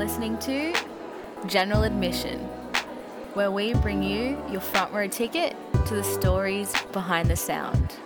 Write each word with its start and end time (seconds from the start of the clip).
listening 0.00 0.38
to 0.38 0.74
General 1.46 1.82
Admission, 1.82 2.38
where 3.34 3.50
we 3.50 3.74
bring 3.74 4.02
you 4.02 4.42
your 4.50 4.62
front 4.62 4.90
row 4.94 5.06
ticket 5.06 5.54
to 5.84 5.94
the 5.94 6.02
stories 6.02 6.72
behind 6.90 7.28
the 7.28 7.36
sound. 7.36 7.96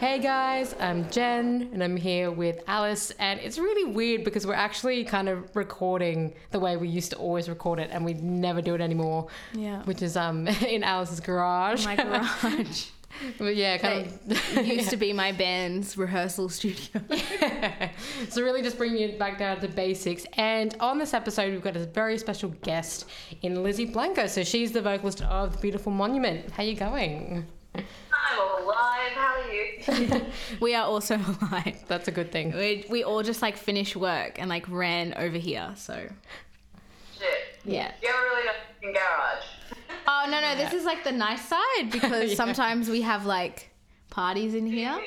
Hey 0.00 0.18
guys, 0.18 0.74
I'm 0.80 1.08
Jen 1.12 1.70
and 1.72 1.84
I'm 1.84 1.96
here 1.96 2.32
with 2.32 2.60
Alice 2.66 3.12
and 3.20 3.38
it's 3.38 3.56
really 3.56 3.84
weird 3.84 4.24
because 4.24 4.44
we're 4.44 4.54
actually 4.54 5.04
kind 5.04 5.28
of 5.28 5.54
recording 5.54 6.34
the 6.50 6.58
way 6.58 6.76
we 6.76 6.88
used 6.88 7.12
to 7.12 7.16
always 7.16 7.48
record 7.48 7.78
it 7.78 7.90
and 7.92 8.04
we 8.04 8.14
never 8.14 8.60
do 8.60 8.74
it 8.74 8.80
anymore. 8.80 9.28
Yeah. 9.54 9.84
Which 9.84 10.02
is 10.02 10.16
um 10.16 10.48
in 10.66 10.82
Alice's 10.82 11.20
garage. 11.20 11.84
My 11.84 11.94
garage. 12.42 12.86
but 13.38 13.56
yeah, 13.56 13.78
kind 13.78 14.18
it 14.28 14.66
used 14.66 14.90
to 14.90 14.96
be 14.96 15.12
my 15.12 15.32
band's 15.32 15.96
rehearsal 15.96 16.48
studio. 16.48 17.02
so 18.28 18.42
really 18.42 18.62
just 18.62 18.78
bringing 18.78 19.02
it 19.02 19.18
back 19.18 19.38
down 19.38 19.60
to 19.60 19.68
basics. 19.68 20.26
And 20.34 20.74
on 20.80 20.98
this 20.98 21.14
episode 21.14 21.52
we've 21.52 21.62
got 21.62 21.76
a 21.76 21.86
very 21.86 22.18
special 22.18 22.50
guest 22.62 23.06
in 23.42 23.62
Lizzie 23.62 23.86
Blanco. 23.86 24.26
So 24.26 24.44
she's 24.44 24.72
the 24.72 24.82
vocalist 24.82 25.22
of 25.22 25.54
The 25.54 25.58
Beautiful 25.58 25.92
Monument. 25.92 26.50
How 26.50 26.62
you 26.62 26.74
going? 26.74 27.46
I'm 27.74 27.84
all 28.40 28.64
alive. 28.64 29.12
How 29.14 29.40
are 29.40 29.52
you? 29.52 30.22
we 30.60 30.74
are 30.74 30.84
also 30.84 31.16
alive. 31.16 31.84
That's 31.86 32.08
a 32.08 32.12
good 32.12 32.30
thing. 32.30 32.52
We, 32.52 32.84
we 32.90 33.04
all 33.04 33.22
just 33.22 33.42
like 33.42 33.56
finished 33.56 33.96
work 33.96 34.38
and 34.40 34.48
like 34.48 34.68
ran 34.68 35.14
over 35.14 35.38
here. 35.38 35.72
So 35.76 35.94
Shit. 37.18 37.28
yeah. 37.64 37.92
You 38.02 38.08
ever 38.08 38.18
really 38.18 38.48
know 38.82 38.88
in 38.88 38.94
garage? 38.94 39.44
Oh 40.06 40.26
no 40.30 40.40
no, 40.40 40.56
this 40.56 40.72
is 40.72 40.84
like 40.84 41.04
the 41.04 41.12
nice 41.12 41.44
side 41.44 41.60
because 41.90 42.30
Yeah. 42.30 42.36
sometimes 42.36 42.88
we 42.88 43.02
have 43.02 43.26
like 43.26 43.70
parties 44.10 44.54
in 44.54 44.66
here. 44.66 44.98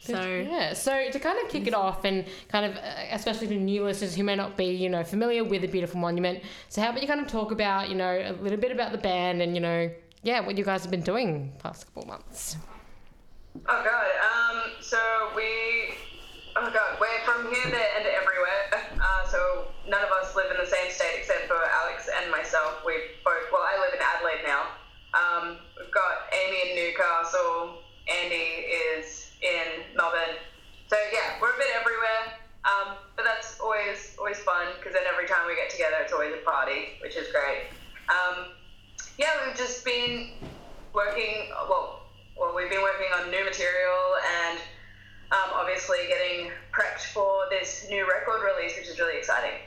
So 0.00 0.20
Yeah, 0.20 0.72
so 0.72 1.10
to 1.12 1.18
kind 1.20 1.38
of 1.44 1.48
kick 1.48 1.68
it 1.68 1.74
off 1.74 2.04
and 2.04 2.24
kind 2.48 2.66
of, 2.66 2.76
uh, 2.76 2.80
especially 3.12 3.46
to 3.48 3.54
new 3.54 3.84
listeners 3.84 4.16
who 4.16 4.24
may 4.24 4.34
not 4.34 4.56
be, 4.56 4.64
you 4.64 4.88
know, 4.88 5.04
familiar 5.04 5.44
with 5.44 5.62
the 5.62 5.68
Beautiful 5.68 6.00
Monument, 6.00 6.42
so 6.68 6.82
how 6.82 6.90
about 6.90 7.02
you 7.02 7.06
kind 7.06 7.20
of 7.20 7.28
talk 7.28 7.52
about, 7.52 7.88
you 7.88 7.94
know, 7.94 8.10
a 8.10 8.32
little 8.42 8.58
bit 8.58 8.72
about 8.72 8.90
the 8.90 8.98
band 8.98 9.40
and, 9.42 9.54
you 9.54 9.60
know, 9.60 9.88
yeah, 10.24 10.40
what 10.40 10.58
you 10.58 10.64
guys 10.64 10.82
have 10.82 10.90
been 10.90 11.02
doing 11.02 11.52
past 11.60 11.86
couple 11.86 12.04
months. 12.06 12.56
Oh 13.68 13.82
god. 13.84 14.10
Um. 14.26 14.72
So 14.80 14.98
we. 15.36 15.94
Oh 16.56 16.70
god. 16.72 16.98
We're 17.00 17.20
from 17.24 17.52
here, 17.54 17.70
there, 17.70 17.90
and 17.98 18.06
everywhere. 18.06 18.90
Uh. 18.98 19.26
So 19.28 19.66
none 19.88 20.02
of 20.02 20.10
us 20.22 20.34
live 20.34 20.50
in 20.50 20.56
the 20.58 20.66
same 20.66 20.90
state 20.90 21.18
except 21.18 21.46
for 21.48 21.58
Alex 21.58 22.08
and 22.22 22.30
myself. 22.30 22.82
We 22.86 22.94
both. 23.24 23.44
Well, 23.52 23.62
I 23.62 23.76
live 23.82 23.92
in 23.94 24.00
Adelaide 24.00 24.42
now. 24.46 24.62
Um. 25.12 25.58
We've 25.78 25.92
got 25.92 26.32
Amy 26.32 26.70
in 26.70 26.76
Newcastle. 26.76 27.82
Andy 28.08 28.72
is 28.96 29.32
in 29.42 29.84
Melbourne. 29.96 30.38
So 30.88 30.96
yeah, 31.12 31.36
we're 31.42 31.52
a 31.52 31.58
bit 31.58 31.68
everywhere. 31.76 32.38
Um. 32.64 32.96
But 33.16 33.26
that's 33.26 33.60
always 33.60 34.16
always 34.18 34.38
fun 34.38 34.68
because 34.78 34.94
then 34.94 35.04
every 35.12 35.26
time 35.28 35.44
we 35.46 35.56
get 35.56 35.68
together, 35.68 35.96
it's 36.00 36.12
always 36.14 36.32
a 36.32 36.40
party, 36.48 36.96
which 37.02 37.16
is 37.16 37.26
great. 37.34 37.68
Um. 38.08 38.54
Yeah, 39.18 39.28
we've 39.52 39.58
just 39.58 39.84
been 39.84 40.28
working. 40.94 41.50
Well, 41.68 42.06
well, 42.38 42.54
we've 42.56 42.70
been 42.70 42.82
working 42.82 43.08
on 43.18 43.30
new 43.30 43.44
material 43.44 44.16
and 44.46 44.58
um, 45.30 45.50
obviously 45.54 45.98
getting 46.08 46.50
prepped 46.72 47.12
for 47.12 47.44
this 47.50 47.86
new 47.90 48.08
record 48.08 48.40
release, 48.42 48.76
which 48.78 48.88
is 48.88 48.98
really 48.98 49.18
exciting. 49.18 49.58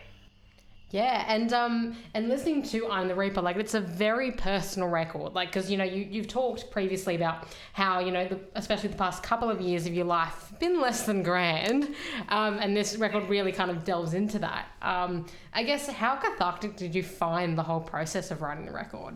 Yeah, 0.91 1.25
and 1.27 1.51
um, 1.51 1.97
and 2.13 2.29
listening 2.29 2.63
to 2.63 2.87
I'm 2.89 3.07
the 3.07 3.15
Reaper, 3.15 3.41
like 3.41 3.57
it's 3.57 3.73
a 3.73 3.81
very 3.81 4.31
personal 4.31 4.87
record, 4.87 5.33
like 5.33 5.49
because 5.49 5.69
you 5.69 5.77
know 5.77 5.83
you 5.83 6.07
you've 6.09 6.27
talked 6.27 6.71
previously 6.71 7.15
about 7.15 7.47
how 7.73 7.99
you 7.99 8.11
know 8.11 8.27
the, 8.27 8.39
especially 8.55 8.89
the 8.89 8.95
past 8.95 9.21
couple 9.21 9.49
of 9.49 9.59
years 9.59 9.85
of 9.87 9.93
your 9.93 10.05
life 10.05 10.53
been 10.59 10.79
less 10.79 11.05
than 11.05 11.21
grand, 11.21 11.93
um, 12.29 12.59
and 12.59 12.77
this 12.77 12.95
record 12.97 13.27
really 13.29 13.51
kind 13.51 13.69
of 13.69 13.83
delves 13.83 14.13
into 14.13 14.39
that. 14.39 14.67
Um, 14.81 15.25
I 15.53 15.63
guess 15.63 15.87
how 15.87 16.15
cathartic 16.15 16.77
did 16.77 16.95
you 16.95 17.03
find 17.03 17.57
the 17.57 17.63
whole 17.63 17.81
process 17.81 18.31
of 18.31 18.41
writing 18.41 18.65
the 18.65 18.71
record? 18.71 19.15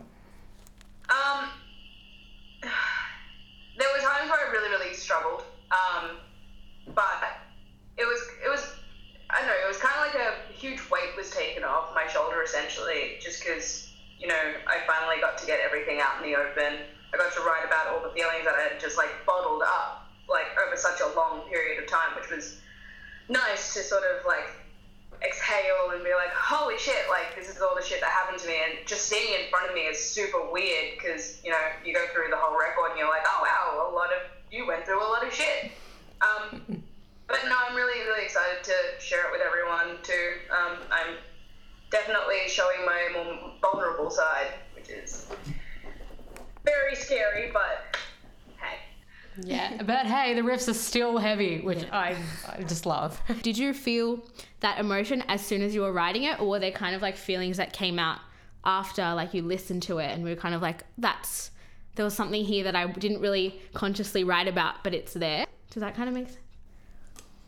Um, 1.09 1.50
there 3.78 3.90
were 3.94 4.02
times 4.02 4.30
where 4.30 4.40
I 4.40 4.52
really, 4.52 4.70
really 4.70 4.94
struggled, 4.94 5.44
um, 5.72 6.18
but 6.94 7.24
it 7.97 8.06
was 8.06 8.22
it 8.46 8.50
was 8.50 8.75
I 9.30 9.40
don't 9.40 9.48
know 9.48 9.59
it 9.64 9.68
was 9.68 9.78
kind 9.78 9.94
of 10.00 10.02
like 10.08 10.16
a 10.16 10.53
huge 10.53 10.80
weight 10.90 11.16
was 11.18 11.30
taken 11.30 11.64
off 11.64 11.94
my 11.94 12.08
shoulder 12.08 12.42
essentially, 12.44 13.18
just 13.22 13.44
because 13.44 13.92
you 14.19 14.28
know 14.28 14.53
I 14.68 14.86
finally 14.88 15.22
got 15.22 15.38
to 15.40 15.46
get 15.46 15.59
everything 15.59 16.00
out 16.00 16.24
in 16.24 16.31
the 16.31 16.38
open. 16.38 16.86
I 17.14 17.18
got 17.18 17.34
to 17.34 17.42
write 17.42 17.66
about 17.66 17.88
all 17.88 18.02
the 18.02 18.14
feelings 18.14 18.46
that 18.46 18.53
I 18.53 18.74
had 18.74 18.80
just 18.80 18.98
like 18.98 19.09
bottled 19.25 19.64
up 19.64 20.08
like 20.30 20.46
over 20.66 20.78
such 20.78 21.02
a 21.02 21.16
long 21.16 21.42
period 21.50 21.81
of 21.81 21.90
time, 21.90 22.14
which 22.16 22.30
was 22.30 22.62
nice 23.30 23.74
to 23.74 23.81
sort 23.81 24.03
of 24.03 24.25
like 24.25 24.50
exhale 25.25 25.91
and 25.94 26.03
be 26.03 26.13
like, 26.13 26.31
holy 26.31 26.78
shit, 26.78 27.09
like 27.09 27.35
this 27.35 27.50
is 27.50 27.62
all 27.62 27.75
the 27.75 27.84
shit 27.84 28.00
that 28.02 28.09
happened 28.09 28.40
to 28.40 28.47
me. 28.47 28.56
And 28.56 28.88
just 28.88 29.07
seeing 29.07 29.34
it 29.34 29.46
in 29.46 29.50
front 29.50 29.69
of 29.69 29.75
me 29.75 29.81
is 29.81 30.00
super 30.00 30.50
weird 30.52 30.96
because, 30.96 31.41
you 31.44 31.52
know, 31.52 31.59
you 31.85 31.94
go 31.94 32.06
through 32.13 32.30
the 32.30 32.38
whole 32.38 32.57
record 32.57 32.91
and 32.91 33.00
you're 33.00 33.09
like, 33.09 33.25
oh 33.28 33.40
wow, 33.44 33.91
a 33.91 33.94
lot 33.94 34.09
of, 34.13 34.22
you 34.52 34.66
went 34.66 34.85
through 34.85 35.02
a 35.02 35.09
lot 35.09 35.25
of 35.25 35.34
shit. 35.34 35.72
Um, 36.22 36.84
but 37.28 37.40
no, 37.46 37.56
I'm 37.68 37.75
really, 37.75 38.00
really 38.07 38.24
excited 38.24 38.63
to 38.63 38.74
share 39.00 39.28
it 39.28 39.31
with 39.31 39.41
everyone 39.41 39.97
too. 40.03 40.34
Um, 40.52 40.78
I'm 40.91 41.16
definitely 41.91 42.47
showing 42.47 42.86
my 42.86 43.09
more 43.13 43.51
vulnerable 43.62 44.09
side, 44.09 44.53
which 44.75 44.90
is 44.90 45.28
very 46.66 46.96
scary, 46.96 47.51
but 47.51 47.96
hey. 48.57 48.78
Yeah, 49.44 49.84
but 49.84 50.06
hey, 50.06 50.34
the 50.34 50.41
riffs 50.41 50.68
are 50.68 50.74
still 50.74 51.18
heavy, 51.18 51.62
which 51.62 51.86
I 51.91 52.16
I 52.47 52.63
just 52.63 52.86
love. 52.86 53.22
did 53.41 53.57
you 53.57 53.74
feel 53.74 54.24
that 54.62 54.80
emotion 54.80 55.24
as 55.28 55.46
soon 55.46 55.62
as 55.62 55.74
you 55.74 55.81
were 55.81 55.94
writing 55.94 56.24
it, 56.24 56.40
or 56.40 56.47
were 56.47 56.59
there 56.59 56.72
kind 56.72 56.96
of 56.96 57.02
like 57.02 57.18
feelings 57.18 57.58
that 57.58 57.74
came 57.74 58.00
out 58.00 58.20
after 58.66 59.02
like 59.14 59.34
you 59.34 59.42
listened 59.42 59.81
to 59.84 60.00
it 60.00 60.12
and 60.12 60.24
we 60.24 60.30
were 60.30 60.36
kind 60.36 60.53
of 60.53 60.62
like, 60.62 60.84
that's 60.97 61.52
there 61.96 62.06
was 62.06 62.14
something 62.14 62.46
here 62.46 62.64
that 62.64 62.75
I 62.75 62.88
didn't 62.88 63.19
really 63.19 63.59
consciously 63.74 64.24
write 64.24 64.48
about, 64.48 64.84
but 64.84 64.94
it's 64.94 65.14
there. 65.14 65.46
Does 65.72 65.81
that 65.81 65.96
kind 65.96 66.08
of 66.08 66.16
make 66.16 66.28
sense? 66.28 66.40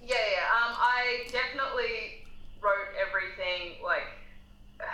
Yeah, 0.02 0.16
yeah. 0.16 0.68
Um, 0.68 0.76
I 0.78 1.28
definitely 1.32 2.26
wrote 2.62 2.92
everything 3.00 3.82
like. 3.84 4.04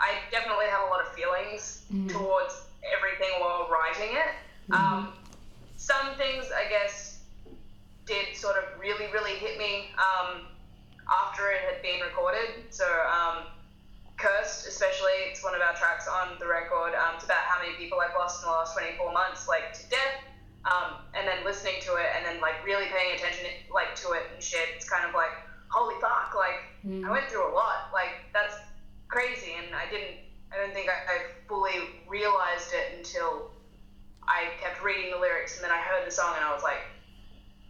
I 0.00 0.14
definitely 0.32 0.66
have 0.66 0.88
a 0.88 0.90
lot 0.90 1.06
of 1.06 1.12
feelings 1.14 1.84
towards 2.08 2.62
everything 2.96 3.30
while 3.38 3.68
writing 3.70 4.16
it. 4.16 4.74
Um, 4.74 5.12
some 5.76 6.16
things, 6.16 6.46
I 6.52 6.68
guess, 6.68 7.20
did 8.06 8.34
sort 8.34 8.56
of 8.56 8.80
really, 8.80 9.06
really 9.12 9.34
hit 9.34 9.58
me 9.58 9.90
um, 9.98 10.46
after 11.12 11.50
it 11.52 11.60
had 11.68 11.82
been 11.82 12.00
recorded. 12.00 12.72
So, 12.72 12.86
um, 13.04 13.52
Cursed, 14.16 14.68
especially, 14.68 15.28
it's 15.28 15.42
one 15.42 15.54
of 15.54 15.60
our 15.60 15.74
tracks 15.74 16.06
on 16.06 16.38
the 16.38 16.46
record. 16.46 16.94
Um, 16.94 17.16
it's 17.16 17.24
about 17.24 17.42
how 17.44 17.60
many 17.60 17.74
people 17.76 17.98
I've 18.00 18.14
lost 18.14 18.42
in 18.42 18.48
the 18.48 18.54
last 18.54 18.72
24 18.72 19.12
months, 19.12 19.48
like 19.48 19.72
to 19.74 19.82
death. 19.90 20.24
Um, 20.62 21.02
and 21.18 21.26
then 21.26 21.42
listening 21.42 21.82
to 21.82 21.98
it 21.98 22.06
and 22.14 22.22
then 22.24 22.40
like 22.40 22.62
really 22.64 22.86
paying 22.86 23.18
attention 23.18 23.50
like 23.74 23.98
to 23.98 24.14
it 24.14 24.30
and 24.32 24.38
shit. 24.38 24.62
It's 24.76 24.88
kind 24.88 25.02
of 25.02 25.12
like, 25.12 25.34
holy 25.74 25.98
fuck, 25.98 26.38
like 26.38 26.70
I 27.02 27.10
went 27.10 27.26
through 27.26 27.50
a 27.50 27.54
lot. 27.54 27.90
Like 27.92 28.30
that's 28.32 28.54
crazy, 29.08 29.58
and 29.58 29.74
I 29.74 29.90
didn't. 29.90 30.22
I 30.52 30.62
don't 30.62 30.72
think 30.72 30.88
I, 30.88 30.94
I 31.10 31.16
fully 31.48 32.04
realized 32.06 32.70
it 32.70 32.98
until 32.98 33.50
I 34.28 34.54
kept 34.62 34.84
reading 34.84 35.10
the 35.10 35.18
lyrics 35.18 35.56
and 35.56 35.64
then 35.64 35.70
I 35.70 35.80
heard 35.80 36.06
the 36.06 36.10
song 36.10 36.34
and 36.36 36.44
I 36.44 36.52
was 36.52 36.62
like 36.62 36.84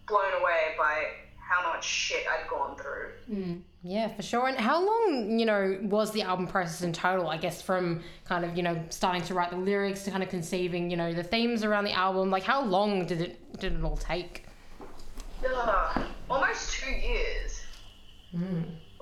blown 0.06 0.34
away 0.40 0.74
by 0.76 1.21
how 1.52 1.72
much 1.72 1.84
shit 1.84 2.24
I'd 2.26 2.48
gone 2.48 2.76
through. 2.76 3.62
Yeah, 3.82 4.08
for 4.14 4.22
sure. 4.22 4.48
And 4.48 4.56
how 4.56 4.84
long, 4.84 5.38
you 5.38 5.46
know, 5.46 5.78
was 5.82 6.12
the 6.12 6.22
album 6.22 6.46
process 6.46 6.82
in 6.82 6.92
total? 6.92 7.28
I 7.28 7.36
guess 7.36 7.60
from 7.60 8.02
kind 8.24 8.44
of, 8.44 8.56
you 8.56 8.62
know, 8.62 8.80
starting 8.90 9.22
to 9.22 9.34
write 9.34 9.50
the 9.50 9.56
lyrics 9.56 10.04
to 10.04 10.10
kind 10.10 10.22
of 10.22 10.28
conceiving, 10.28 10.90
you 10.90 10.96
know, 10.96 11.12
the 11.12 11.24
themes 11.24 11.64
around 11.64 11.84
the 11.84 11.92
album. 11.92 12.30
Like, 12.30 12.44
how 12.44 12.62
long 12.62 13.06
did 13.06 13.20
it 13.20 13.58
did 13.58 13.74
it 13.74 13.84
all 13.84 13.96
take? 13.96 14.46
Ugh, 15.44 16.06
almost 16.30 16.72
two 16.72 16.90
years. 16.90 17.60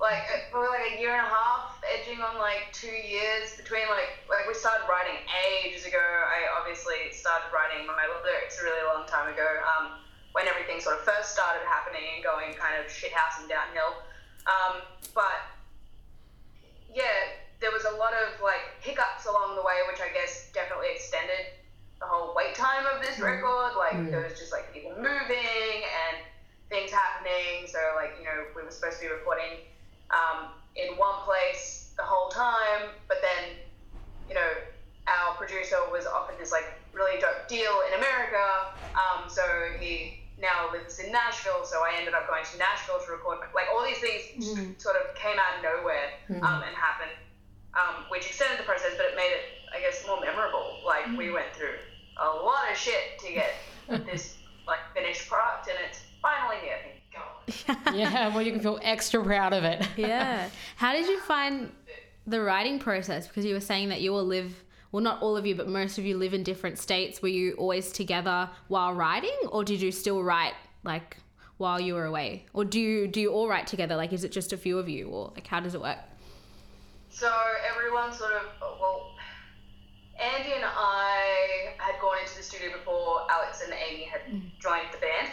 Like 0.01 0.25
uh, 0.33 0.49
probably 0.51 0.69
like 0.69 0.97
a 0.97 0.99
year 0.99 1.13
and 1.13 1.21
a 1.21 1.29
half, 1.29 1.79
edging 1.85 2.19
on 2.19 2.35
like 2.41 2.73
two 2.73 2.89
years 2.89 3.55
between 3.55 3.85
like 3.87 4.25
like 4.27 4.47
we 4.47 4.53
started 4.55 4.89
writing 4.89 5.15
ages 5.53 5.85
ago. 5.85 6.01
I 6.01 6.57
obviously 6.59 7.13
started 7.13 7.47
writing 7.53 7.85
my 7.85 8.09
lyrics 8.25 8.59
a 8.59 8.65
really 8.65 8.83
long 8.89 9.05
time 9.05 9.31
ago. 9.31 9.45
Um, 9.77 10.01
when 10.31 10.47
everything 10.47 10.79
sort 10.79 10.99
of 10.99 11.03
first 11.03 11.33
started 11.33 11.61
happening 11.67 12.03
and 12.15 12.23
going 12.23 12.53
kind 12.55 12.79
of 12.79 12.87
shithouse 12.87 13.39
and 13.39 13.49
downhill. 13.49 13.99
Um, 14.47 14.81
but 15.13 15.51
yeah, 16.93 17.35
there 17.59 17.71
was 17.71 17.85
a 17.85 17.95
lot 17.95 18.13
of 18.13 18.41
like 18.41 18.75
hiccups 18.81 19.25
along 19.27 19.55
the 19.55 19.61
way, 19.61 19.83
which 19.87 20.01
I 20.01 20.11
guess 20.13 20.49
definitely 20.53 20.89
extended 20.95 21.61
the 21.99 22.07
whole 22.07 22.33
wait 22.35 22.55
time 22.55 22.85
of 22.89 23.01
this 23.03 23.19
record. 23.19 23.77
Like 23.77 24.09
there 24.09 24.23
was 24.23 24.37
just 24.37 24.51
like 24.51 24.73
people 24.73 24.91
moving 24.97 25.77
and 25.85 26.17
things 26.69 26.91
happening. 26.91 27.67
So 27.67 27.79
like 27.95 28.15
you 28.17 28.25
know 28.25 28.49
we 28.55 28.63
were 28.63 28.71
supposed 28.71 28.97
to 28.99 29.07
be 29.07 29.11
recording 29.11 29.67
um, 30.09 30.55
in 30.75 30.97
one 30.97 31.21
place 31.23 31.93
the 31.97 32.03
whole 32.03 32.29
time, 32.29 32.89
but 33.07 33.17
then 33.21 33.55
you 34.27 34.35
know 34.35 34.51
our 35.07 35.35
producer 35.35 35.77
was 35.91 36.05
offered 36.05 36.39
this 36.39 36.51
like 36.51 36.65
really 36.93 37.19
dope 37.19 37.47
deal 37.47 37.83
in 37.87 37.99
America. 37.99 38.73
Um, 38.95 39.29
so 39.29 39.43
he 39.79 40.20
now 40.41 40.71
lives 40.73 40.99
in 40.99 41.11
Nashville, 41.11 41.63
so 41.63 41.77
I 41.85 41.93
ended 41.97 42.13
up 42.13 42.27
going 42.27 42.43
to 42.43 42.57
Nashville 42.57 42.99
to 43.05 43.11
record. 43.11 43.39
Like 43.53 43.67
all 43.73 43.85
these 43.85 43.99
things 43.99 44.45
sort 44.81 44.95
of 44.97 45.15
came 45.15 45.37
out 45.37 45.57
of 45.57 45.63
nowhere 45.63 46.09
um, 46.41 46.63
and 46.65 46.75
happened, 46.75 47.13
um, 47.73 48.05
which 48.09 48.25
extended 48.25 48.59
the 48.59 48.63
process, 48.63 48.93
but 48.97 49.05
it 49.07 49.15
made 49.15 49.31
it, 49.31 49.45
I 49.75 49.79
guess, 49.79 50.03
more 50.07 50.19
memorable. 50.19 50.81
Like 50.85 51.05
we 51.17 51.31
went 51.31 51.53
through 51.53 51.77
a 52.21 52.25
lot 52.27 52.69
of 52.71 52.77
shit 52.77 53.19
to 53.25 53.31
get 53.33 53.53
this 54.05 54.35
like 54.67 54.79
finished 54.93 55.27
product, 55.29 55.67
and 55.69 55.77
it's 55.87 56.01
finally 56.21 56.57
here. 56.61 56.77
Thank 56.83 57.75
God. 57.85 57.95
yeah, 57.95 58.27
well, 58.29 58.41
you 58.41 58.51
can 58.51 58.61
feel 58.61 58.79
extra 58.81 59.23
proud 59.23 59.53
of 59.53 59.63
it. 59.63 59.85
yeah. 59.97 60.49
How 60.75 60.93
did 60.93 61.07
you 61.07 61.19
find 61.33 61.71
the 62.27 62.41
writing 62.41 62.79
process? 62.79 63.27
Because 63.27 63.45
you 63.45 63.53
were 63.53 63.59
saying 63.59 63.89
that 63.89 64.01
you 64.01 64.11
will 64.11 64.25
live, 64.25 64.53
well, 64.91 65.01
not 65.01 65.21
all 65.21 65.37
of 65.37 65.45
you, 65.45 65.55
but 65.55 65.67
most 65.69 65.97
of 65.97 66.05
you 66.05 66.17
live 66.17 66.33
in 66.33 66.43
different 66.43 66.77
states. 66.77 67.21
Were 67.21 67.29
you 67.29 67.53
always 67.53 67.91
together 67.91 68.49
while 68.67 68.93
writing, 68.93 69.35
or 69.51 69.63
did 69.63 69.81
you 69.81 69.91
still 69.91 70.23
write 70.23 70.53
like 70.83 71.17
while 71.57 71.79
you 71.79 71.93
were 71.93 72.05
away, 72.05 72.45
or 72.53 72.65
do 72.65 72.79
you 72.79 73.07
do 73.07 73.21
you 73.21 73.31
all 73.31 73.47
write 73.47 73.67
together? 73.67 73.95
Like, 73.95 74.13
is 74.13 74.23
it 74.23 74.31
just 74.31 74.51
a 74.53 74.57
few 74.57 74.77
of 74.79 74.89
you, 74.89 75.07
or 75.07 75.31
like 75.35 75.47
how 75.47 75.59
does 75.59 75.75
it 75.75 75.81
work? 75.81 75.99
So 77.09 77.31
everyone 77.69 78.13
sort 78.13 78.31
of, 78.31 78.43
well, 78.61 79.11
Andy 80.17 80.53
and 80.53 80.63
I 80.63 81.75
had 81.77 81.99
gone 81.99 82.17
into 82.23 82.37
the 82.37 82.43
studio 82.43 82.71
before 82.71 83.27
Alex 83.29 83.61
and 83.63 83.73
Amy 83.73 84.05
had 84.05 84.21
joined 84.59 84.87
the 84.91 84.97
band. 84.97 85.27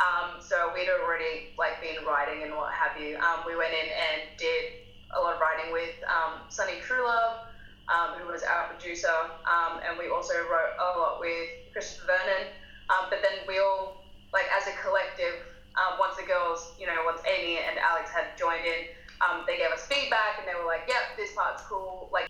Um, 0.00 0.40
so 0.40 0.72
we'd 0.74 0.88
already 0.88 1.54
like 1.58 1.80
been 1.80 2.04
writing 2.04 2.42
and 2.42 2.56
what 2.56 2.72
have 2.72 3.00
you. 3.00 3.16
Um, 3.18 3.44
we 3.46 3.54
went 3.54 3.72
in 3.72 3.88
and 3.88 4.22
did 4.38 4.90
a 5.16 5.20
lot 5.20 5.34
of 5.34 5.40
writing 5.40 5.72
with 5.72 5.94
um, 6.08 6.40
Sunny 6.48 6.80
Truelove, 6.80 7.46
um, 7.90 8.14
who 8.16 8.30
was 8.30 8.42
our 8.42 8.70
producer, 8.70 9.12
um, 9.44 9.82
and 9.82 9.98
we 9.98 10.08
also 10.08 10.34
wrote 10.46 10.78
a 10.78 10.98
lot 10.98 11.18
with 11.20 11.50
Christopher 11.74 12.14
Vernon. 12.14 12.46
Um, 12.88 13.10
but 13.10 13.18
then 13.22 13.42
we 13.46 13.58
all, 13.58 14.02
like 14.32 14.46
as 14.54 14.66
a 14.66 14.74
collective, 14.82 15.42
um, 15.74 15.98
once 15.98 16.16
the 16.16 16.26
girls, 16.26 16.72
you 16.78 16.86
know, 16.86 16.96
once 17.04 17.20
Amy 17.26 17.58
and 17.58 17.78
Alex 17.78 18.10
had 18.10 18.34
joined 18.38 18.66
in, 18.66 18.90
um, 19.20 19.44
they 19.46 19.58
gave 19.58 19.70
us 19.70 19.86
feedback 19.86 20.38
and 20.38 20.48
they 20.48 20.56
were 20.58 20.66
like, 20.66 20.88
"Yep, 20.88 21.16
this 21.16 21.30
part's 21.34 21.62
cool." 21.68 22.08
Like, 22.10 22.26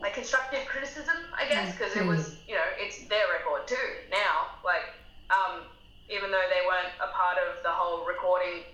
like 0.00 0.14
constructive 0.14 0.66
criticism, 0.66 1.16
I 1.36 1.46
guess, 1.48 1.70
because 1.74 1.94
it 1.94 2.04
was, 2.06 2.36
you 2.48 2.54
know, 2.54 2.66
it's 2.78 3.06
their 3.06 3.26
record 3.30 3.68
too 3.68 3.86
now. 4.10 4.58
Like, 4.64 4.90
um, 5.30 5.62
even 6.10 6.30
though 6.30 6.46
they 6.50 6.66
weren't 6.66 6.94
a 6.98 7.08
part 7.14 7.38
of 7.38 7.62
the 7.62 7.70
whole 7.70 8.06
recording 8.06 8.64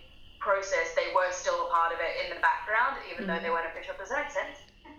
process, 0.40 0.94
they 0.96 1.12
were 1.14 1.30
still 1.30 1.66
a 1.66 1.70
part 1.70 1.92
of 1.92 2.00
it 2.00 2.24
in 2.24 2.34
the 2.34 2.40
background, 2.40 2.96
even 3.12 3.26
though 3.26 3.38
they 3.38 3.50
weren't 3.50 3.66
official. 3.68 3.94
Does 3.98 4.08
that 4.08 4.24
make 4.24 4.32
sense? 4.32 4.49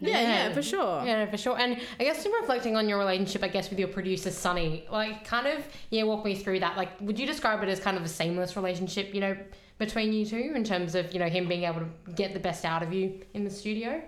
Yeah, 0.02 0.22
yeah, 0.22 0.54
for 0.54 0.64
sure. 0.64 1.04
Yeah, 1.06 1.30
for 1.30 1.38
sure. 1.38 1.58
And 1.60 1.80
I 2.00 2.04
guess 2.04 2.26
in 2.26 2.32
reflecting 2.32 2.76
on 2.76 2.90
your 2.90 2.98
relationship, 2.98 3.44
I 3.44 3.48
guess 3.48 3.70
with 3.70 3.78
your 3.78 3.88
producer 3.88 4.32
Sunny, 4.32 4.86
like 4.92 5.26
kind 5.26 5.46
of 5.46 5.64
yeah, 5.92 6.04
walk 6.04 6.26
me 6.26 6.36
through 6.36 6.60
that. 6.62 6.76
Like, 6.76 7.00
would 7.02 7.20
you 7.20 7.28
describe 7.28 7.62
it 7.62 7.70
as 7.70 7.80
kind 7.80 7.98
of 7.98 8.04
a 8.04 8.08
seamless 8.08 8.56
relationship, 8.56 9.14
you 9.14 9.22
know, 9.22 9.38
between 9.78 10.12
you 10.12 10.26
two 10.26 10.54
in 10.56 10.64
terms 10.64 10.96
of 10.96 11.14
you 11.14 11.20
know 11.20 11.30
him 11.30 11.48
being 11.48 11.64
able 11.64 11.82
to 11.82 12.12
get 12.16 12.34
the 12.34 12.40
best 12.40 12.66
out 12.66 12.82
of 12.82 12.92
you 12.92 13.22
in 13.36 13.44
the 13.44 13.50
studio? 13.50 14.02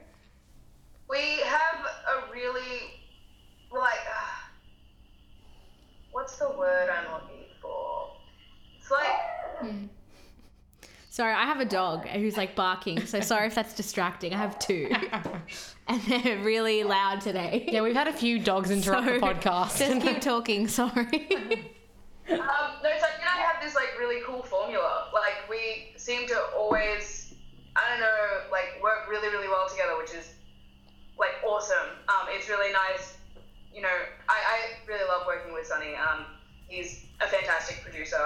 We 1.09 1.19
have 1.45 1.85
a 1.85 2.31
really, 2.31 2.99
like, 3.71 3.93
uh, 3.93 4.49
what's 6.11 6.37
the 6.37 6.49
word 6.57 6.89
I'm 6.89 7.13
looking 7.13 7.45
for? 7.61 8.13
It's 8.79 8.89
like. 8.89 9.89
Sorry, 11.13 11.31
I 11.31 11.45
have 11.45 11.59
a 11.59 11.65
dog 11.65 12.07
who's 12.07 12.37
like 12.37 12.55
barking, 12.55 13.05
so 13.05 13.19
sorry 13.19 13.45
if 13.45 13.53
that's 13.53 13.75
distracting. 13.75 14.33
I 14.33 14.37
have 14.37 14.57
two, 14.57 14.91
and 15.87 16.01
they're 16.07 16.39
really 16.39 16.83
loud 16.83 17.21
today. 17.21 17.69
Yeah, 17.71 17.83
we've 17.83 17.93
had 17.93 18.07
a 18.07 18.13
few 18.13 18.39
dogs 18.39 18.71
interrupt 18.71 19.05
the 19.05 19.19
podcast. 19.19 19.77
Just 19.77 20.01
keep 20.01 20.21
talking. 20.33 20.67
Sorry. 20.67 20.95
Um, 20.97 22.39
no, 22.81 22.89
it's 22.89 23.03
like 23.03 23.13
you 23.19 23.25
know, 23.25 23.35
we 23.37 23.43
have 23.45 23.61
this 23.61 23.75
like 23.75 23.89
really 23.99 24.23
cool 24.25 24.41
formula. 24.41 25.09
Like 25.13 25.47
we 25.47 25.93
seem 25.97 26.27
to 26.29 26.45
always, 26.57 27.35
I 27.75 27.91
don't 27.91 27.99
know, 27.99 28.49
like 28.51 28.81
work 28.81 29.07
really, 29.07 29.27
really 29.27 29.49
well 29.49 29.69
together, 29.69 29.95
which 29.99 30.15
is 30.15 30.33
like 31.19 31.35
awesome. 31.45 31.93
Um, 32.09 32.25
it's 32.29 32.49
really 32.49 32.73
nice. 32.73 33.17
You 33.71 33.83
know, 33.83 33.97
I, 34.27 34.33
I 34.33 34.87
really 34.87 35.07
love 35.07 35.27
working 35.27 35.53
with 35.53 35.67
Sonny. 35.67 35.93
Um, 35.93 36.25
he's 36.67 37.05
a 37.21 37.27
fantastic 37.27 37.83
producer. 37.83 38.17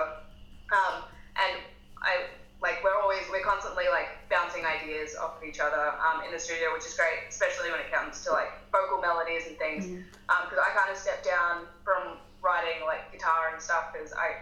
Um, 0.71 1.03
and 1.35 1.61
I 2.01 2.27
like 2.61 2.81
we're 2.83 2.95
always 2.97 3.21
we're 3.29 3.45
constantly 3.45 3.85
like 3.91 4.09
bouncing 4.29 4.65
ideas 4.65 5.15
off 5.15 5.37
of 5.37 5.43
each 5.47 5.59
other 5.59 5.93
um, 6.01 6.23
in 6.25 6.31
the 6.31 6.39
studio, 6.39 6.73
which 6.73 6.85
is 6.85 6.93
great, 6.97 7.29
especially 7.29 7.69
when 7.69 7.79
it 7.79 7.91
comes 7.91 8.23
to 8.25 8.31
like 8.31 8.49
vocal 8.71 8.97
melodies 9.01 9.45
and 9.47 9.57
things. 9.57 9.85
Because 9.85 10.59
I 10.59 10.73
kind 10.75 10.89
of 10.91 10.97
stepped 10.97 11.23
down 11.25 11.65
from 11.85 12.17
writing 12.41 12.81
like 12.85 13.11
guitar 13.11 13.53
and 13.53 13.61
stuff 13.61 13.93
because 13.93 14.11
I 14.13 14.41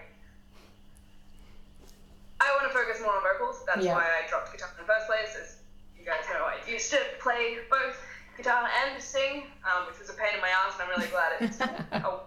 I 2.39 2.51
want 2.55 2.67
to 2.71 2.73
focus 2.77 2.99
more 3.01 3.15
on 3.15 3.23
vocals. 3.23 3.63
That's 3.65 3.83
Yeah. 3.85 3.95
why 3.95 4.05
I 4.05 4.27
dropped 4.27 4.51
guitar 4.51 4.69
in 4.75 4.85
the 4.85 4.87
first 4.87 5.07
place. 5.07 5.35
As 5.35 5.57
you 5.97 6.05
guys 6.05 6.23
know, 6.31 6.45
I 6.45 6.55
used 6.69 6.91
to 6.91 6.99
play 7.19 7.57
both 7.69 7.95
guitar 8.37 8.67
and 8.83 9.01
sing, 9.01 9.47
um, 9.63 9.87
which 9.87 9.99
was 9.99 10.09
a 10.09 10.13
pain 10.13 10.35
in 10.35 10.41
my 10.41 10.49
ass, 10.49 10.73
and 10.79 10.83
I'm 10.83 10.89
really 10.89 11.11
glad 11.11 11.31
it's. 11.41 11.59
oh. 12.05 12.21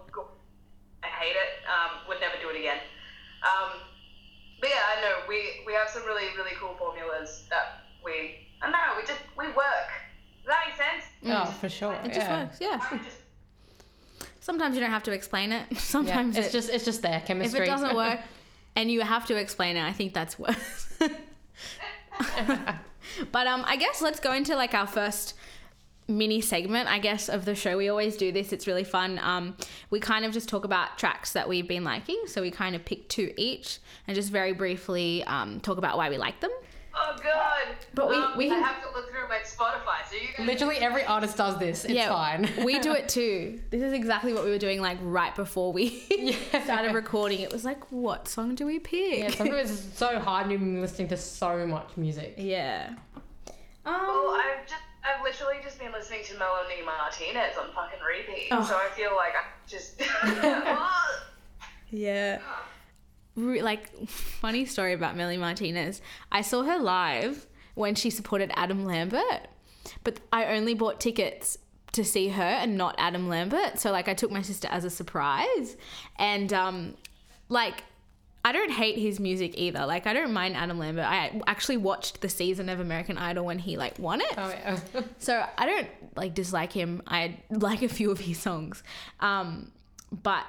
I 1.00 1.06
hate 1.06 1.36
it. 1.36 1.62
Um, 1.70 2.08
would 2.08 2.20
never 2.20 2.34
do 2.42 2.48
it 2.50 2.56
again. 2.58 2.78
But 4.60 4.70
yeah, 4.70 4.82
I 4.96 5.00
know 5.00 5.14
we 5.28 5.62
we 5.66 5.72
have 5.74 5.88
some 5.88 6.04
really 6.04 6.26
really 6.36 6.52
cool 6.60 6.74
formulas 6.78 7.44
that 7.50 7.84
we. 8.04 8.48
and 8.62 8.72
don't. 8.72 8.96
We 8.96 9.06
just 9.06 9.20
we 9.36 9.46
work. 9.48 9.90
Does 10.44 10.46
that 10.46 10.60
make 10.66 10.76
sense? 10.76 11.04
oh, 11.26 11.50
for 11.60 11.68
sure. 11.68 11.92
It 12.04 12.12
just 12.12 12.28
works. 12.30 12.58
Yeah. 12.60 12.78
Just 13.04 13.18
Sometimes 14.40 14.74
you 14.76 14.80
don't 14.80 14.90
have 14.90 15.02
to 15.04 15.12
explain 15.12 15.52
it. 15.52 15.66
Yeah, 15.70 15.78
Sometimes 15.78 16.36
it's 16.38 16.48
it- 16.48 16.52
just 16.52 16.70
it's 16.70 16.84
just 16.84 17.02
there 17.02 17.18
if 17.18 17.26
chemistry. 17.26 17.60
it 17.64 17.66
doesn't 17.66 17.94
work 18.04 18.20
and 18.76 18.90
you 18.90 19.00
have 19.02 19.26
to 19.26 19.36
explain 19.36 19.76
it, 19.76 19.82
I 19.82 19.92
think 19.92 20.14
that's 20.14 20.38
worse. 20.38 20.86
but 23.32 23.46
um, 23.46 23.64
I 23.66 23.76
guess 23.76 24.00
let's 24.00 24.20
go 24.20 24.32
into 24.32 24.54
like 24.56 24.74
our 24.74 24.86
first 24.86 25.34
mini 26.08 26.40
segment, 26.40 26.88
I 26.88 26.98
guess, 26.98 27.28
of 27.28 27.44
the 27.44 27.54
show. 27.54 27.76
We 27.76 27.88
always 27.88 28.16
do 28.16 28.32
this. 28.32 28.52
It's 28.52 28.66
really 28.66 28.84
fun. 28.84 29.18
Um, 29.22 29.56
we 29.90 30.00
kind 30.00 30.24
of 30.24 30.32
just 30.32 30.48
talk 30.48 30.64
about 30.64 30.96
tracks 30.98 31.32
that 31.34 31.48
we've 31.48 31.68
been 31.68 31.84
liking. 31.84 32.22
So 32.26 32.40
we 32.42 32.50
kind 32.50 32.74
of 32.74 32.84
pick 32.84 33.08
two 33.08 33.32
each 33.36 33.78
and 34.06 34.14
just 34.14 34.30
very 34.30 34.52
briefly 34.52 35.22
um, 35.24 35.60
talk 35.60 35.78
about 35.78 35.96
why 35.98 36.08
we 36.08 36.16
like 36.18 36.40
them. 36.40 36.50
oh 36.94 37.16
god. 37.22 37.76
But 37.94 38.08
we- 38.08 38.16
um, 38.16 38.36
we 38.38 38.50
I 38.50 38.54
have 38.54 38.82
to 38.82 38.88
look 38.96 39.10
through 39.10 39.28
my 39.28 39.38
Spotify. 39.44 40.08
So 40.08 40.16
you 40.16 40.28
guys. 40.36 40.46
Literally 40.46 40.76
every 40.78 41.04
artist 41.04 41.36
does 41.36 41.58
this. 41.58 41.84
It's 41.84 42.08
fine. 42.08 42.48
we 42.64 42.78
do 42.78 42.92
it 43.00 43.08
too. 43.10 43.60
This 43.70 43.82
is 43.82 43.92
exactly 43.92 44.32
what 44.32 44.44
we 44.44 44.50
were 44.50 44.58
doing 44.58 44.80
like 44.80 44.96
right 45.02 45.34
before 45.36 45.72
we 45.72 46.04
Yeah. 46.18 46.64
started 46.64 46.94
recording. 46.94 47.40
It 47.40 47.52
was 47.52 47.64
like, 47.66 47.92
what 47.92 48.28
song 48.28 48.54
do 48.54 48.64
we 48.64 48.78
pick? 48.78 49.18
Yeah, 49.18 49.28
sometimes 49.30 49.70
it's 49.86 49.98
so 49.98 50.18
hard 50.18 50.44
and 50.44 50.52
you've 50.52 50.60
been 50.62 50.80
listening 50.80 51.08
to 51.08 51.16
so 51.18 51.66
much 51.66 51.90
music. 51.98 52.34
Yeah. 52.38 52.94
Well, 53.84 53.94
Um, 53.94 54.40
I've 54.40 54.66
just 54.66 54.82
I've 55.04 55.22
literally 55.22 55.56
just 55.62 55.78
been 55.78 55.92
listening 55.92 56.24
to 56.24 56.38
Melanie 56.38 56.82
Martinez 56.84 57.56
on 57.58 57.68
fucking 57.74 58.00
repeat, 58.06 58.48
Oh. 58.50 58.64
so 58.64 58.76
I 58.76 58.88
feel 58.94 59.14
like 59.16 59.32
I 59.34 59.44
just. 59.66 60.00
yeah. 61.90 62.40
Like, 63.36 64.08
funny 64.08 64.64
story 64.64 64.92
about 64.92 65.16
Melly 65.16 65.36
Martinez. 65.36 66.00
I 66.32 66.42
saw 66.42 66.62
her 66.64 66.78
live 66.78 67.46
when 67.74 67.94
she 67.94 68.10
supported 68.10 68.50
Adam 68.54 68.84
Lambert, 68.84 69.48
but 70.04 70.18
I 70.32 70.46
only 70.56 70.74
bought 70.74 71.00
tickets 71.00 71.58
to 71.92 72.04
see 72.04 72.28
her 72.28 72.42
and 72.42 72.76
not 72.76 72.94
Adam 72.98 73.28
Lambert. 73.28 73.78
So, 73.78 73.92
like, 73.92 74.08
I 74.08 74.14
took 74.14 74.30
my 74.30 74.42
sister 74.42 74.68
as 74.70 74.84
a 74.84 74.90
surprise. 74.90 75.76
And, 76.16 76.52
um, 76.52 76.94
like, 77.48 77.84
I 78.48 78.52
don't 78.52 78.70
hate 78.70 78.96
his 78.98 79.20
music 79.20 79.52
either. 79.58 79.84
Like, 79.84 80.06
I 80.06 80.12
don't 80.14 80.32
mind 80.32 80.56
Adam 80.56 80.78
Lambert. 80.78 81.04
I 81.04 81.40
actually 81.46 81.76
watched 81.76 82.20
the 82.22 82.28
season 82.28 82.68
of 82.68 82.80
American 82.80 83.18
Idol 83.18 83.44
when 83.44 83.58
he, 83.58 83.76
like, 83.76 83.98
won 83.98 84.20
it. 84.20 84.34
Oh 84.38 84.48
yeah. 84.48 84.78
So 85.18 85.44
I 85.58 85.66
don't 85.66 85.88
like 86.16 86.34
dislike 86.34 86.72
him. 86.72 87.02
I 87.06 87.36
like 87.50 87.82
a 87.82 87.88
few 87.88 88.10
of 88.10 88.20
his 88.20 88.38
songs. 88.38 88.82
Um, 89.20 89.70
but 90.10 90.44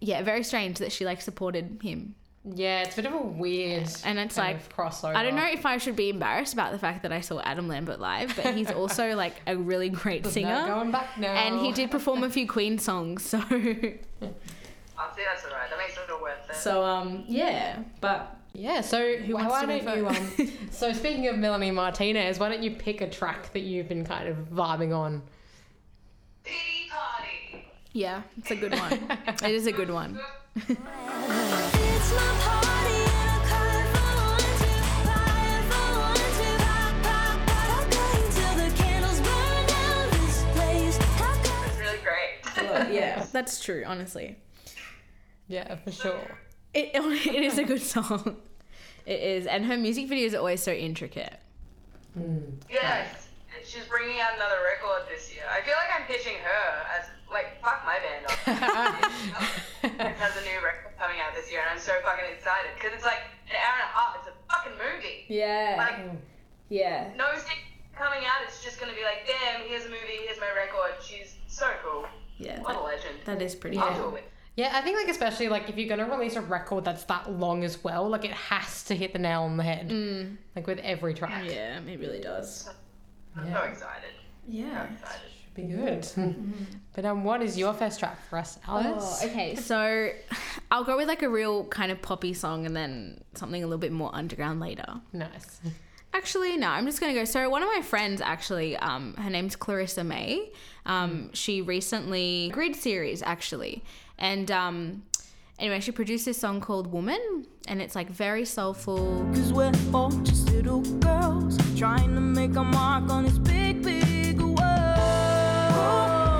yeah, 0.00 0.22
very 0.22 0.42
strange 0.42 0.78
that 0.78 0.90
she 0.92 1.04
like 1.04 1.20
supported 1.20 1.78
him. 1.82 2.14
yeah, 2.44 2.82
it's 2.82 2.98
a 2.98 3.02
bit 3.02 3.12
of 3.12 3.18
a 3.18 3.22
weird 3.22 3.88
And 4.04 4.18
it's 4.18 4.34
kind 4.36 4.54
like, 4.54 4.56
of 4.56 4.68
crossover. 4.76 5.14
I 5.16 5.22
don't 5.22 5.36
know 5.36 5.46
if 5.48 5.64
I 5.64 5.78
should 5.78 5.96
be 5.96 6.10
embarrassed 6.10 6.52
about 6.54 6.72
the 6.72 6.78
fact 6.78 7.02
that 7.02 7.12
I 7.12 7.20
saw 7.20 7.40
Adam 7.40 7.66
Lambert 7.68 8.00
live, 8.00 8.34
but 8.36 8.54
he's 8.54 8.70
also 8.82 9.14
like 9.14 9.34
a 9.46 9.56
really 9.56 9.88
great 9.88 10.24
No, 10.24 10.30
singer. 10.30 10.64
going 10.66 10.90
back 10.90 11.16
now. 11.18 11.32
And 11.32 11.60
he 11.60 11.72
did 11.72 11.90
perform 11.90 12.24
a 12.24 12.30
few 12.30 12.46
Queen 12.48 12.78
songs, 12.78 13.24
so 13.24 13.38
I'll 14.98 15.14
say 15.14 15.22
that's 15.26 15.44
alright. 15.44 15.68
That 15.70 15.78
makes 15.78 15.92
it 15.94 16.10
all 16.10 16.22
worth 16.22 16.38
it. 16.45 16.45
So 16.56 16.82
um 16.84 17.24
yeah. 17.28 17.78
But 18.00 18.36
Yeah, 18.52 18.80
so 18.80 19.16
Who 19.16 19.34
why, 19.34 19.46
wants 19.46 19.60
to 19.60 19.66
why 19.66 19.78
go 19.80 19.84
don't 19.84 20.38
you 20.38 20.46
um 20.46 20.52
so 20.70 20.92
speaking 20.92 21.28
of 21.28 21.36
Melanie 21.38 21.70
Martinez, 21.70 22.38
why 22.38 22.48
don't 22.48 22.62
you 22.62 22.70
pick 22.72 23.00
a 23.00 23.08
track 23.10 23.52
that 23.52 23.60
you've 23.60 23.88
been 23.88 24.04
kind 24.04 24.28
of 24.28 24.36
vibing 24.50 24.96
on? 24.96 25.22
Pity 26.44 26.88
party. 26.90 27.64
yeah, 27.92 28.22
it's 28.38 28.50
a 28.50 28.56
good 28.56 28.72
one. 28.72 28.92
it 29.44 29.50
is 29.54 29.66
a 29.66 29.72
good 29.72 29.90
one. 29.90 30.18
It's 30.56 30.68
my 30.68 32.32
party 32.46 33.00
and 33.02 33.20
I 33.20 33.38
cry 33.48 33.78
for 33.92 34.08
one 34.28 34.38
to 34.62 34.72
cry 35.04 35.48
for 35.70 35.86
one 35.98 36.24
to 36.38 36.48
pop 36.64 36.94
pop 37.02 37.36
pop 37.46 37.84
going 37.90 38.26
till 38.32 38.54
the 38.56 38.68
candles 38.76 39.20
burn 39.20 39.62
down 39.66 40.04
this 40.10 40.38
place. 40.54 40.96
How 40.96 41.34
come? 41.34 41.64
It's 41.66 41.78
really 41.78 41.98
great. 41.98 42.94
yeah, 42.94 43.26
that's 43.32 43.60
true. 43.62 43.82
Honestly, 43.86 44.36
Yeah, 45.48 45.76
for 45.76 45.90
sure. 45.92 46.38
It, 46.76 46.90
it 47.34 47.42
is 47.42 47.56
a 47.58 47.64
good 47.64 47.80
song. 47.80 48.36
It 49.06 49.20
is, 49.20 49.46
and 49.46 49.64
her 49.64 49.76
music 49.78 50.08
videos 50.08 50.34
are 50.34 50.38
always 50.38 50.62
so 50.62 50.72
intricate. 50.72 51.38
Hmm. 52.14 52.38
Yes, 52.68 53.28
she's 53.64 53.84
bringing 53.86 54.20
out 54.20 54.34
another 54.36 54.60
record 54.60 55.08
this 55.08 55.32
year. 55.32 55.44
I 55.48 55.62
feel 55.64 55.74
like 55.78 55.88
I'm 55.98 56.06
pitching 56.06 56.36
her 56.42 56.66
as 56.98 57.06
like 57.32 57.60
fuck 57.62 57.80
my 57.86 57.96
band 58.04 58.26
up. 58.28 58.38
it 59.84 60.16
has 60.20 60.36
a 60.36 60.42
new 60.44 60.58
record 60.64 60.92
coming 60.98 61.16
out 61.24 61.34
this 61.34 61.50
year, 61.50 61.60
and 61.60 61.70
I'm 61.70 61.78
so 61.78 61.92
fucking 62.04 62.24
excited 62.34 62.70
because 62.76 62.92
it's 62.94 63.04
like 63.04 63.24
an 63.48 63.56
hour 63.56 63.76
and 63.80 63.88
a 63.88 63.92
half. 63.96 64.10
It's 64.20 64.28
a 64.28 64.36
fucking 64.52 64.76
movie. 64.76 65.24
Yeah, 65.28 65.76
Like 65.78 66.18
yeah, 66.68 67.08
no 67.16 67.24
stick 67.38 67.62
coming 67.96 68.26
out. 68.26 68.44
It's 68.44 68.62
just 68.64 68.78
gonna 68.80 68.92
be 68.92 69.04
like, 69.04 69.24
damn, 69.24 69.66
here's 69.68 69.86
a 69.86 69.88
movie, 69.88 70.28
here's 70.28 70.40
my 70.40 70.50
record. 70.52 70.98
She's 71.00 71.36
so 71.48 71.70
cool. 71.84 72.04
yeah. 72.38 72.60
What 72.60 72.76
a 72.76 72.80
legend. 72.80 73.16
That 73.24 73.40
is 73.40 73.54
pretty 73.54 73.78
I'll 73.78 73.94
cool. 73.96 74.10
do 74.10 74.16
it. 74.16 74.28
Yeah, 74.56 74.70
I 74.72 74.80
think 74.80 74.96
like 74.96 75.08
especially 75.08 75.48
like 75.50 75.68
if 75.68 75.76
you're 75.76 75.88
gonna 75.88 76.10
release 76.10 76.34
a 76.36 76.40
record 76.40 76.84
that's 76.84 77.04
that 77.04 77.30
long 77.30 77.62
as 77.62 77.84
well, 77.84 78.08
like 78.08 78.24
it 78.24 78.32
has 78.32 78.84
to 78.84 78.96
hit 78.96 79.12
the 79.12 79.18
nail 79.18 79.42
on 79.42 79.58
the 79.58 79.62
head. 79.62 80.38
Like 80.54 80.66
with 80.66 80.78
every 80.78 81.12
track. 81.12 81.44
Yeah, 81.46 81.78
it 81.80 82.00
really 82.00 82.20
does. 82.20 82.68
I'm 83.36 83.52
so 83.52 83.60
excited. 83.60 84.10
Yeah. 84.48 84.86
So 84.86 84.94
excited. 84.94 85.30
Be 85.54 85.62
good. 85.62 86.06
but 86.94 87.04
um 87.04 87.22
what 87.24 87.42
is 87.42 87.58
your 87.58 87.74
first 87.74 87.98
track 88.00 88.18
for 88.28 88.38
us, 88.38 88.58
Alice? 88.66 89.20
Oh, 89.22 89.26
okay, 89.26 89.56
so 89.56 90.10
I'll 90.70 90.84
go 90.84 90.96
with 90.96 91.08
like 91.08 91.22
a 91.22 91.28
real 91.28 91.64
kind 91.66 91.92
of 91.92 92.00
poppy 92.00 92.32
song 92.32 92.64
and 92.64 92.74
then 92.74 93.22
something 93.34 93.62
a 93.62 93.66
little 93.66 93.78
bit 93.78 93.92
more 93.92 94.10
underground 94.14 94.60
later. 94.60 94.86
Nice. 95.12 95.60
Actually, 96.14 96.56
no, 96.56 96.68
I'm 96.68 96.86
just 96.86 96.98
gonna 96.98 97.12
go. 97.12 97.24
So 97.26 97.50
one 97.50 97.62
of 97.62 97.68
my 97.68 97.82
friends, 97.82 98.22
actually, 98.22 98.74
um, 98.78 99.14
her 99.14 99.28
name's 99.28 99.54
Clarissa 99.54 100.02
May. 100.02 100.50
Um, 100.86 101.30
she 101.34 101.60
recently 101.60 102.50
Grid 102.54 102.74
series 102.74 103.22
actually, 103.22 103.84
and 104.18 104.50
um, 104.50 105.02
anyway, 105.58 105.80
she 105.80 105.92
produced 105.92 106.24
this 106.24 106.38
song 106.38 106.60
called 106.60 106.92
"Woman," 106.92 107.46
and 107.68 107.80
it's 107.82 107.94
like 107.94 108.08
very 108.10 108.44
soulful. 108.44 109.26
Cause 109.34 109.52
we're 109.52 109.72
all 109.92 110.10
just 110.10 110.50
little 110.50 110.82
girls 111.00 111.56
trying 111.78 112.14
to 112.14 112.20
make 112.20 112.54
a 112.56 112.64
mark 112.64 113.10
on 113.10 113.24
this 113.24 113.38
big, 113.38 113.82
big 113.82 114.40
world. 114.40 114.56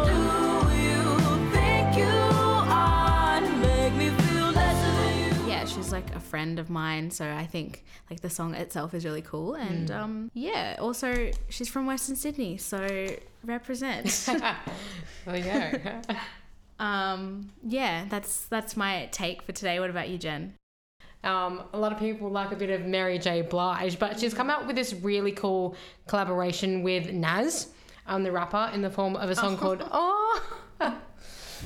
Who 0.09 0.69
do 0.69 0.75
you 0.77 1.51
think 1.53 1.97
you 1.97 2.05
are 2.07 3.41
to 3.41 3.51
make 3.59 3.93
me 3.95 4.09
feel 4.11 4.51
less 4.53 4.81
of 4.83 5.17
you? 5.17 5.49
Yeah, 5.49 5.65
she's 5.67 5.93
like 5.93 6.15
a 6.15 6.21
friend 6.21 6.59
of 6.59 6.71
mine, 6.71 7.11
so 7.11 7.31
I 7.31 7.47
think 7.47 7.85
like 8.11 8.21
the 8.21 8.31
song 8.31 8.55
itself 8.55 8.95
is 8.95 9.05
really 9.05 9.23
cool, 9.23 9.55
and 9.55 9.91
um, 9.91 10.31
yeah, 10.35 10.77
also 10.79 11.31
she's 11.49 11.69
from 11.69 11.87
Western 11.87 12.17
Sydney, 12.17 12.57
so 12.57 13.09
represent. 13.45 14.07
There 15.27 15.37
you 15.37 15.45
go. 15.45 16.01
Um, 16.79 17.51
yeah, 17.63 18.07
that's 18.09 18.47
that's 18.47 18.77
my 18.77 19.09
take 19.13 19.43
for 19.43 19.53
today. 19.53 19.81
What 19.81 19.91
about 19.91 20.09
you, 20.09 20.19
Jen? 20.19 20.55
Um, 21.25 21.63
a 21.73 21.79
lot 21.79 21.93
of 21.93 21.99
people 21.99 22.31
like 22.31 22.53
a 22.53 22.57
bit 22.57 22.71
of 22.71 22.87
Mary 22.87 23.19
J. 23.19 23.43
Blige, 23.43 23.99
but 23.99 24.21
she's 24.21 24.33
come 24.35 24.49
out 24.51 24.67
with 24.67 24.77
this 24.77 24.93
really 24.95 25.33
cool 25.33 25.75
collaboration 26.07 26.83
with 26.83 27.13
Nas, 27.13 27.69
um, 28.07 28.23
the 28.23 28.31
rapper, 28.31 28.71
in 28.73 28.81
the 28.83 28.91
form 28.91 29.17
of 29.17 29.29
a 29.31 29.35
song 29.35 29.57
called 29.57 29.83
Oh. 29.91 30.41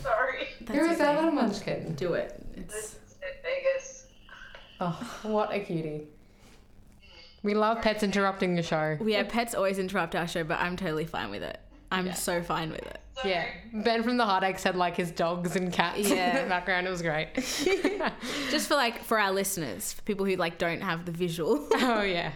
Sorry. 0.02 0.46
Who 0.68 0.84
is 0.86 0.98
that 0.98 1.16
little 1.16 1.32
munchkin? 1.32 1.94
Do 1.94 2.14
it. 2.14 2.42
It's 2.56 2.72
This 2.72 2.84
is 2.94 3.16
Vegas. 3.42 4.06
Oh, 4.80 5.18
what 5.24 5.52
a 5.52 5.60
cutie. 5.60 6.06
We 7.42 7.54
love 7.54 7.82
pets 7.82 8.02
interrupting 8.02 8.54
the 8.54 8.62
show. 8.62 8.96
Yeah, 9.04 9.24
pets 9.24 9.54
always 9.54 9.78
interrupt 9.78 10.14
our 10.14 10.28
show, 10.28 10.44
but 10.44 10.58
I'm 10.60 10.76
totally 10.76 11.06
fine 11.06 11.30
with 11.30 11.42
it. 11.42 11.58
I'm 11.90 12.06
Yeah. 12.06 12.14
so 12.14 12.42
fine 12.42 12.70
with 12.70 12.82
it. 12.86 13.00
Yeah, 13.24 13.46
Ben 13.72 14.02
from 14.02 14.16
the 14.16 14.24
Heartaches 14.24 14.62
had 14.62 14.76
like 14.76 14.96
his 14.96 15.10
dogs 15.10 15.56
and 15.56 15.72
cats 15.72 15.98
in 16.10 16.16
Yeah. 16.16 16.42
the 16.42 16.48
background. 16.48 16.86
It 16.86 16.90
was 16.90 17.02
great. 17.02 17.28
Just 18.50 18.68
for 18.68 18.74
like 18.74 19.02
for 19.04 19.18
our 19.18 19.32
listeners, 19.32 19.92
for 19.92 20.02
people 20.02 20.26
who 20.26 20.36
like 20.36 20.58
don't 20.58 20.80
have 20.82 21.04
the 21.04 21.12
visual. 21.12 21.68
oh 21.74 22.02
yeah, 22.02 22.32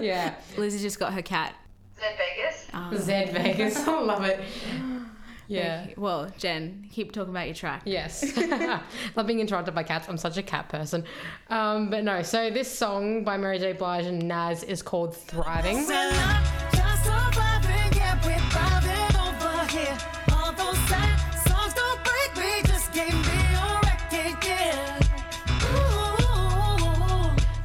yeah. 0.00 0.34
Lizzie 0.56 0.78
just 0.80 0.98
got 0.98 1.12
her 1.12 1.22
cat. 1.22 1.54
Is 1.96 2.02
it 2.02 2.16
Vegas? 2.18 2.66
Um, 2.72 2.96
Zed 2.98 3.32
Vegas, 3.32 3.76
I 3.86 4.00
love 4.00 4.24
it. 4.24 4.40
Yeah. 5.48 5.88
Well, 5.96 6.30
Jen, 6.38 6.86
keep 6.92 7.10
talking 7.10 7.30
about 7.30 7.46
your 7.46 7.56
track. 7.56 7.82
Yes. 7.84 8.36
Love 9.16 9.26
being 9.26 9.40
interrupted 9.40 9.74
by 9.74 9.82
cats. 9.82 10.08
I'm 10.08 10.16
such 10.16 10.36
a 10.36 10.44
cat 10.44 10.68
person. 10.68 11.02
Um, 11.48 11.90
but 11.90 12.04
no, 12.04 12.22
so 12.22 12.50
this 12.50 12.72
song 12.72 13.24
by 13.24 13.36
Mary 13.36 13.58
J. 13.58 13.72
Blige 13.72 14.06
and 14.06 14.28
Nas 14.28 14.62
is 14.62 14.80
called 14.80 15.16
Thriving. 15.16 15.84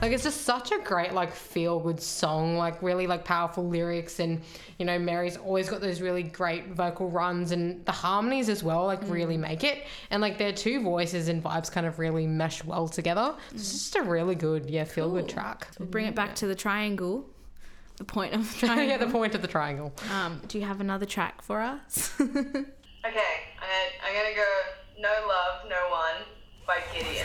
Like 0.05 0.13
it's 0.13 0.23
just 0.23 0.41
such 0.41 0.71
a 0.71 0.77
great 0.77 1.13
like 1.13 1.33
feel 1.33 1.79
good 1.79 1.99
song, 1.99 2.57
like 2.57 2.83
really 2.83 3.07
like 3.07 3.25
powerful 3.25 3.67
lyrics 3.67 4.19
and 4.19 4.39
you 4.77 4.85
know 4.85 4.99
Mary's 4.99 5.35
always 5.35 5.67
got 5.67 5.81
those 5.81 5.99
really 5.99 6.21
great 6.21 6.67
vocal 6.67 7.09
runs 7.09 7.51
and 7.51 7.83
the 7.87 7.91
harmonies 7.91 8.47
as 8.47 8.63
well 8.63 8.85
like 8.85 8.99
really 9.09 9.35
make 9.35 9.63
it 9.63 9.87
and 10.11 10.21
like 10.21 10.37
their 10.37 10.51
two 10.51 10.79
voices 10.83 11.27
and 11.27 11.43
vibes 11.43 11.71
kind 11.71 11.87
of 11.87 11.97
really 11.97 12.27
mesh 12.27 12.63
well 12.63 12.87
together. 12.87 13.33
It's 13.51 13.71
just 13.71 13.95
a 13.95 14.03
really 14.03 14.35
good 14.35 14.69
yeah 14.69 14.83
feel 14.83 15.09
good 15.09 15.27
track. 15.27 15.69
We'll 15.79 15.87
bring 15.87 16.05
it 16.05 16.13
back 16.13 16.35
to 16.35 16.45
the 16.45 16.55
triangle. 16.55 17.25
The 17.97 18.03
point 18.03 18.35
of 18.35 18.47
the 18.51 18.67
triangle. 18.67 18.85
yeah, 18.87 18.97
the 18.97 19.07
point 19.07 19.33
of 19.33 19.41
the 19.41 19.47
triangle. 19.47 19.91
Um, 20.13 20.39
do 20.47 20.59
you 20.59 20.65
have 20.65 20.81
another 20.81 21.07
track 21.07 21.41
for 21.41 21.61
us? 21.61 22.13
Okay, 23.07 23.19
I'm, 23.61 23.91
I'm 24.03 24.13
gonna 24.15 24.35
go 24.35 24.43
No 24.99 25.09
Love, 25.27 25.69
No 25.69 25.77
One 25.91 26.25
by 26.65 26.79
Gideon. 26.91 27.24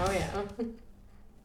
Oh 0.00 0.12
yeah. 0.12 0.42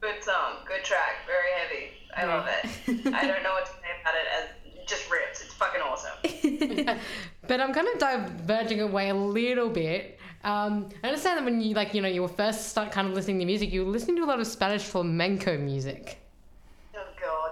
Good 0.02 0.24
song, 0.24 0.58
good 0.68 0.84
track, 0.84 1.26
very 1.26 1.52
heavy. 1.58 1.92
I 2.16 2.26
love 2.26 2.48
it. 2.48 2.66
I 3.14 3.26
don't 3.26 3.44
know 3.44 3.54
what 3.54 3.66
to 3.66 3.72
say 3.72 3.90
about 4.02 4.14
it 4.16 4.28
as 4.38 4.50
it 4.66 4.88
just 4.88 5.10
rips. 5.10 5.42
It's 5.42 5.54
fucking 5.54 5.82
awesome. 5.82 7.00
But 7.48 7.60
I'm 7.60 7.74
kind 7.74 7.88
of 7.88 8.00
diverging 8.00 8.80
away 8.82 9.10
a 9.10 9.14
little 9.14 9.70
bit. 9.70 10.18
Um, 10.46 10.90
I 11.04 11.08
understand 11.08 11.40
that 11.40 11.46
when 11.46 11.60
you 11.60 11.74
like, 11.76 11.94
you 11.94 12.02
know, 12.02 12.08
you 12.08 12.22
were 12.22 12.28
first 12.30 12.70
start 12.70 12.92
kind 12.92 13.08
of 13.08 13.14
listening 13.14 13.40
to 13.40 13.46
music, 13.46 13.72
you 13.72 13.86
were 13.86 13.92
listening 13.92 14.16
to 14.18 14.24
a 14.24 14.26
lot 14.26 14.40
of 14.40 14.48
Spanish 14.48 14.84
flamenco 14.84 15.58
music. 15.58 16.20
Oh 16.96 17.04
god. 17.20 17.52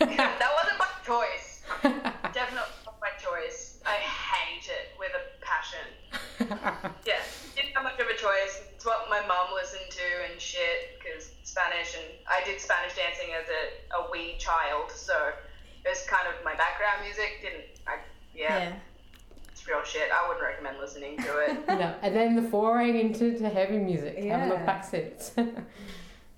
that 0.08 0.50
wasn't 0.56 0.78
my 0.78 0.86
choice. 1.04 1.62
Definitely 2.32 2.56
not 2.84 2.96
my 3.00 3.10
choice. 3.18 3.80
I 3.86 3.94
hate 3.94 4.68
it 4.68 4.98
with 4.98 5.10
a 5.14 5.44
passion. 5.44 6.39
Yeah, 7.06 7.20
didn't 7.56 7.74
have 7.74 7.84
much 7.84 7.98
of 8.00 8.06
a 8.06 8.16
choice. 8.16 8.62
It's 8.74 8.84
what 8.84 9.06
my 9.08 9.20
mom 9.26 9.54
listened 9.54 9.90
to 9.90 10.30
and 10.30 10.40
shit, 10.40 10.98
because 10.98 11.30
Spanish, 11.44 11.94
and 11.96 12.04
I 12.28 12.44
did 12.44 12.60
Spanish 12.60 12.94
dancing 12.96 13.28
as 13.34 13.46
a, 13.48 14.02
a 14.02 14.10
wee 14.10 14.34
child, 14.38 14.90
so 14.90 15.14
it 15.84 15.88
was 15.88 16.02
kind 16.08 16.26
of 16.28 16.44
my 16.44 16.54
background 16.54 17.02
music. 17.04 17.40
Didn't 17.42 17.64
I? 17.86 17.98
Yeah, 18.34 18.72
it's 19.52 19.66
real 19.68 19.82
shit. 19.84 20.08
I 20.12 20.26
wouldn't 20.28 20.44
recommend 20.44 20.78
listening 20.78 21.16
to 21.18 21.38
it. 21.38 21.68
no, 21.68 21.94
and 22.02 22.14
then 22.14 22.36
the 22.36 22.42
foray 22.50 23.00
into 23.00 23.36
to 23.38 23.48
heavy 23.48 23.78
music. 23.78 24.16
Haven't 24.16 24.26
Yeah. 24.26 24.48
looked 24.48 24.66
back 24.66 24.84
since. 24.84 25.32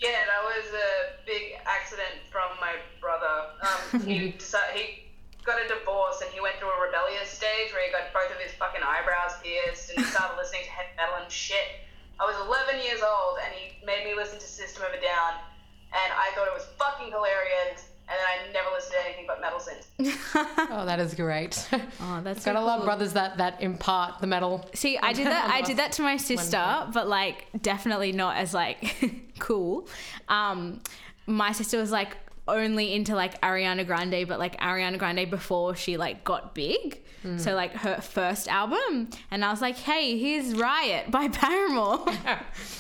Yeah, 0.03 0.09
that 0.27 0.43
was 0.43 0.75
a 0.75 1.25
big 1.25 1.53
accident 1.65 2.27
from 2.29 2.51
my 2.61 2.73
brother. 3.01 3.53
Um, 3.63 4.01
he 4.01 4.33
decided, 4.33 4.75
he 4.75 5.05
got 5.45 5.59
a 5.59 5.67
divorce 5.67 6.23
and 6.23 6.31
he 6.31 6.41
went 6.41 6.57
through 6.59 6.71
a 6.71 6.81
rebellious 6.87 7.29
stage 7.29 7.75
where 7.75 7.83
he 7.85 7.91
got 7.91 8.13
both 8.15 8.31
of 8.31 8.39
his 8.39 8.53
fucking 8.55 8.83
eyebrows 8.83 9.35
pierced 9.43 9.91
and 9.91 9.99
he 9.99 10.05
started 10.07 10.37
listening 10.39 10.63
to 10.65 10.71
heavy 10.71 10.95
metal 10.97 11.19
and 11.21 11.31
shit. 11.31 11.83
I 12.21 12.25
was 12.27 12.39
11 12.47 12.79
years 12.85 13.03
old 13.03 13.43
and 13.43 13.51
he 13.55 13.75
made 13.85 14.05
me 14.07 14.15
listen 14.15 14.39
to 14.39 14.47
System 14.47 14.85
of 14.87 14.95
a 14.95 15.03
Down 15.03 15.43
and 15.91 16.11
I 16.15 16.31
thought 16.35 16.47
it 16.47 16.55
was 16.55 16.67
fucking 16.79 17.11
hilarious 17.11 17.91
and 18.09 18.19
then 18.19 18.27
I 18.27 18.53
never 18.53 18.69
listened 18.75 18.95
to 18.99 19.07
anything 19.07 19.25
but 19.27 19.41
metal 19.41 19.61
since. 19.61 19.89
oh, 20.71 20.85
that 20.85 21.01
is 21.01 21.15
great. 21.15 21.67
oh, 21.73 22.21
that's 22.25 22.45
Gotta 22.45 22.59
so 22.59 22.65
love 22.65 22.79
cool. 22.79 22.87
brothers 22.87 23.13
that 23.15 23.39
that 23.39 23.63
impart 23.63 24.21
the 24.21 24.27
metal. 24.27 24.69
See, 24.75 24.99
I 24.99 25.13
did 25.13 25.27
that. 25.27 25.51
I 25.51 25.63
did 25.63 25.77
that 25.79 25.93
to 25.93 26.03
my 26.03 26.17
sister, 26.17 26.89
but 26.93 27.09
like 27.09 27.47
definitely 27.63 28.13
not 28.13 28.37
as 28.37 28.53
like 28.53 29.33
cool. 29.39 29.89
Um, 30.29 30.81
my 31.27 31.53
sister 31.53 31.79
was 31.79 31.91
like 31.91 32.17
only 32.49 32.93
into 32.95 33.15
like 33.15 33.41
Ariana 33.41 33.87
Grande, 33.87 34.27
but 34.27 34.39
like 34.39 34.59
Ariana 34.61 34.99
Grande 34.99 35.31
before 35.31 35.75
she 35.75 35.97
like 35.97 36.25
got 36.25 36.55
big. 36.55 37.01
So 37.37 37.55
like 37.55 37.73
her 37.75 38.01
first 38.01 38.49
album, 38.49 39.09
and 39.31 39.45
I 39.45 39.53
was 39.53 39.61
like, 39.61 39.77
"Hey, 39.77 40.19
here's 40.19 40.57
Riot 40.57 41.09
by 41.09 41.29
Paramore." 41.43 42.05
You 42.09 42.15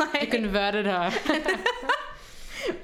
like, 0.13 0.33
converted 0.33 0.85
her. 0.87 1.13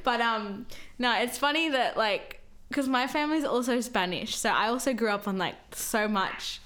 but 0.05 0.21
um, 0.21 0.67
no, 1.01 1.21
it's 1.21 1.37
funny 1.37 1.69
that 1.71 1.97
like 1.97 2.41
because 2.69 2.87
my 2.87 3.09
family's 3.09 3.43
also 3.45 3.81
Spanish, 3.81 4.37
so 4.37 4.51
I 4.51 4.69
also 4.69 4.93
grew 4.95 5.09
up 5.09 5.27
on 5.27 5.37
like 5.37 5.57
so 5.73 6.07
much 6.07 6.61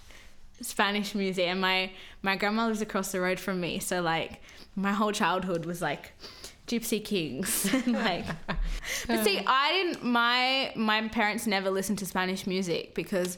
Spanish 0.60 1.14
music, 1.14 1.46
and 1.46 1.58
my 1.58 1.90
my 2.20 2.36
grandma 2.36 2.66
lives 2.66 2.82
across 2.82 3.12
the 3.12 3.20
road 3.22 3.40
from 3.40 3.60
me, 3.62 3.78
so 3.78 4.02
like 4.02 4.42
my 4.76 4.92
whole 4.92 5.12
childhood 5.12 5.64
was 5.64 5.80
like 5.80 6.12
Gypsy 6.72 7.04
Kings. 7.04 7.70
like, 7.86 8.24
but 9.06 9.24
see, 9.24 9.42
I 9.46 9.72
didn't. 9.72 10.02
My 10.02 10.72
my 10.74 11.06
parents 11.08 11.46
never 11.46 11.70
listened 11.70 11.98
to 11.98 12.06
Spanish 12.06 12.46
music 12.46 12.94
because 12.94 13.36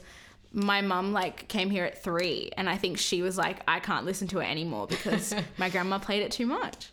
my 0.53 0.81
mum 0.81 1.11
like 1.11 1.49
came 1.49 1.69
here 1.69 1.83
at 1.83 2.01
three, 2.01 2.51
and 2.55 2.69
I 2.69 2.77
think 2.77 2.97
she 2.97 3.21
was 3.21 3.37
like, 3.37 3.59
I 3.67 3.79
can't 3.81 4.05
listen 4.05 4.29
to 4.29 4.39
it 4.39 4.45
anymore 4.45 4.87
because 4.87 5.35
my 5.57 5.69
grandma 5.69 5.99
played 5.99 6.21
it 6.21 6.31
too 6.31 6.45
much. 6.45 6.91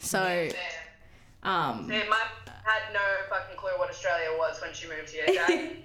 So, 0.00 0.18
Man. 0.18 0.52
um, 1.44 1.88
Yeah, 1.90 2.02
my 2.10 2.22
had 2.64 2.92
no 2.92 3.00
fucking 3.30 3.56
clue 3.56 3.70
what 3.78 3.88
Australia 3.88 4.36
was 4.36 4.60
when 4.60 4.74
she 4.74 4.88
moved 4.88 5.10
here. 5.10 5.24
Dad, 5.26 5.76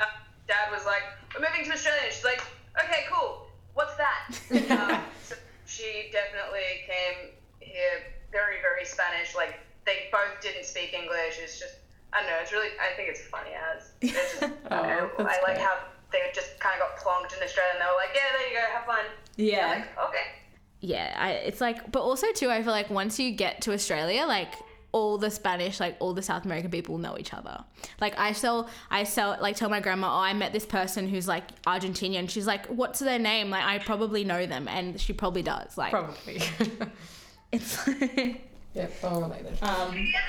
uh, 0.00 0.04
Dad 0.46 0.70
was 0.70 0.86
like, 0.86 1.02
"We're 1.34 1.44
moving 1.44 1.64
to 1.64 1.72
Australia." 1.72 2.02
And 2.04 2.12
she's 2.14 2.24
like, 2.24 2.42
"Okay, 2.84 3.04
cool. 3.10 3.48
What's 3.74 3.96
that?" 3.96 4.30
um, 4.70 5.02
so 5.24 5.34
she 5.66 6.08
definitely 6.12 6.86
came 6.86 7.30
here 7.58 8.14
very, 8.32 8.62
very 8.62 8.84
Spanish. 8.84 9.34
Like 9.34 9.60
they 9.84 10.08
both 10.60 10.74
didn't 10.74 10.90
speak 10.90 10.94
English. 10.94 11.38
It's 11.42 11.58
just, 11.58 11.74
I 12.12 12.20
don't 12.20 12.30
know. 12.30 12.38
It's 12.40 12.52
really, 12.52 12.68
I 12.80 12.94
think 12.96 13.08
it's 13.08 13.20
funny 13.26 13.50
as. 13.74 13.90
It's 14.00 14.40
just, 14.40 14.42
oh, 14.70 14.76
I, 14.76 15.00
Oh, 15.00 15.10
that's 15.18 15.38
I 15.38 15.48
like 15.48 15.58
how 15.58 15.78
they 16.12 16.18
just 16.34 16.58
kind 16.60 16.74
of 16.80 16.88
got 16.88 16.98
plonked 16.98 17.36
in 17.36 17.42
Australia, 17.42 17.72
and 17.72 17.80
they 17.80 17.86
were 17.86 17.96
like, 17.96 18.14
"Yeah, 18.14 18.20
there 18.36 18.48
you 18.48 18.54
go, 18.54 18.74
have 18.74 18.84
fun." 18.84 19.04
Yeah. 19.36 19.68
Like, 19.68 20.08
okay. 20.08 20.24
yeah, 20.80 21.16
I, 21.18 21.30
it's 21.32 21.60
like, 21.60 21.92
but 21.92 22.00
also 22.00 22.26
too, 22.32 22.50
I 22.50 22.62
feel 22.62 22.72
like 22.72 22.90
once 22.90 23.18
you 23.18 23.32
get 23.32 23.60
to 23.62 23.72
Australia, 23.72 24.24
like 24.26 24.54
all 24.92 25.18
the 25.18 25.30
Spanish, 25.30 25.78
like 25.78 25.96
all 26.00 26.12
the 26.12 26.22
South 26.22 26.44
American 26.44 26.70
people 26.70 26.98
know 26.98 27.16
each 27.16 27.32
other. 27.32 27.62
Like 28.00 28.18
I 28.18 28.32
sell, 28.32 28.68
I 28.90 29.04
sell, 29.04 29.38
like 29.40 29.54
tell 29.54 29.68
my 29.68 29.78
grandma, 29.78 30.08
oh, 30.08 30.20
I 30.20 30.32
met 30.32 30.52
this 30.52 30.66
person 30.66 31.08
who's 31.08 31.28
like 31.28 31.62
Argentinian. 31.62 32.28
She's 32.28 32.46
like, 32.46 32.66
what's 32.66 32.98
their 32.98 33.20
name? 33.20 33.50
Like 33.50 33.64
I 33.64 33.78
probably 33.78 34.24
know 34.24 34.46
them, 34.46 34.66
and 34.66 35.00
she 35.00 35.12
probably 35.12 35.42
does. 35.42 35.78
Like 35.78 35.92
Probably. 35.92 36.42
it's. 37.52 37.88
Yep, 38.74 38.92
all 39.02 39.22
related. 39.22 39.58
um, 39.62 39.94
Yeah, 39.96 40.20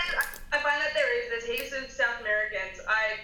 I 0.51 0.57
find 0.59 0.81
that 0.81 0.93
there 0.93 1.11
is 1.19 1.29
there's 1.29 1.45
heaps 1.59 1.73
of 1.73 1.89
South 1.91 2.19
Americans. 2.21 2.79
I 2.87 3.19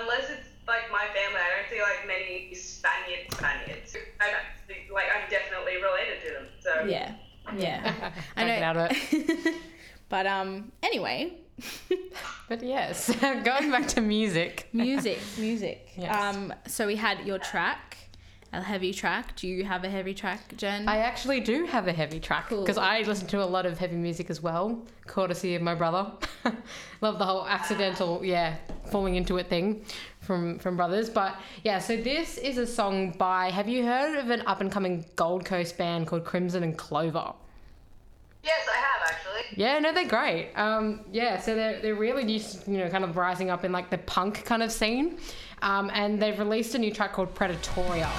unless 0.00 0.30
it's 0.30 0.48
like 0.66 0.90
my 0.90 1.06
family, 1.14 1.38
I 1.40 1.60
don't 1.60 1.70
see 1.70 1.80
like 1.80 2.06
many 2.06 2.52
Spaniard 2.54 3.32
Spaniards. 3.32 3.96
I 4.20 4.30
don't 4.30 4.42
see, 4.66 4.92
like 4.92 5.06
I'm 5.14 5.28
definitely 5.30 5.76
related 5.76 6.22
to 6.26 6.32
them. 6.34 6.46
So 6.60 6.84
yeah, 6.86 7.14
yeah. 7.56 8.10
I 8.36 8.44
Can't 8.44 8.60
get 8.60 8.62
out 8.62 8.76
of 8.76 8.90
it. 8.90 9.54
but 10.08 10.26
um, 10.26 10.72
anyway, 10.82 11.34
But 12.48 12.62
yes, 12.62 13.10
going 13.20 13.70
back 13.70 13.88
to 13.88 14.00
music. 14.00 14.68
music, 14.72 15.18
music. 15.38 15.88
Yes. 15.96 16.14
Um, 16.36 16.52
so 16.66 16.86
we 16.86 16.96
had 16.96 17.26
your 17.26 17.38
track, 17.38 17.96
a 18.56 18.62
heavy 18.62 18.92
track. 18.92 19.36
Do 19.36 19.46
you 19.46 19.64
have 19.64 19.84
a 19.84 19.88
heavy 19.90 20.14
track, 20.14 20.56
Jen? 20.56 20.88
I 20.88 20.98
actually 20.98 21.40
do 21.40 21.66
have 21.66 21.86
a 21.88 21.92
heavy 21.92 22.18
track 22.18 22.48
Cool. 22.48 22.62
because 22.62 22.78
I 22.78 23.02
listen 23.02 23.26
to 23.28 23.42
a 23.42 23.44
lot 23.44 23.66
of 23.66 23.78
heavy 23.78 23.96
music 23.96 24.30
as 24.30 24.42
well, 24.42 24.82
courtesy 25.06 25.54
of 25.54 25.62
my 25.62 25.74
brother. 25.74 26.10
Love 27.02 27.18
the 27.18 27.24
whole 27.26 27.46
accidental, 27.46 28.24
yeah, 28.24 28.56
falling 28.90 29.16
into 29.16 29.36
it 29.36 29.48
thing 29.48 29.84
from 30.20 30.58
from 30.58 30.76
brothers. 30.76 31.10
But 31.10 31.36
yeah, 31.64 31.78
so 31.78 31.96
this 31.96 32.38
is 32.38 32.56
a 32.58 32.66
song 32.66 33.10
by. 33.12 33.50
Have 33.50 33.68
you 33.68 33.84
heard 33.84 34.18
of 34.18 34.30
an 34.30 34.42
up 34.46 34.60
and 34.60 34.72
coming 34.72 35.04
Gold 35.16 35.44
Coast 35.44 35.76
band 35.76 36.06
called 36.06 36.24
Crimson 36.24 36.62
and 36.62 36.76
Clover? 36.76 37.32
yes, 38.42 38.68
I 38.72 38.76
have 38.76 39.10
actually. 39.10 39.60
Yeah, 39.60 39.78
no, 39.80 39.92
they're 39.92 40.06
great. 40.08 40.52
Um, 40.54 41.00
yeah, 41.10 41.40
so 41.40 41.54
they're, 41.56 41.80
they're 41.82 41.94
really 41.96 42.30
used, 42.30 42.64
to, 42.64 42.70
you 42.70 42.78
know, 42.78 42.88
kind 42.88 43.02
of 43.02 43.16
rising 43.16 43.50
up 43.50 43.64
in 43.64 43.72
like 43.72 43.90
the 43.90 43.98
punk 43.98 44.44
kind 44.44 44.62
of 44.62 44.70
scene. 44.70 45.18
Um, 45.62 45.90
and 45.92 46.20
they've 46.20 46.38
released 46.38 46.74
a 46.74 46.78
new 46.78 46.92
track 46.92 47.12
called 47.12 47.34
Predatoria. 47.34 48.10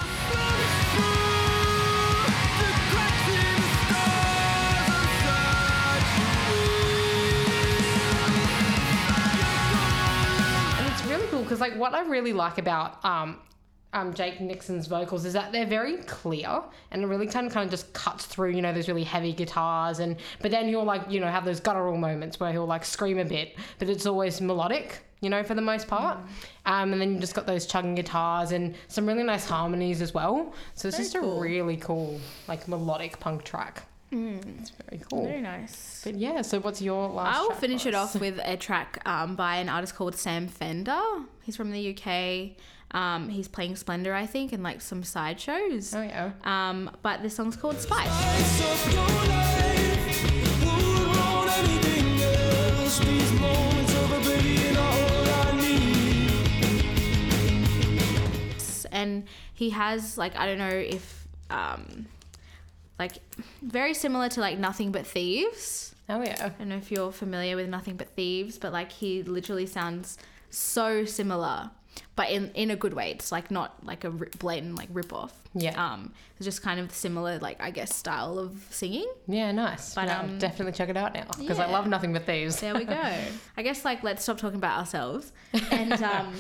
And 10.78 10.88
it's 10.88 11.06
really 11.06 11.28
cool 11.28 11.44
because, 11.44 11.60
like, 11.60 11.76
what 11.78 11.94
I 11.94 12.02
really 12.02 12.34
like 12.34 12.58
about 12.58 13.04
um, 13.06 13.40
um, 13.94 14.14
Jake 14.14 14.42
Nixon's 14.42 14.88
vocals 14.88 15.26
is 15.26 15.34
that 15.34 15.52
they're 15.52 15.66
very 15.66 15.98
clear 16.04 16.62
and 16.92 17.04
it 17.04 17.08
really 17.08 17.28
kind 17.28 17.48
of 17.48 17.54
kind 17.54 17.66
of 17.66 17.72
just 17.72 17.92
cuts 17.94 18.26
through, 18.26 18.52
you 18.52 18.62
know, 18.62 18.74
those 18.74 18.88
really 18.88 19.04
heavy 19.04 19.34
guitars 19.34 20.00
and 20.00 20.18
but 20.42 20.52
then 20.52 20.68
he'll 20.68 20.84
like, 20.84 21.10
you 21.10 21.20
know, 21.20 21.28
have 21.28 21.46
those 21.46 21.60
guttural 21.60 21.98
moments 21.98 22.40
where 22.40 22.52
he'll 22.52 22.66
like 22.66 22.84
scream 22.86 23.18
a 23.18 23.26
bit, 23.26 23.56
but 23.80 23.90
it's 23.90 24.06
always 24.06 24.42
melodic, 24.42 25.00
you 25.22 25.30
know, 25.30 25.42
for 25.42 25.56
the 25.56 25.62
most 25.62 25.88
part. 25.88 26.18
Um, 26.66 26.92
and 26.92 27.02
then 27.02 27.14
you 27.14 27.20
just 27.20 27.34
got 27.34 27.48
those 27.48 27.66
chugging 27.66 27.96
guitars 27.96 28.52
and 28.52 28.76
some 28.90 29.06
really 29.06 29.24
nice 29.24 29.46
harmonies 29.46 30.02
as 30.02 30.14
well. 30.14 30.54
So 30.76 30.90
it's 30.90 30.98
Very 30.98 31.06
just 31.06 31.18
cool. 31.18 31.38
a 31.38 31.42
really 31.42 31.78
cool, 31.78 32.20
like 32.48 32.68
melodic 32.68 33.20
punk 33.20 33.44
track. 33.46 33.84
It's 34.10 34.72
very 34.90 35.02
cool. 35.10 35.26
Very 35.26 35.42
nice. 35.42 36.02
But 36.04 36.16
yeah, 36.16 36.42
so 36.42 36.60
what's 36.60 36.82
your 36.82 37.10
last? 37.10 37.38
I 37.38 37.42
will 37.42 37.48
track 37.50 37.60
finish 37.60 37.86
it 37.86 37.94
off 37.94 38.16
with 38.16 38.40
a 38.44 38.56
track 38.56 39.02
um, 39.06 39.36
by 39.36 39.58
an 39.58 39.68
artist 39.68 39.96
called 39.96 40.16
Sam 40.16 40.48
Fender. 40.48 41.02
He's 41.44 41.58
from 41.58 41.72
the 41.72 41.90
UK. 41.94 42.56
Um, 42.92 43.30
he's 43.30 43.48
playing 43.48 43.76
Splendour, 43.76 44.14
I 44.14 44.26
think, 44.26 44.54
and 44.54 44.64
like 44.64 44.82
some 44.82 45.04
side 45.04 45.40
shows. 45.40 45.94
Oh 45.94 46.02
yeah. 46.02 46.32
Um, 46.44 46.90
but 47.02 47.22
this 47.22 47.36
song's 47.36 47.56
called 47.56 47.80
Spice. 47.80 48.08
and 58.98 59.26
he 59.54 59.70
has 59.70 60.18
like 60.18 60.36
I 60.36 60.46
don't 60.46 60.58
know 60.58 60.70
if 60.70 61.28
um 61.50 62.08
like 63.00 63.14
very 63.62 63.94
similar 63.94 64.28
to 64.30 64.40
like 64.42 64.58
Nothing 64.58 64.92
But 64.92 65.06
Thieves. 65.06 65.94
Oh 66.10 66.24
yeah. 66.24 66.36
I 66.40 66.50
don't 66.50 66.70
know 66.70 66.78
if 66.78 66.92
you're 66.92 67.12
familiar 67.12 67.56
with 67.56 67.70
Nothing 67.70 67.96
But 67.96 68.10
Thieves, 68.16 68.58
but 68.58 68.74
like 68.74 68.92
he 68.92 69.24
literally 69.24 69.68
sounds 69.68 70.18
so 70.50 71.06
similar, 71.06 71.70
but 72.16 72.30
in 72.30 72.52
in 72.56 72.72
a 72.72 72.76
good 72.76 72.94
way. 72.94 73.12
It's 73.12 73.32
like 73.32 73.52
not 73.52 73.86
like 73.86 74.04
a 74.04 74.10
blatant 74.10 74.76
like 74.76 74.90
rip 74.92 75.14
off. 75.14 75.34
Yeah. 75.54 75.82
Um, 75.82 76.14
it's 76.38 76.46
just 76.46 76.62
kind 76.62 76.80
of 76.80 76.92
similar 76.92 77.40
like 77.40 77.62
I 77.62 77.72
guess 77.72 77.96
style 77.96 78.38
of 78.40 78.66
singing. 78.70 79.08
Yeah, 79.28 79.52
nice. 79.52 79.96
But, 79.96 80.10
I'll 80.10 80.26
um, 80.26 80.38
definitely 80.40 80.74
check 80.74 80.90
it 80.90 80.98
out 80.98 81.14
now 81.14 81.28
because 81.38 81.60
I 81.60 81.68
love 81.68 81.88
nothing 81.88 82.14
but 82.14 82.26
thieves. 82.26 82.60
There 82.60 82.74
we 82.74 82.86
go. 82.86 82.94
I 83.58 83.62
guess 83.62 83.86
like 83.86 84.04
let's 84.04 84.24
stop 84.24 84.38
talking 84.38 84.58
about 84.58 84.80
ourselves 84.80 85.32
and 85.72 85.94
um, 86.04 86.34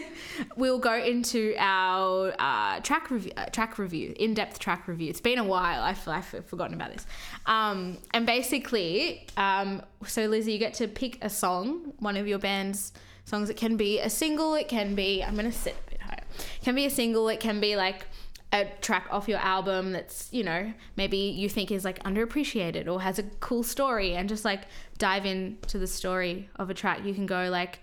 we'll 0.56 0.78
go 0.78 0.94
into 0.94 1.54
our 1.58 2.34
uh, 2.38 2.80
track 2.80 3.10
review. 3.10 3.32
Uh, 3.36 3.46
track 3.46 3.78
review, 3.78 4.14
in-depth 4.18 4.58
track 4.58 4.88
review. 4.88 5.08
It's 5.08 5.20
been 5.20 5.38
a 5.38 5.44
while. 5.44 5.82
I 5.82 5.94
feel 5.94 6.12
I've 6.14 6.26
forgotten 6.46 6.74
about 6.74 6.92
this. 6.92 7.06
Um, 7.46 7.98
and 8.12 8.26
basically, 8.26 9.26
um, 9.36 9.82
so 10.06 10.26
Lizzie, 10.26 10.52
you 10.52 10.58
get 10.58 10.74
to 10.74 10.88
pick 10.88 11.18
a 11.22 11.30
song, 11.30 11.92
one 11.98 12.16
of 12.16 12.26
your 12.26 12.38
band's 12.38 12.92
songs. 13.30 13.48
It 13.48 13.56
can 13.56 13.76
be 13.76 13.98
a 14.00 14.10
single. 14.10 14.54
It 14.54 14.68
can 14.68 14.94
be. 14.94 15.22
I'm 15.22 15.34
gonna 15.36 15.52
sit 15.52 15.76
a 15.86 15.90
bit 15.90 16.00
higher. 16.02 16.24
It 16.38 16.64
can 16.64 16.74
be 16.74 16.84
a 16.86 16.90
single. 16.90 17.28
It 17.28 17.40
can 17.40 17.60
be 17.60 17.76
like 17.76 18.06
a 18.52 18.64
track 18.80 19.06
off 19.12 19.28
your 19.28 19.38
album 19.38 19.92
that's 19.92 20.28
you 20.32 20.42
know 20.42 20.72
maybe 20.96 21.16
you 21.16 21.48
think 21.48 21.70
is 21.70 21.84
like 21.84 22.02
underappreciated 22.02 22.88
or 22.88 23.00
has 23.00 23.16
a 23.18 23.22
cool 23.38 23.62
story 23.62 24.14
and 24.16 24.28
just 24.28 24.44
like 24.44 24.62
dive 24.98 25.24
into 25.24 25.78
the 25.78 25.86
story 25.86 26.48
of 26.56 26.68
a 26.68 26.74
track 26.74 27.04
you 27.04 27.14
can 27.14 27.26
go 27.26 27.48
like 27.48 27.78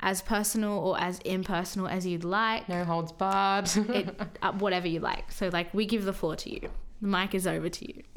as 0.00 0.20
personal 0.20 0.78
or 0.80 1.00
as 1.00 1.20
impersonal 1.20 1.86
as 1.86 2.04
you'd 2.04 2.24
like 2.24 2.68
No 2.68 2.82
holds 2.84 3.12
barred. 3.12 3.70
it, 3.90 4.08
uh, 4.42 4.50
whatever 4.54 4.88
you 4.88 4.98
like 4.98 5.30
so 5.30 5.48
like 5.52 5.72
we 5.72 5.86
give 5.86 6.04
the 6.04 6.12
floor 6.12 6.34
to 6.34 6.52
you 6.52 6.68
the 7.00 7.06
mic 7.06 7.32
is 7.32 7.46
over 7.46 7.68
to 7.68 7.86
you 7.88 8.02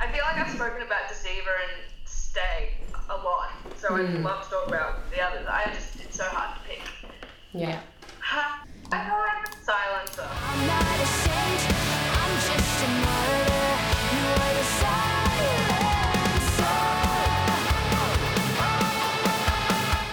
I 0.00 0.10
feel 0.12 0.24
like 0.24 0.36
I've 0.36 0.50
spoken 0.52 0.82
about 0.82 1.08
Deceiver 1.08 1.50
and 1.62 1.87
Stay 2.38 2.70
a 3.10 3.16
lot, 3.16 3.50
so 3.76 3.96
I'd 3.96 4.06
hmm. 4.10 4.22
love 4.22 4.44
to 4.44 4.50
talk 4.50 4.68
about 4.68 5.10
the 5.10 5.20
others. 5.20 5.44
I 5.50 5.72
just 5.74 5.98
it's 5.98 6.16
so 6.16 6.22
hard 6.22 6.54
to 6.54 6.62
pick. 6.68 6.82
yeah. 7.52 7.80
Ha, 8.20 8.64
I 8.92 8.96
feel 9.02 9.18
like 9.18 9.48
Silencer. 9.58 10.22
I'm 10.22 10.66
not 10.70 10.86
a 10.86 11.06
saint, 11.18 11.62
I'm 12.14 12.34
just 12.46 12.78
a 12.78 12.88
martyr. 13.02 13.74
You 14.14 14.22
are 14.38 14.54
the 14.54 14.66
silencer. 14.78 15.42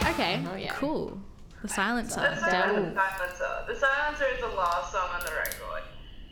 okay 0.10 0.34
Oh, 0.50 0.58
yeah. 0.58 0.74
cool 0.74 1.22
the 1.62 1.68
silencer 1.68 2.22
The 2.22 2.26
Dope. 2.26 2.42
Silencer. 2.42 3.54
The 3.68 3.76
Silencer 3.76 4.26
is 4.34 4.40
the 4.42 4.50
last 4.58 4.92
song 4.92 5.10
on 5.14 5.22
the 5.22 5.32
record, 5.32 5.84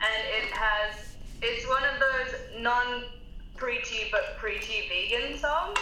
and 0.01 0.17
it 0.41 0.49
has 0.57 1.13
it's 1.43 1.67
one 1.67 1.83
of 1.83 1.99
those 2.01 2.63
non 2.63 3.03
preachy 3.63 4.11
but 4.11 4.35
preachy 4.37 4.91
vegan 4.91 5.39
songs. 5.39 5.79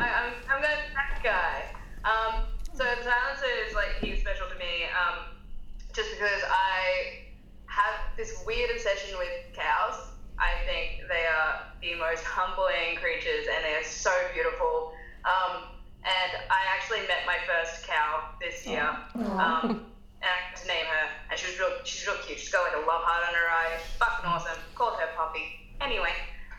I, 0.00 0.08
I'm 0.08 0.32
I'm 0.48 0.62
going 0.64 0.80
that 0.96 1.20
guy. 1.20 1.60
Um, 2.08 2.48
so 2.72 2.88
the 2.88 3.04
Silencer 3.04 3.52
is 3.68 3.74
like 3.74 4.00
huge 4.00 4.20
special 4.20 4.48
to 4.48 4.56
me, 4.56 4.88
um, 4.96 5.36
just 5.92 6.08
because 6.16 6.40
I 6.48 7.28
have 7.66 8.16
this 8.16 8.32
weird 8.46 8.70
obsession 8.72 9.18
with 9.18 9.28
cows. 9.52 10.08
I 10.40 10.56
think 10.64 11.04
they 11.12 11.28
are 11.28 11.68
the 11.82 12.00
most 12.00 12.24
humbling 12.24 12.96
creatures, 12.96 13.44
and 13.52 13.60
they 13.60 13.76
are 13.76 13.84
so 13.84 14.14
beautiful. 14.32 14.96
Um, 15.28 15.76
and 16.08 16.30
I 16.48 16.64
actually 16.72 17.04
met 17.12 17.28
my 17.28 17.36
first 17.44 17.84
cow 17.84 18.32
this 18.40 18.64
year. 18.64 18.88
Um, 19.36 19.84
and 20.24 20.30
I 20.32 20.38
had 20.48 20.56
to 20.56 20.66
name 20.66 20.86
her, 20.86 21.04
and 21.28 21.36
she 21.36 21.44
was 21.44 21.60
real. 21.60 21.76
She's 21.84 22.06
real 22.06 22.16
cute. 22.24 22.38
She's 22.38 22.48
got 22.48 22.64
like 22.64 22.78
a 22.78 22.86
love 22.88 23.04
heart 23.04 23.28
on 23.28 23.34
her 23.36 23.48
eye. 23.52 23.76
Fucking 24.00 24.24
awesome. 24.24 24.56
Called 24.74 24.96
her 24.96 25.12
Puppy. 25.12 25.76
Anyway, 25.82 26.14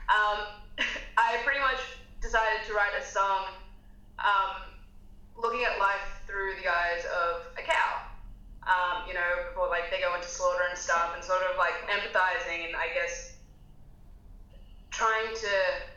um, 0.10 0.58
I 1.17 1.37
pretty 1.43 1.59
much 1.59 1.79
decided 2.21 2.65
to 2.67 2.73
write 2.73 2.95
a 2.99 3.03
song 3.03 3.45
um, 4.19 4.75
looking 5.37 5.63
at 5.63 5.79
life 5.79 6.23
through 6.27 6.55
the 6.61 6.67
eyes 6.67 7.05
of 7.05 7.47
a 7.57 7.63
cow. 7.63 8.05
Um, 8.63 9.07
you 9.07 9.13
know, 9.13 9.49
before 9.49 9.67
like 9.67 9.89
they 9.89 9.99
go 9.99 10.13
into 10.13 10.27
slaughter 10.27 10.63
and 10.69 10.77
stuff, 10.77 11.15
and 11.15 11.23
sort 11.23 11.41
of 11.49 11.57
like 11.57 11.73
empathizing 11.89 12.67
and 12.67 12.75
I 12.75 12.93
guess 12.93 13.33
trying 14.91 15.33
to, 15.33 15.53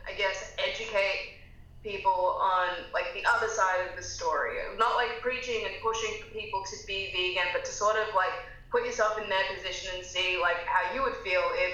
I 0.07 0.17
guess, 0.17 0.55
educate 0.57 1.37
people 1.83 2.39
on 2.41 2.69
like 2.93 3.13
the 3.13 3.21
other 3.29 3.47
side 3.47 3.85
of 3.89 3.95
the 3.95 4.01
story. 4.01 4.57
Not 4.77 4.95
like 4.95 5.21
preaching 5.21 5.65
and 5.65 5.75
pushing 5.83 6.23
for 6.23 6.33
people 6.33 6.63
to 6.63 6.87
be 6.87 7.11
vegan, 7.11 7.51
but 7.53 7.65
to 7.65 7.71
sort 7.71 7.97
of 7.97 8.15
like 8.15 8.33
put 8.71 8.85
yourself 8.85 9.19
in 9.21 9.29
their 9.29 9.43
position 9.53 9.91
and 9.95 10.05
see 10.05 10.39
like 10.41 10.65
how 10.65 10.95
you 10.95 11.03
would 11.03 11.15
feel 11.17 11.43
if 11.53 11.73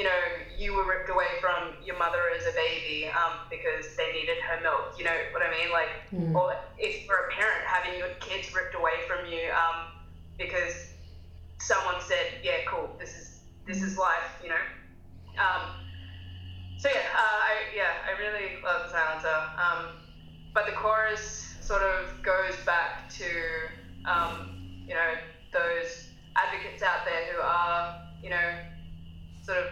you 0.00 0.06
know 0.06 0.20
you 0.56 0.72
were 0.72 0.88
ripped 0.88 1.10
away 1.10 1.26
from 1.42 1.74
your 1.84 1.98
mother 1.98 2.22
as 2.34 2.46
a 2.46 2.52
baby 2.52 3.06
um, 3.08 3.40
because 3.50 3.94
they 3.96 4.10
needed 4.12 4.38
her 4.38 4.58
milk. 4.62 4.96
You 4.96 5.04
know 5.04 5.16
what 5.32 5.42
I 5.42 5.50
mean? 5.50 5.70
Like, 5.70 5.90
or 6.34 6.54
if 6.78 7.06
you're 7.06 7.26
a 7.26 7.30
parent 7.30 7.66
having 7.66 7.98
your 7.98 8.08
kids 8.18 8.54
ripped 8.54 8.74
away 8.74 9.04
from 9.06 9.26
you 9.26 9.50
um, 9.52 9.92
because 10.38 10.86
someone 11.58 12.00
said, 12.00 12.40
"Yeah, 12.42 12.64
cool, 12.66 12.96
this 12.98 13.14
is 13.14 13.40
this 13.66 13.82
is 13.82 13.98
life," 13.98 14.40
you 14.42 14.48
know. 14.48 14.64
Um, 15.36 15.68
so 16.78 16.88
yeah, 16.88 17.04
uh, 17.14 17.38
I 17.50 17.54
yeah, 17.76 17.92
I 18.08 18.18
really 18.18 18.62
love 18.64 18.86
the 18.86 18.92
silencer. 18.92 19.36
Um, 19.58 20.00
but 20.54 20.64
the 20.64 20.72
chorus 20.72 21.56
sort 21.60 21.82
of 21.82 22.22
goes 22.22 22.56
back 22.64 23.10
to 23.10 23.26
um, 24.06 24.56
you 24.88 24.94
know 24.94 25.12
those 25.52 26.08
advocates 26.36 26.82
out 26.82 27.04
there 27.04 27.34
who 27.34 27.42
are 27.42 28.00
you 28.22 28.30
know 28.30 28.48
sort 29.42 29.58
of 29.58 29.66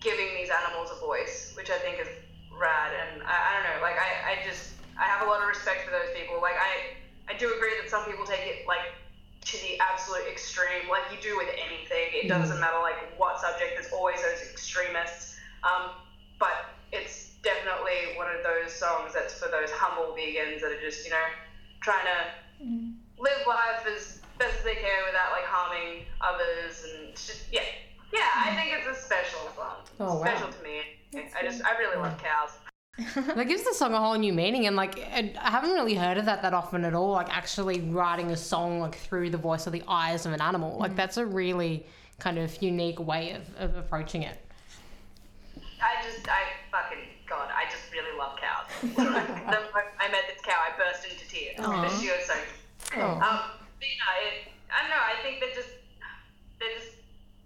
giving 0.00 0.28
these 0.36 0.50
animals 0.50 0.90
a 0.94 0.98
voice, 1.00 1.52
which 1.56 1.70
I 1.70 1.78
think 1.78 1.98
is 2.00 2.08
rad. 2.54 2.92
And 2.94 3.22
I, 3.22 3.34
I 3.34 3.50
don't 3.54 3.64
know, 3.66 3.82
like 3.82 3.96
I, 3.98 4.32
I 4.32 4.46
just 4.46 4.74
I 4.98 5.04
have 5.04 5.26
a 5.26 5.30
lot 5.30 5.42
of 5.42 5.48
respect 5.48 5.84
for 5.84 5.90
those 5.90 6.10
people. 6.14 6.40
Like 6.42 6.58
I 6.58 6.98
I 7.32 7.36
do 7.36 7.52
agree 7.54 7.74
that 7.80 7.90
some 7.90 8.04
people 8.04 8.24
take 8.24 8.46
it 8.46 8.66
like 8.66 8.94
to 9.48 9.56
the 9.64 9.80
absolute 9.80 10.26
extreme, 10.30 10.90
like 10.90 11.06
you 11.10 11.18
do 11.22 11.36
with 11.36 11.48
anything. 11.54 12.12
It 12.12 12.28
doesn't 12.28 12.60
matter 12.60 12.78
like 12.82 12.98
what 13.16 13.40
subject. 13.40 13.74
There's 13.74 13.92
always 13.92 14.20
those 14.20 14.42
extremists. 14.50 15.36
Um, 15.64 15.90
but 16.38 16.70
it's 16.92 17.34
definitely 17.42 18.16
one 18.16 18.28
of 18.28 18.42
those 18.42 18.74
songs 18.74 19.14
that's 19.14 19.34
for 19.38 19.48
those 19.48 19.70
humble 19.70 20.14
vegans 20.14 20.60
that 20.60 20.70
are 20.72 20.80
just 20.80 21.04
you 21.04 21.10
know 21.10 21.28
trying 21.80 22.04
to 22.04 22.18
live 23.18 23.42
life 23.46 23.86
as 23.86 24.20
best 24.38 24.58
as 24.58 24.64
they 24.64 24.74
can 24.74 25.00
without 25.06 25.32
like 25.32 25.44
harming 25.46 26.04
others 26.20 26.84
and 26.86 27.10
just 27.12 27.42
yeah 27.52 27.62
yeah 28.12 28.28
I 28.36 28.54
think 28.54 28.74
it's 28.78 28.98
a 28.98 29.00
special 29.00 29.40
song. 29.54 29.76
Oh, 30.00 30.18
wow. 30.18 30.24
special 30.24 30.48
to 30.48 30.62
me. 30.62 30.80
I 31.14 31.42
just 31.42 31.64
I 31.64 31.78
really 31.78 31.96
love 31.96 32.20
cows. 32.22 32.50
That 33.36 33.46
gives 33.46 33.62
the 33.62 33.72
song 33.74 33.94
a 33.94 34.00
whole 34.00 34.16
new 34.16 34.32
meaning, 34.32 34.66
and 34.66 34.74
like 34.74 34.98
I 34.98 35.32
I 35.40 35.50
haven't 35.50 35.70
really 35.70 35.94
heard 35.94 36.18
of 36.18 36.24
that 36.24 36.42
that 36.42 36.52
often 36.52 36.84
at 36.84 36.94
all. 36.94 37.12
Like 37.12 37.34
actually 37.34 37.80
writing 37.80 38.32
a 38.32 38.36
song 38.36 38.80
like 38.80 38.96
through 38.96 39.30
the 39.30 39.38
voice 39.38 39.66
or 39.66 39.70
the 39.70 39.84
eyes 39.86 40.26
of 40.26 40.32
an 40.32 40.40
animal. 40.40 40.78
Like 40.78 40.96
that's 40.96 41.16
a 41.16 41.24
really 41.24 41.86
kind 42.18 42.38
of 42.38 42.60
unique 42.60 42.98
way 42.98 43.32
of, 43.32 43.42
of 43.58 43.76
approaching 43.76 44.22
it. 44.22 44.38
I 45.78 46.02
just, 46.02 46.26
I 46.26 46.58
fucking, 46.70 47.06
God, 47.28 47.48
I 47.54 47.70
just 47.70 47.86
really 47.94 48.10
love 48.18 48.34
cows. 48.38 48.66
the 48.82 49.06
I 49.06 50.10
met 50.10 50.26
this 50.26 50.42
cow, 50.42 50.58
I 50.58 50.74
burst 50.74 51.06
into 51.06 51.22
tears. 51.28 51.54
because 51.56 52.02
She 52.02 52.10
was 52.10 52.26
so 52.26 52.34
Oh. 52.96 53.20
Um, 53.20 53.38
but, 53.78 53.86
you 53.86 53.98
know, 54.00 54.14
it, 54.26 54.50
I 54.72 54.82
don't 54.82 54.90
know, 54.90 55.04
I 55.04 55.14
think 55.22 55.38
they're 55.38 55.54
just, 55.54 55.70
they're 56.58 56.74
just 56.74 56.98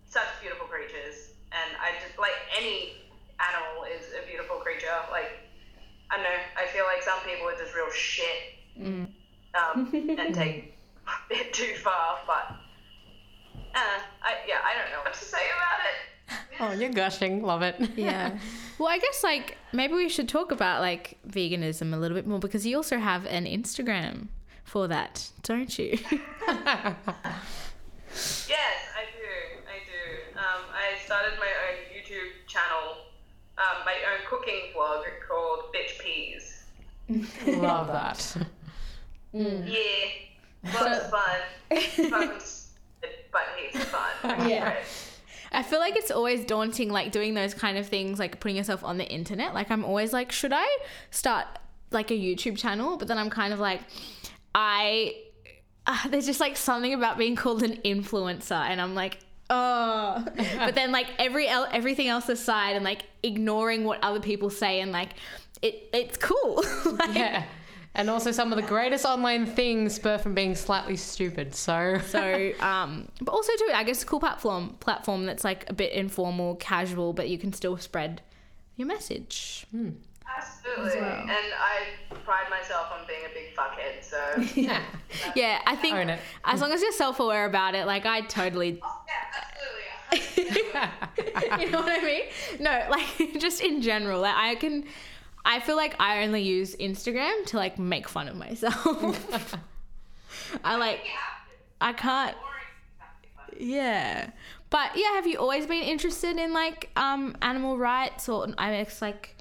such 0.08 0.28
beautiful 0.40 0.66
creatures. 0.66 1.36
And 1.52 1.76
I 1.76 1.92
just, 2.00 2.16
like, 2.16 2.36
any 2.56 2.96
animal 3.36 3.84
is 3.84 4.16
a 4.16 4.24
beautiful 4.24 4.62
creature. 4.64 4.92
Like, 5.10 5.44
I 6.08 6.16
don't 6.16 6.24
know, 6.24 6.40
I 6.56 6.64
feel 6.72 6.88
like 6.88 7.04
some 7.04 7.11
people 7.24 7.48
are 7.48 7.56
just 7.56 7.74
real 7.74 7.90
shit 7.90 8.54
um, 9.54 9.90
and 10.18 10.34
take 10.34 10.78
it 11.30 11.52
too 11.52 11.74
far, 11.82 12.18
but, 12.26 12.56
uh, 13.74 14.00
I, 14.22 14.32
yeah, 14.46 14.58
I 14.64 14.74
don't 14.80 14.90
know 14.92 15.02
what 15.04 15.14
to 15.14 15.24
say 15.24 15.38
about 15.56 15.80
it. 15.86 15.96
Oh, 16.60 16.72
you're 16.80 16.92
gushing. 16.92 17.42
Love 17.42 17.62
it. 17.62 17.76
Yeah. 17.96 18.38
Well, 18.78 18.90
I 18.90 18.98
guess 18.98 19.22
like 19.22 19.58
maybe 19.72 19.94
we 19.94 20.08
should 20.08 20.28
talk 20.28 20.50
about 20.50 20.80
like 20.80 21.16
veganism 21.28 21.94
a 21.94 21.96
little 21.96 22.16
bit 22.16 22.26
more 22.26 22.40
because 22.40 22.66
you 22.66 22.76
also 22.76 22.98
have 22.98 23.26
an 23.26 23.44
Instagram 23.44 24.26
for 24.64 24.88
that, 24.88 25.30
don't 25.44 25.78
you? 25.78 25.98
Yes, 28.12 28.76
I 28.92 29.08
do. 29.16 29.62
I 29.64 29.78
do. 29.88 30.38
Um, 30.38 30.62
I 30.74 30.98
started 31.04 31.38
my 31.38 31.48
own 31.48 31.78
YouTube 31.94 32.46
channel, 32.46 33.08
um, 33.56 33.84
my 33.86 33.94
own 34.12 34.20
cooking 34.28 34.72
vlog 34.76 35.04
called 35.26 35.72
Bitch 35.72 35.98
Peas. 35.98 36.01
Love 37.46 37.88
that. 37.88 38.36
Yeah, 39.34 39.54
lots 40.62 41.04
of 41.04 41.10
fun. 41.10 41.80
Fucking 42.10 42.38
but 43.32 43.42
he's 43.56 43.82
fun. 43.86 44.48
Yeah. 44.48 44.74
I 45.50 45.62
feel 45.62 45.80
like 45.80 45.96
it's 45.96 46.10
always 46.10 46.44
daunting, 46.44 46.90
like 46.90 47.12
doing 47.12 47.34
those 47.34 47.54
kind 47.54 47.76
of 47.76 47.86
things, 47.86 48.18
like 48.18 48.40
putting 48.40 48.56
yourself 48.56 48.84
on 48.84 48.98
the 48.98 49.06
internet. 49.06 49.52
Like, 49.54 49.70
I'm 49.70 49.84
always 49.84 50.12
like, 50.12 50.32
should 50.32 50.52
I 50.54 50.66
start 51.10 51.46
like 51.90 52.10
a 52.10 52.14
YouTube 52.14 52.56
channel? 52.56 52.96
But 52.96 53.08
then 53.08 53.18
I'm 53.18 53.28
kind 53.30 53.52
of 53.52 53.58
like, 53.58 53.80
I, 54.54 55.14
uh, 55.86 56.08
there's 56.08 56.26
just 56.26 56.40
like 56.40 56.56
something 56.56 56.94
about 56.94 57.18
being 57.18 57.36
called 57.36 57.62
an 57.62 57.78
influencer, 57.84 58.52
and 58.52 58.80
I'm 58.80 58.94
like, 58.94 59.18
oh. 59.50 60.24
but 60.58 60.74
then 60.74 60.90
like 60.92 61.08
every 61.18 61.48
el- 61.48 61.68
everything 61.70 62.08
else 62.08 62.28
aside, 62.30 62.76
and 62.76 62.84
like 62.84 63.02
ignoring 63.22 63.84
what 63.84 63.98
other 64.02 64.20
people 64.20 64.48
say, 64.48 64.80
and 64.80 64.90
like 64.92 65.10
it, 65.62 65.88
it's 65.92 66.16
cool. 66.18 66.64
Like, 66.84 67.14
yeah. 67.14 67.44
And 67.94 68.08
also 68.08 68.30
some 68.32 68.52
of 68.52 68.56
the 68.56 68.66
greatest 68.66 69.04
online 69.04 69.44
things 69.44 69.94
spur 69.94 70.16
from 70.16 70.34
being 70.34 70.54
slightly 70.54 70.96
stupid. 70.96 71.54
So 71.54 72.00
So, 72.06 72.52
um, 72.60 73.08
but 73.20 73.32
also 73.32 73.52
too, 73.58 73.68
I 73.74 73.84
guess 73.84 74.02
a 74.02 74.06
cool 74.06 74.20
platform 74.20 74.76
platform 74.80 75.26
that's 75.26 75.44
like 75.44 75.68
a 75.68 75.74
bit 75.74 75.92
informal, 75.92 76.54
casual, 76.56 77.12
but 77.12 77.28
you 77.28 77.36
can 77.38 77.52
still 77.52 77.76
spread 77.76 78.22
your 78.76 78.88
message. 78.88 79.66
Absolutely. 80.36 81.00
And 81.00 81.30
I 81.30 82.14
pride 82.24 82.48
myself 82.48 82.86
on 82.98 83.06
being 83.06 83.20
a 83.30 83.34
big 83.34 83.54
fuckhead, 83.54 84.02
so. 84.02 84.60
yeah. 84.60 84.82
Yeah, 85.34 85.60
I 85.66 85.76
think 85.76 85.96
Own 85.96 86.08
it. 86.10 86.20
as 86.44 86.60
long 86.60 86.72
as 86.72 86.80
you're 86.80 86.92
self 86.92 87.20
aware 87.20 87.44
about 87.44 87.74
it, 87.74 87.86
like 87.86 88.06
I 88.06 88.22
totally, 88.22 88.80
yeah, 89.12 90.90
absolutely. 91.02 91.64
you 91.64 91.70
know 91.70 91.80
what 91.80 91.90
I 91.90 92.04
mean? 92.04 92.22
No, 92.60 92.86
like 92.90 93.38
just 93.38 93.60
in 93.60 93.82
general, 93.82 94.20
like 94.20 94.34
I 94.34 94.54
can. 94.54 94.84
I 95.44 95.60
feel 95.60 95.76
like 95.76 95.94
I 96.00 96.22
only 96.24 96.42
use 96.42 96.76
Instagram 96.76 97.44
to 97.46 97.56
like 97.56 97.78
make 97.78 98.08
fun 98.08 98.28
of 98.28 98.36
myself. 98.36 99.56
I 100.64 100.76
like, 100.76 101.00
I 101.80 101.92
can't. 101.92 102.36
Yeah, 103.58 104.30
but 104.70 104.92
yeah, 104.96 105.12
have 105.14 105.26
you 105.26 105.38
always 105.38 105.66
been 105.66 105.82
interested 105.82 106.36
in 106.36 106.52
like 106.52 106.90
um 106.96 107.36
animal 107.42 107.76
rights 107.76 108.28
or 108.28 108.48
I 108.56 108.82
guess 108.82 109.02
like 109.02 109.36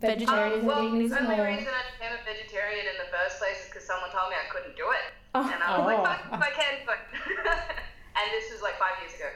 vegetarianism, 0.00 0.60
Um, 0.60 0.66
well, 0.66 0.82
the 0.82 0.88
only 0.88 1.00
or 1.40 1.44
reason 1.46 1.68
I 1.68 1.82
became 1.92 2.12
a 2.12 2.24
vegetarian 2.24 2.86
in 2.86 2.96
the 2.98 3.08
first 3.10 3.38
place 3.38 3.56
is 3.62 3.66
because 3.68 3.84
someone 3.86 4.10
told 4.10 4.30
me 4.30 4.36
I 4.36 4.48
couldn't 4.52 4.76
do 4.76 4.84
it. 4.90 5.12
Oh. 5.34 5.44
And 5.44 5.62
I 5.62 5.78
was 5.78 5.86
like, 5.86 5.98
Oh. 5.98 6.04
fuck, 6.04 6.20
if 6.32 6.40
I 6.42 6.50
can, 6.50 6.74
but. 6.86 6.98
and 8.16 8.24
this 8.32 8.50
was 8.52 8.62
like 8.62 8.78
five 8.78 8.96
years 9.00 9.14
ago. 9.14 9.28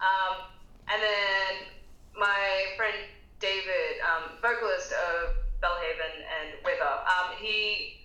Um, 0.00 0.48
and 0.92 1.00
then 1.02 1.52
my 2.18 2.74
friend 2.76 2.96
David, 3.42 3.98
um, 4.06 4.38
vocalist 4.38 4.94
of 4.94 5.34
Belle 5.60 5.76
Haven 5.82 6.14
and 6.22 6.48
Wither, 6.62 6.94
um, 7.10 7.34
he 7.42 7.98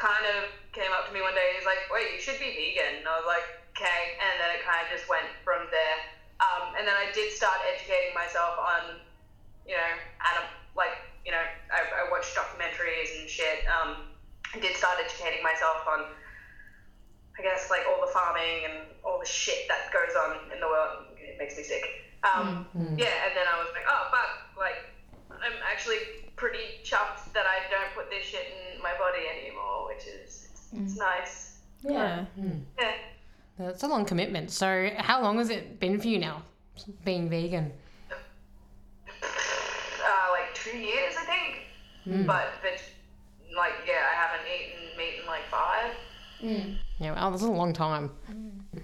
kind 0.00 0.24
of 0.32 0.48
came 0.72 0.88
up 0.96 1.06
to 1.06 1.12
me 1.12 1.20
one 1.20 1.36
day. 1.36 1.52
He's 1.60 1.68
like, 1.68 1.84
"Wait, 1.92 2.16
you 2.16 2.20
should 2.20 2.40
be 2.40 2.48
vegan." 2.56 3.04
And 3.04 3.06
I 3.06 3.20
was 3.20 3.28
like, 3.28 3.44
"Okay." 3.76 4.16
And 4.16 4.40
then 4.40 4.48
it 4.56 4.64
kind 4.64 4.80
of 4.80 4.88
just 4.88 5.04
went 5.12 5.28
from 5.44 5.68
there. 5.68 5.96
Um, 6.40 6.74
and 6.80 6.88
then 6.88 6.96
I 6.96 7.12
did 7.12 7.30
start 7.30 7.60
educating 7.68 8.16
myself 8.16 8.56
on, 8.58 8.98
you 9.68 9.76
know, 9.76 9.92
anim- 10.24 10.56
like 10.74 10.96
you 11.24 11.30
know, 11.30 11.44
I, 11.70 12.08
I 12.08 12.10
watched 12.10 12.34
documentaries 12.34 13.12
and 13.20 13.28
shit. 13.30 13.62
Um, 13.68 14.10
I 14.54 14.58
did 14.58 14.74
start 14.74 14.98
educating 14.98 15.40
myself 15.44 15.86
on, 15.86 16.10
I 17.38 17.42
guess, 17.42 17.70
like 17.70 17.86
all 17.86 18.00
the 18.04 18.10
farming 18.10 18.64
and 18.66 18.74
all 19.04 19.20
the 19.20 19.26
shit 19.28 19.68
that 19.68 19.92
goes 19.92 20.16
on 20.16 20.50
in 20.50 20.58
the 20.58 20.66
world. 20.66 21.06
It 21.16 21.38
makes 21.38 21.56
me 21.56 21.62
sick. 21.62 21.84
Um, 22.24 22.66
Yeah, 22.98 23.14
and 23.26 23.36
then 23.38 23.46
I 23.46 23.54
was 23.62 23.70
like, 23.72 23.86
oh 23.86 24.08
fuck, 24.10 24.41
actually 25.82 26.30
pretty 26.36 26.58
chuffed 26.84 27.32
that 27.32 27.44
I 27.46 27.68
don't 27.70 27.92
put 27.94 28.08
this 28.10 28.24
shit 28.24 28.46
in 28.76 28.82
my 28.82 28.92
body 28.98 29.22
anymore, 29.40 29.88
which 29.88 30.06
is 30.06 30.48
it's, 30.52 30.68
it's 30.72 30.96
nice. 30.96 31.58
yeah. 31.82 32.24
Hmm. 32.36 32.58
Yeah. 32.78 32.92
That's 33.58 33.82
a 33.82 33.88
long 33.88 34.04
commitment. 34.04 34.50
So 34.50 34.90
how 34.98 35.20
long 35.22 35.38
has 35.38 35.50
it 35.50 35.80
been 35.80 36.00
for 36.00 36.06
you 36.08 36.18
now? 36.18 36.42
Being 37.04 37.28
vegan? 37.28 37.72
uh, 39.08 40.30
like 40.30 40.54
two 40.54 40.76
years, 40.78 41.14
I 41.18 41.24
think. 41.24 41.64
Hmm. 42.04 42.26
But 42.26 42.48
but 42.62 42.80
like 43.56 43.74
yeah, 43.86 44.02
I 44.10 44.14
haven't 44.14 44.46
eaten 44.46 44.96
meat 44.96 45.20
in 45.20 45.26
like 45.26 45.44
five. 45.50 45.92
Mm. 46.42 46.76
Yeah, 46.98 47.12
well, 47.14 47.30
that's 47.30 47.42
a 47.42 47.46
long 47.50 47.72
time. 47.72 48.10
Mm. 48.30 48.82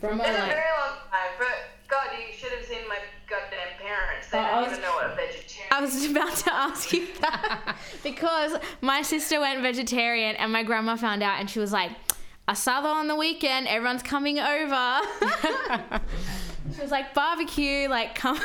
From 0.00 0.20
It's 0.20 0.28
a 0.28 0.32
like, 0.32 0.48
very 0.48 0.72
long 0.80 0.96
time. 1.10 1.32
But 1.38 1.48
God, 1.88 2.08
you 2.12 2.34
should 2.36 2.52
have 2.52 2.64
seen 2.66 2.86
my 2.88 2.98
goddamn 3.26 3.78
parents. 3.80 4.28
They 4.30 4.38
oh, 4.38 4.42
don't 4.42 4.62
was- 4.64 4.72
even 4.72 4.82
know 4.82 4.92
what 4.92 5.06
a 5.06 5.14
vegetarian. 5.14 5.39
I 5.70 5.80
I 5.80 5.80
was 5.80 6.04
about 6.10 6.34
to 6.36 6.52
ask 6.52 6.92
you 6.92 7.06
that 7.20 7.76
because 8.02 8.54
my 8.80 9.02
sister 9.02 9.40
went 9.40 9.62
vegetarian 9.62 10.36
and 10.36 10.52
my 10.52 10.62
grandma 10.62 10.96
found 10.96 11.22
out 11.22 11.40
and 11.40 11.48
she 11.48 11.58
was 11.58 11.72
like, 11.72 11.90
I 12.48 12.54
saw 12.54 12.82
asado 12.82 12.92
on 12.92 13.06
the 13.06 13.14
weekend, 13.14 13.68
everyone's 13.68 14.02
coming 14.02 14.38
over. 14.40 15.00
she 16.74 16.82
was 16.82 16.90
like, 16.90 17.14
barbecue, 17.14 17.88
like, 17.88 18.16
come. 18.16 18.40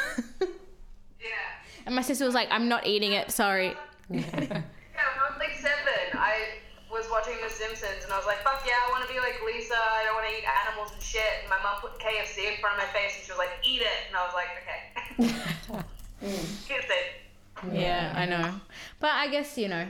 Yeah. 1.20 1.88
and 1.88 1.96
my 1.96 2.04
sister 2.04 2.24
was 2.24 2.36
like, 2.36 2.48
I'm 2.52 2.70
not 2.70 2.86
eating 2.86 3.14
it, 3.14 3.32
sorry. 3.32 3.74
Yeah, 4.10 4.22
when 4.22 4.64
I 4.64 5.30
was 5.30 5.40
like 5.40 5.58
seven, 5.58 6.14
I 6.14 6.62
was 6.92 7.08
watching 7.10 7.34
The 7.44 7.50
Simpsons 7.50 8.04
and 8.04 8.14
I 8.14 8.18
was 8.18 8.28
like, 8.28 8.44
fuck 8.44 8.62
yeah, 8.68 8.78
I 8.88 8.92
want 8.92 9.08
to 9.08 9.12
be 9.12 9.20
like 9.20 9.42
Lisa. 9.44 9.74
I 9.74 10.04
don't 10.06 10.14
want 10.14 10.30
to 10.30 10.38
eat 10.38 10.46
animals 10.46 10.94
and 10.94 11.02
shit. 11.02 11.42
And 11.42 11.50
my 11.50 11.58
mom 11.64 11.82
put 11.82 11.98
KFC 11.98 12.54
in 12.54 12.62
front 12.62 12.78
of 12.78 12.86
my 12.86 12.90
face 12.94 13.18
and 13.18 13.26
she 13.26 13.32
was 13.32 13.40
like, 13.40 13.58
eat 13.66 13.82
it. 13.82 14.06
And 14.08 14.16
I 14.16 14.24
was 14.24 14.36
like, 14.38 14.54
okay. 14.62 15.86
Kids 16.32 16.86
it. 16.90 17.74
Yeah, 17.74 18.14
I 18.16 18.26
know. 18.26 18.54
But 19.00 19.12
I 19.12 19.28
guess, 19.30 19.58
you 19.58 19.68
know, 19.68 19.88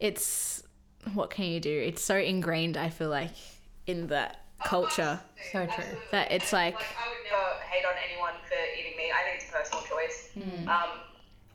it's 0.00 0.62
what 1.12 1.30
can 1.30 1.44
you 1.46 1.60
do? 1.60 1.70
It's 1.86 2.02
so 2.02 2.16
ingrained, 2.16 2.76
I 2.76 2.88
feel 2.88 3.10
like, 3.10 3.30
in 3.86 4.06
that 4.08 4.40
culture 4.64 5.20
So 5.52 5.66
true. 5.66 5.84
that 6.10 6.32
it's 6.32 6.52
like, 6.52 6.74
Like, 6.74 6.84
I 6.96 7.08
would 7.08 7.24
never 7.30 7.60
hate 7.68 7.84
on 7.84 7.92
anyone 8.08 8.32
for 8.48 8.56
eating 8.78 8.96
meat. 8.96 9.12
I 9.12 9.22
think 9.28 9.42
it's 9.42 9.48
a 9.50 9.52
personal 9.52 9.82
choice. 9.84 10.30
Hmm. 10.34 10.68
Um, 10.68 10.90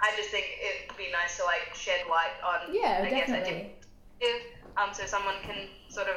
I 0.02 0.12
just 0.16 0.30
think 0.30 0.46
it'd 0.62 0.96
be 0.98 1.12
nice 1.12 1.38
to 1.38 1.44
like 1.44 1.74
shed 1.76 2.02
light 2.10 2.38
on, 2.46 2.74
Yeah, 2.74 3.02
I 3.04 3.10
guess, 3.10 3.30
a 3.30 3.34
definitely. 3.34 3.72
different 4.22 4.44
um, 4.78 4.90
so 4.94 5.06
someone 5.06 5.36
can 5.44 5.68
sort 5.90 6.08
of 6.08 6.16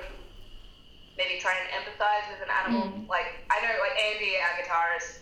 maybe 1.18 1.40
try 1.40 1.52
and 1.58 1.66
empathize 1.82 2.30
with 2.30 2.42
an 2.46 2.52
animal. 2.52 2.88
Hmm. 2.88 3.08
Like 3.10 3.42
I 3.50 3.58
know, 3.64 3.74
like 3.80 3.96
Andy, 3.98 4.36
our 4.38 4.54
guitarist, 4.62 5.18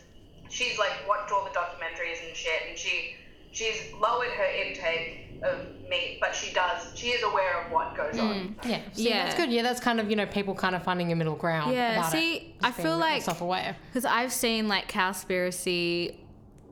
she's 0.51 0.79
like 0.79 0.93
watched 1.09 1.33
all 1.33 1.45
the 1.45 1.51
documentaries 1.51 2.27
and 2.27 2.37
shit, 2.37 2.61
and 2.69 2.79
she 2.79 3.15
she's 3.53 3.93
lowered 4.01 4.29
her 4.31 4.45
intake 4.45 5.41
of 5.43 5.67
meat, 5.89 6.19
but 6.21 6.35
she 6.35 6.53
does 6.53 6.93
she 6.95 7.09
is 7.09 7.23
aware 7.23 7.63
of 7.63 7.73
what 7.73 7.97
goes 7.97 8.19
on. 8.19 8.55
Yeah. 8.65 8.81
See, 8.93 9.09
Yeah. 9.09 9.25
That's 9.25 9.37
good. 9.37 9.51
Yeah, 9.51 9.63
that's 9.63 9.81
kind 9.81 9.99
of, 9.99 10.11
you 10.11 10.17
know, 10.17 10.27
people 10.27 10.55
kind 10.55 10.75
of 10.75 10.83
finding 10.83 11.11
a 11.13 11.17
middle 11.17 11.35
ground. 11.35 11.73
Yeah, 11.73 11.99
about 11.99 12.13
see, 12.13 12.37
it. 12.37 12.43
I 12.63 12.71
feel 12.71 12.99
like- 12.99 13.23
self-aware. 13.23 13.77
Because 13.89 14.05
I've 14.05 14.33
seen 14.33 14.69
like 14.69 14.91
Cowspiracy, 14.91 16.17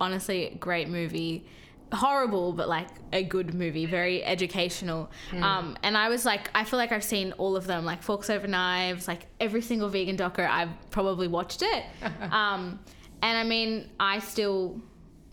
honestly, 0.00 0.56
great 0.60 0.88
movie. 0.88 1.46
Horrible, 1.90 2.52
but 2.52 2.68
like 2.68 2.88
a 3.14 3.22
good 3.22 3.54
movie, 3.54 3.86
very 3.86 4.22
educational. 4.22 5.10
Um, 5.32 5.74
and 5.82 5.96
I 5.96 6.10
was 6.10 6.26
like, 6.26 6.50
I 6.54 6.64
feel 6.64 6.78
like 6.78 6.92
I've 6.92 7.02
seen 7.02 7.32
all 7.38 7.56
of 7.56 7.66
them, 7.66 7.86
like 7.86 8.02
Forks 8.02 8.28
Over 8.28 8.46
Knives, 8.46 9.08
like 9.08 9.24
every 9.40 9.62
single 9.62 9.88
vegan 9.88 10.14
docker, 10.14 10.44
I've 10.46 10.68
probably 10.90 11.28
watched 11.28 11.62
it. 11.62 11.84
um, 12.30 12.78
and 13.22 13.38
I 13.38 13.44
mean, 13.44 13.90
I 13.98 14.18
still 14.20 14.80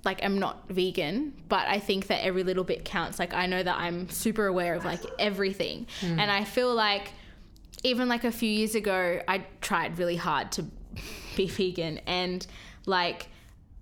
like 0.05 0.23
am 0.23 0.39
not 0.39 0.69
vegan, 0.69 1.33
but 1.49 1.67
I 1.67 1.79
think 1.79 2.07
that 2.07 2.23
every 2.23 2.43
little 2.43 2.63
bit 2.63 2.85
counts. 2.85 3.19
Like 3.19 3.33
I 3.33 3.47
know 3.47 3.61
that 3.61 3.77
I'm 3.77 4.09
super 4.09 4.45
aware 4.45 4.75
of 4.75 4.85
like 4.85 5.01
everything, 5.19 5.87
hmm. 5.99 6.19
and 6.19 6.31
I 6.31 6.43
feel 6.43 6.73
like 6.73 7.11
even 7.83 8.07
like 8.07 8.23
a 8.23 8.31
few 8.31 8.49
years 8.49 8.75
ago, 8.75 9.21
I 9.27 9.45
tried 9.61 9.97
really 9.97 10.15
hard 10.15 10.51
to 10.53 10.65
be 11.35 11.47
vegan, 11.47 11.99
and 12.05 12.45
like 12.85 13.27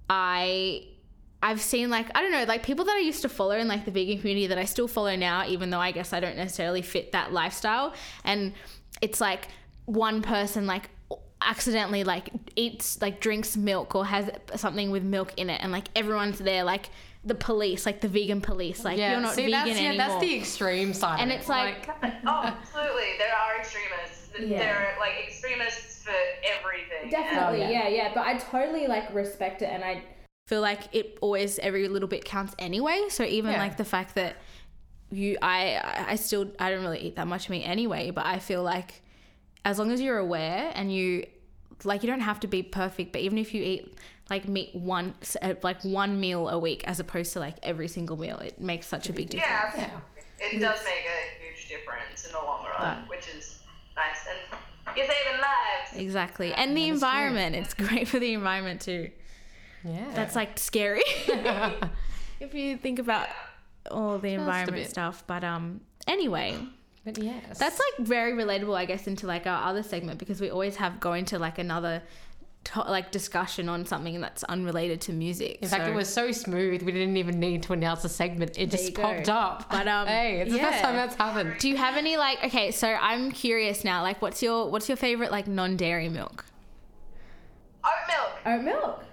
I. 0.10 0.88
I've 1.46 1.60
seen 1.60 1.90
like 1.90 2.10
I 2.16 2.22
don't 2.22 2.32
know 2.32 2.46
like 2.46 2.64
people 2.64 2.86
that 2.86 2.96
I 2.96 3.00
used 3.00 3.22
to 3.24 3.28
follow 3.28 3.52
in 3.52 3.68
like 3.68 3.84
the 3.84 3.92
vegan 3.92 4.20
community 4.20 4.48
that 4.48 4.58
I 4.58 4.64
still 4.64 4.88
follow 4.88 5.14
now 5.18 5.46
even 5.46 5.72
though 5.72 5.80
I 5.80 5.92
guess 5.92 6.14
I 6.14 6.22
don't 6.22 6.38
necessarily 6.38 6.82
fit 6.82 7.12
that 7.12 7.34
lifestyle 7.34 7.94
and 8.24 8.54
it's 9.02 9.20
like 9.20 9.50
one 9.84 10.22
person 10.22 10.66
like 10.68 10.90
accidentally 11.48 12.04
like 12.04 12.30
eats 12.56 13.02
like 13.02 13.20
drinks 13.20 13.56
milk 13.58 13.96
or 13.96 14.06
has 14.06 14.30
something 14.56 14.92
with 14.92 15.04
milk 15.04 15.34
in 15.38 15.50
it 15.50 15.60
and 15.64 15.72
like 15.72 15.86
everyone's 15.96 16.40
there 16.40 16.64
like 16.64 16.90
the 17.26 17.36
police 17.36 17.86
like 17.86 18.02
the 18.02 18.08
vegan 18.08 18.42
police 18.42 18.84
like 18.84 18.98
Yeah, 18.98 19.12
you're 19.14 19.22
not 19.22 19.34
see, 19.36 19.44
vegan 19.46 19.52
that's, 19.52 19.70
yeah, 19.80 19.88
anymore 19.90 20.08
that's 20.08 20.22
the 20.22 20.36
extreme 20.38 20.94
side. 20.94 21.20
and 21.22 21.32
it. 21.32 21.36
it's 21.36 21.50
like 21.50 21.88
Oh, 22.26 22.42
absolutely, 22.46 23.12
there 23.18 23.34
are 23.36 23.58
extremists. 23.60 24.20
Yeah. 24.40 24.58
There 24.58 24.76
are 24.76 25.00
like 25.00 25.14
extremists 25.28 26.04
for 26.04 26.12
everything. 26.58 27.10
Definitely, 27.12 27.64
Oh, 27.66 27.70
yeah. 27.70 27.88
yeah. 27.88 27.90
yeah, 27.90 28.12
But 28.16 28.26
I 28.26 28.38
totally 28.38 28.88
like 28.88 29.14
respect 29.14 29.62
it, 29.62 29.66
and 29.72 29.84
I 29.84 30.04
feel 30.48 30.60
like 30.62 30.82
it 30.92 31.18
always 31.22 31.60
every 31.60 31.88
little 31.88 32.10
bit 32.10 32.26
counts 32.26 32.56
anyway. 32.58 33.06
So 33.10 33.24
even 33.24 33.52
Yeah. 33.52 33.60
like 33.60 33.78
the 33.78 33.86
fact 33.86 34.16
that 34.16 34.38
you, 35.12 35.38
I, 35.42 35.76
I- 35.76 36.06
I 36.10 36.16
still 36.16 36.52
I 36.60 36.72
don't 36.72 36.82
really 36.82 37.00
eat 37.00 37.16
that 37.18 37.28
much 37.28 37.48
meat 37.48 37.64
anyway. 37.64 38.10
But 38.10 38.26
I 38.26 38.40
feel 38.40 38.64
like 38.64 39.03
as 39.66 39.80
long 39.80 39.92
as 39.92 40.02
you're 40.02 40.18
aware 40.18 40.72
and 40.76 40.94
you 40.94 41.26
like 41.84 42.04
you 42.04 42.10
don't 42.10 42.22
have 42.22 42.40
to 42.42 42.48
be 42.48 42.64
perfect, 42.64 43.12
but 43.12 43.22
even 43.22 43.38
if 43.38 43.54
you 43.54 43.64
eat 43.64 43.98
like 44.30 44.48
meat 44.48 44.74
once 44.74 45.36
uh, 45.42 45.54
like 45.64 45.84
one 45.84 46.20
meal 46.20 46.50
a 46.50 46.58
week 46.58 46.84
as 46.86 47.00
opposed 47.00 47.34
to 47.34 47.40
like 47.40 47.56
every 47.64 47.88
single 47.88 48.18
meal, 48.18 48.38
it 48.40 48.60
makes 48.60 48.88
such 48.88 49.10
a 49.10 49.14
big 49.14 49.30
difference. 49.30 49.52
Yeah, 49.52 49.90
absolutely. 49.90 50.58
It 50.58 50.60
does 50.60 50.80
make 50.84 51.06
a 51.06 51.44
huge 51.44 51.68
difference 51.70 52.26
in 52.26 52.32
the 52.32 52.40
long 52.40 52.66
run, 52.80 53.08
which 53.08 53.28
is 53.36 53.60
nice. 53.96 54.26
And 54.30 54.60
you're 54.98 55.06
saving 55.08 55.42
lives. 55.42 55.96
Exactly, 55.96 56.54
and 56.54 56.76
the 56.76 56.90
environment. 56.90 57.56
It's 57.56 57.74
great 57.74 58.08
for 58.08 58.20
the 58.20 58.34
environment 58.34 58.82
too. 58.82 59.10
yeah. 59.84 60.12
That's 60.14 60.36
like 60.36 60.60
scary. 60.60 61.04
if 62.40 62.54
you 62.54 62.78
think 62.78 63.00
about 63.00 63.28
all 63.90 64.20
the 64.20 64.34
environment 64.34 64.90
stuff. 64.90 65.24
But 65.28 65.44
um 65.44 65.82
anyway, 66.08 66.58
but 67.06 67.18
yes. 67.18 67.58
that's 67.58 67.80
like 67.80 68.08
very 68.08 68.34
relatable 68.34 68.76
I 68.76 68.86
guess 68.86 69.08
into 69.08 69.28
like 69.28 69.46
our 69.46 69.70
other 69.70 69.84
segment 69.84 70.20
because 70.20 70.40
we 70.40 70.50
always 70.50 70.76
have 70.78 71.00
going 71.00 71.26
to 71.26 71.40
like 71.40 71.58
another 71.58 72.02
to- 72.66 72.82
like 72.82 73.12
discussion 73.12 73.70
on 73.70 73.86
something 73.86 74.22
that's 74.22 74.44
unrelated 74.46 75.02
to 75.02 75.14
music. 75.14 75.60
In 75.62 75.68
fact, 75.68 75.88
it 75.88 75.94
was 75.94 76.12
so 76.12 76.32
smooth, 76.32 76.82
we 76.82 76.92
didn't 76.92 77.18
even 77.18 77.40
need 77.40 77.64
to 77.64 77.74
announce 77.74 78.04
a 78.06 78.10
segment. 78.10 78.52
It 78.52 78.70
There 78.70 78.78
just 78.78 78.90
you 78.90 78.96
go. 78.96 79.04
popped 79.04 79.30
up. 79.30 79.70
But, 79.70 79.88
um, 79.88 80.08
hey, 80.08 80.42
it's 80.42 80.52
the 80.52 80.60
first 80.60 80.82
time 80.82 80.96
that's 80.96 81.16
happened. 81.16 81.56
Do 81.60 81.70
you 81.70 81.78
have 81.78 81.98
any 81.98 82.18
like 82.18 82.44
okay, 82.46 82.72
so 82.72 82.88
I'm 82.88 83.32
curious 83.32 83.84
now, 83.84 84.02
like 84.02 84.22
what's 84.22 84.42
your 84.42 84.70
what's 84.70 84.88
your 84.88 84.96
favorite 84.96 85.32
like 85.32 85.48
non-dairy 85.48 86.10
milk? 86.10 86.46
Oat 87.84 87.92
milk. 88.08 88.32
Oat 88.46 88.64
milk. 88.64 89.04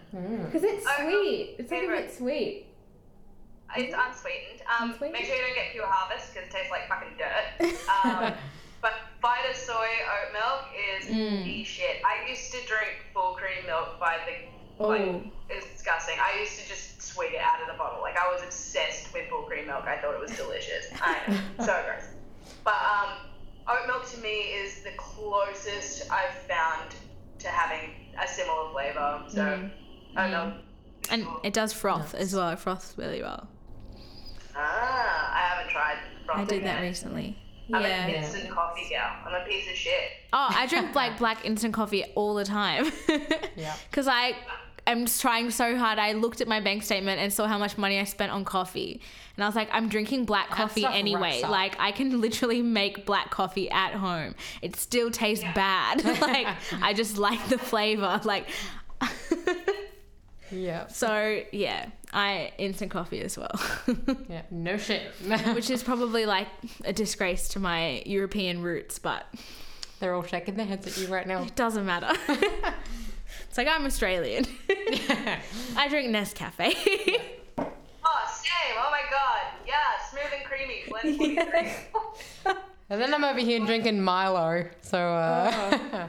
Because 0.47 0.65
it's 0.65 0.87
Oat 0.87 1.07
milk, 1.07 1.11
sweet. 1.11 1.57
It's 1.59 1.71
like 1.71 1.85
a 1.85 1.89
bit 1.89 2.15
sweet. 2.15 2.67
It's 3.77 3.95
unsweetened. 3.95 4.63
Um, 4.69 4.91
Unsweetened? 4.91 5.13
Make 5.13 5.25
sure 5.27 5.37
you 5.37 5.43
don't 5.43 5.55
get 5.55 5.73
pure 5.73 5.87
harvest 5.87 6.33
because 6.35 6.49
it 6.49 6.53
tastes 6.53 6.71
like 6.71 6.89
fucking 6.89 7.15
dirt. 7.19 7.79
Um, 8.05 8.33
but 8.83 8.93
Vitasoy 9.23 9.91
oat 10.11 10.33
milk 10.33 10.65
is 10.99 11.07
Mm. 11.11 11.45
the 11.45 11.65
shit. 11.65 12.03
I 12.05 12.29
used 12.29 12.51
to 12.53 12.59
drink 12.67 12.97
full 13.15 13.35
cream 13.35 13.67
milk 13.67 13.99
by 14.01 14.19
the 14.27 14.85
like 14.85 15.01
Oh. 15.03 15.23
it's 15.51 15.67
disgusting. 15.73 16.17
I 16.21 16.41
used 16.41 16.59
to 16.61 16.67
just 16.69 17.03
swig 17.03 17.35
it 17.35 17.41
out 17.41 17.61
of 17.61 17.67
the 17.69 17.75
bottle. 17.75 18.01
Like 18.01 18.17
I 18.17 18.33
was 18.33 18.43
obsessed 18.43 19.13
with 19.13 19.29
full 19.29 19.43
cream 19.43 19.67
milk. 19.67 19.85
I 19.85 19.99
thought 19.99 20.15
it 20.15 20.21
was 20.21 20.31
delicious. 20.37 20.87
I 21.03 21.19
know, 21.29 21.65
so 21.67 21.83
gross. 21.85 22.05
But 22.65 22.75
um, 22.75 23.11
oat 23.69 23.87
milk 23.87 24.09
to 24.13 24.19
me 24.21 24.29
is 24.57 24.83
the 24.83 24.93
closest 24.97 26.11
I've 26.11 26.35
found 26.49 26.95
to 27.41 27.49
having 27.49 27.91
a 28.23 28.27
similar 28.27 28.71
flavor. 28.73 29.23
So 29.29 29.71
oat 30.17 30.31
milk. 30.31 30.55
Mm. 30.55 30.61
And 31.11 31.27
it 31.43 31.53
does 31.53 31.73
froth 31.73 32.15
as 32.15 32.35
well. 32.35 32.51
It 32.51 32.59
froths 32.59 32.95
really 32.97 33.23
well. 33.23 33.49
Ah, 34.63 35.35
I 35.35 35.49
haven't 35.55 35.71
tried. 35.71 35.99
I 36.33 36.45
did 36.45 36.65
that 36.65 36.83
it. 36.83 36.87
recently. 36.87 37.37
I'm 37.73 37.83
Yeah. 37.83 38.07
an 38.07 38.15
instant 38.15 38.51
coffee 38.51 38.87
gal. 38.91 39.11
I'm 39.27 39.35
a 39.35 39.45
piece 39.47 39.69
of 39.71 39.77
shit. 39.77 40.11
Oh, 40.33 40.49
I 40.51 40.67
drink 40.67 40.95
like 41.03 41.19
black 41.19 41.45
instant 41.45 41.73
coffee 41.75 42.05
all 42.15 42.35
the 42.35 42.45
time. 42.45 42.91
Yeah. 43.57 43.75
Because 43.91 44.09
I 44.09 44.35
am 44.87 45.05
just 45.07 45.21
trying 45.21 45.51
so 45.51 45.77
hard. 45.77 45.99
I 45.99 46.13
looked 46.13 46.41
at 46.41 46.49
my 46.49 46.61
bank 46.61 46.83
statement 46.83 47.21
and 47.21 47.33
saw 47.33 47.47
how 47.47 47.59
much 47.59 47.77
money 47.77 47.99
I 48.01 48.05
spent 48.05 48.33
on 48.33 48.45
coffee. 48.45 49.01
And 49.37 49.45
I 49.45 49.47
was 49.49 49.55
like, 49.55 49.69
I'm 49.73 49.89
drinking 49.89 50.25
black 50.25 50.49
coffee 50.51 50.85
anyway. 50.87 51.43
Like, 51.43 51.77
I 51.79 51.93
can 51.93 52.21
literally 52.21 52.63
make 52.63 53.05
black 53.07 53.31
coffee 53.31 53.71
at 53.71 53.93
home. 53.95 54.35
It 54.63 54.77
still 54.77 55.11
tastes 55.11 55.45
bad. 55.55 56.05
like, 56.23 56.47
I 56.81 56.93
just 56.95 57.19
like 57.19 57.49
the 57.49 57.59
flavor. 57.59 58.21
Like, 58.25 58.49
Yeah. 60.53 60.89
so 60.89 61.43
yeah, 61.53 61.91
I 62.13 62.53
instant 62.59 62.91
coffee 62.91 63.21
as 63.21 63.39
well. 63.39 63.61
Yeah. 64.29 64.43
No 64.51 64.77
shit. 64.77 65.03
Which 65.55 65.71
is 65.71 65.83
probably 65.83 66.27
like 66.27 66.49
a 66.85 66.93
disgrace 66.93 67.49
to 67.51 67.61
my 67.61 68.03
European 68.07 68.63
roots, 68.63 68.99
but 68.99 69.25
They're 70.01 70.15
all 70.15 70.23
shaking 70.25 70.57
their 70.57 70.67
heads 70.67 70.87
at 70.87 70.97
you 70.99 71.13
right 71.13 71.27
now. 71.27 71.43
it 71.43 71.55
doesn't 71.57 71.85
matter. 71.87 72.13
it's 73.49 73.59
like 73.59 73.69
I'm 73.69 73.85
Australian. 73.87 74.45
Yeah. 74.69 75.41
I 75.77 75.89
drink 75.89 76.09
Nescafe. 76.15 76.75
Oh, 77.59 78.41
same. 78.43 78.77
Oh 78.79 78.91
my 78.91 79.03
god. 79.11 79.41
Yeah, 79.67 79.75
smooth 80.11 80.33
and 80.35 80.45
creamy. 80.45 80.83
Blend 80.89 81.17
43. 81.17 82.57
And 82.91 83.01
then 83.01 83.15
I'm 83.15 83.23
over 83.23 83.39
here 83.39 83.65
drinking 83.65 84.01
Milo. 84.03 84.65
So, 84.83 84.99
uh, 84.99 86.09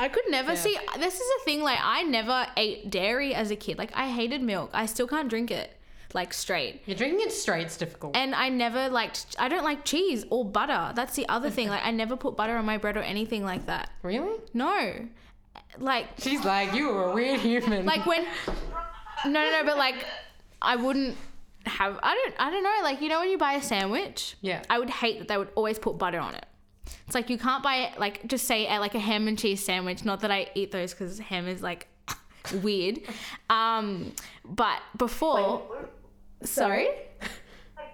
I 0.00 0.08
could 0.08 0.24
never 0.28 0.56
see. 0.56 0.78
This 0.98 1.14
is 1.14 1.30
a 1.40 1.44
thing. 1.44 1.62
Like 1.62 1.78
I 1.82 2.02
never 2.02 2.46
ate 2.56 2.90
dairy 2.90 3.34
as 3.34 3.50
a 3.50 3.56
kid. 3.56 3.76
Like 3.78 3.92
I 3.94 4.08
hated 4.08 4.42
milk. 4.42 4.70
I 4.72 4.86
still 4.86 5.06
can't 5.06 5.28
drink 5.28 5.50
it 5.50 5.76
like 6.14 6.32
straight. 6.32 6.82
you're 6.86 6.96
drinking 6.96 7.20
it 7.20 7.32
straight's 7.32 7.76
difficult. 7.76 8.16
And 8.16 8.34
I 8.34 8.48
never 8.48 8.88
liked. 8.88 9.36
I 9.38 9.48
don't 9.48 9.62
like 9.62 9.84
cheese 9.84 10.24
or 10.30 10.44
butter. 10.44 10.92
That's 10.94 11.14
the 11.16 11.28
other 11.28 11.50
thing. 11.50 11.68
Like 11.68 11.84
I 11.84 11.90
never 11.90 12.16
put 12.16 12.36
butter 12.36 12.56
on 12.56 12.64
my 12.64 12.78
bread 12.78 12.96
or 12.96 13.02
anything 13.02 13.44
like 13.44 13.66
that. 13.66 13.90
really? 14.02 14.38
No. 14.54 15.06
Like 15.78 16.06
She's 16.18 16.44
like, 16.44 16.72
you 16.74 16.90
are 16.90 17.10
a 17.10 17.14
weird 17.14 17.40
human. 17.40 17.84
like 17.84 18.06
when. 18.06 18.24
No, 19.24 19.30
no, 19.30 19.50
no. 19.50 19.64
But 19.64 19.76
like. 19.76 20.04
I 20.62 20.76
wouldn't 20.76 21.16
have. 21.66 21.98
I 22.02 22.14
don't. 22.14 22.34
I 22.38 22.50
don't 22.50 22.62
know. 22.62 22.76
Like 22.82 23.00
you 23.00 23.08
know 23.08 23.20
when 23.20 23.30
you 23.30 23.38
buy 23.38 23.54
a 23.54 23.62
sandwich. 23.62 24.36
Yeah. 24.40 24.62
I 24.68 24.78
would 24.78 24.90
hate 24.90 25.18
that 25.20 25.28
they 25.28 25.36
would 25.36 25.50
always 25.54 25.78
put 25.78 25.98
butter 25.98 26.18
on 26.18 26.34
it. 26.34 26.46
It's 27.06 27.14
like 27.14 27.30
you 27.30 27.38
can't 27.38 27.62
buy 27.62 27.92
like 27.98 28.26
just 28.26 28.46
say 28.46 28.66
uh, 28.68 28.78
like 28.80 28.94
a 28.94 28.98
ham 29.00 29.28
and 29.28 29.38
cheese 29.38 29.64
sandwich. 29.64 30.04
Not 30.04 30.20
that 30.20 30.30
I 30.30 30.50
eat 30.54 30.70
those 30.72 30.92
because 30.94 31.18
ham 31.18 31.48
is 31.48 31.62
like 31.62 31.88
weird. 32.62 33.00
Um, 33.48 34.12
but 34.44 34.78
before, 34.96 35.62
sorry. 36.42 36.86
Like. 37.76 37.86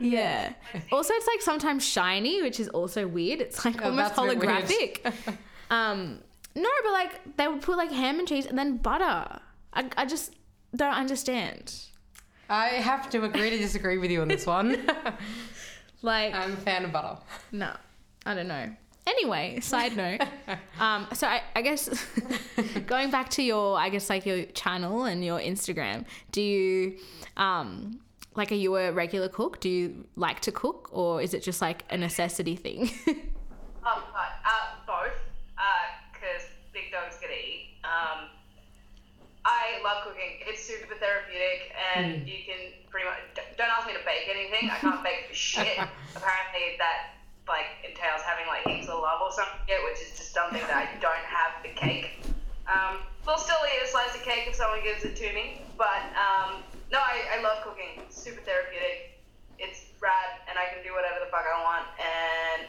Yeah. 0.00 0.52
Also, 0.92 1.14
it's 1.14 1.26
like 1.26 1.40
sometimes 1.42 1.82
shiny, 1.86 2.42
which 2.42 2.60
is 2.60 2.68
also 2.68 3.06
weird. 3.06 3.40
It's 3.40 3.64
like 3.64 3.80
Oh, 3.82 3.86
almost 3.90 4.16
that's 4.16 4.18
a 4.18 4.36
bit 4.36 4.46
weird. 4.46 4.64
holographic. 4.66 5.36
um, 5.70 6.18
no, 6.54 6.68
but 6.84 6.92
like 6.92 7.36
they 7.36 7.48
would 7.48 7.62
put 7.62 7.76
like 7.78 7.90
ham 7.90 8.18
and 8.18 8.28
cheese 8.28 8.44
and 8.46 8.58
then 8.58 8.76
butter. 8.76 9.40
I, 9.72 9.88
I 9.96 10.04
just 10.06 10.34
don't 10.74 10.92
understand. 10.94 11.74
I 12.48 12.66
have 12.68 13.08
to 13.10 13.24
agree 13.24 13.50
to 13.50 13.58
disagree 13.58 13.98
with 13.98 14.10
you 14.10 14.20
on 14.22 14.28
this 14.28 14.46
one. 14.46 14.86
Like, 16.02 16.34
I'm 16.34 16.52
a 16.52 16.56
fan 16.56 16.84
of 16.84 16.92
butter. 16.92 17.18
no, 17.52 17.72
I 18.26 18.34
don't 18.34 18.48
know. 18.48 18.70
Anyway, 19.06 19.60
side 19.60 19.96
note. 19.96 20.20
Um, 20.78 21.08
so 21.14 21.26
I, 21.26 21.40
I 21.54 21.62
guess 21.62 21.88
going 22.86 23.10
back 23.10 23.30
to 23.30 23.42
your, 23.42 23.78
I 23.78 23.88
guess 23.88 24.10
like 24.10 24.26
your 24.26 24.44
channel 24.44 25.04
and 25.04 25.24
your 25.24 25.40
Instagram, 25.40 26.04
do 26.32 26.42
you, 26.42 26.98
um, 27.38 28.00
like, 28.34 28.52
are 28.52 28.56
you 28.56 28.76
a 28.76 28.92
regular 28.92 29.30
cook? 29.30 29.58
Do 29.58 29.70
you 29.70 30.04
like 30.16 30.40
to 30.40 30.52
cook, 30.52 30.90
or 30.92 31.22
is 31.22 31.32
it 31.32 31.42
just 31.42 31.62
like 31.62 31.84
a 31.88 31.96
necessity 31.96 32.56
thing? 32.56 32.90
Um, 33.86 34.02
uh, 34.18 34.82
both, 34.84 35.14
because 36.10 36.42
big 36.74 36.90
dogs 36.90 37.18
get 37.20 37.28
to 37.28 37.38
eat. 37.38 37.78
Um, 37.84 38.26
I 39.44 39.78
love 39.84 40.02
cooking. 40.02 40.42
It's 40.42 40.66
super 40.66 40.96
therapeutic, 40.96 41.70
and 41.94 42.26
you 42.26 42.42
can 42.44 42.74
pretty 42.90 43.06
much. 43.06 43.18
Don't 43.56 43.70
ask 43.70 43.86
me 43.86 43.92
to 43.92 44.00
bake 44.00 44.26
anything. 44.28 44.70
I 44.70 44.78
can't 44.78 45.04
bake 45.04 45.28
for 45.28 45.34
shit. 45.34 45.78
Apparently, 45.78 46.74
that 46.82 47.15
like 47.48 47.66
entails 47.86 48.22
having 48.22 48.46
like 48.46 48.66
heaps 48.66 48.90
of 48.90 48.98
love 49.00 49.22
or 49.22 49.30
something, 49.30 49.62
which 49.86 50.02
is 50.02 50.18
just 50.18 50.34
something 50.34 50.62
that 50.66 50.76
I 50.76 50.86
don't 50.98 51.26
have 51.26 51.62
for 51.62 51.70
cake. 51.78 52.18
Um, 52.66 52.98
we'll 53.26 53.38
still 53.38 53.62
eat 53.70 53.82
a 53.82 53.88
slice 53.88 54.14
of 54.14 54.22
cake 54.22 54.50
if 54.50 54.54
someone 54.54 54.82
gives 54.82 55.06
it 55.06 55.14
to 55.14 55.28
me, 55.32 55.62
but 55.78 56.02
um, 56.18 56.62
no, 56.90 56.98
I, 56.98 57.38
I 57.38 57.42
love 57.42 57.62
cooking. 57.62 58.02
It's 58.02 58.18
super 58.18 58.42
therapeutic. 58.42 59.14
It's 59.58 59.86
rad, 60.02 60.42
and 60.50 60.58
I 60.58 60.66
can 60.74 60.82
do 60.82 60.92
whatever 60.92 61.22
the 61.22 61.30
fuck 61.30 61.46
I 61.46 61.56
want, 61.62 61.86
and 61.96 62.66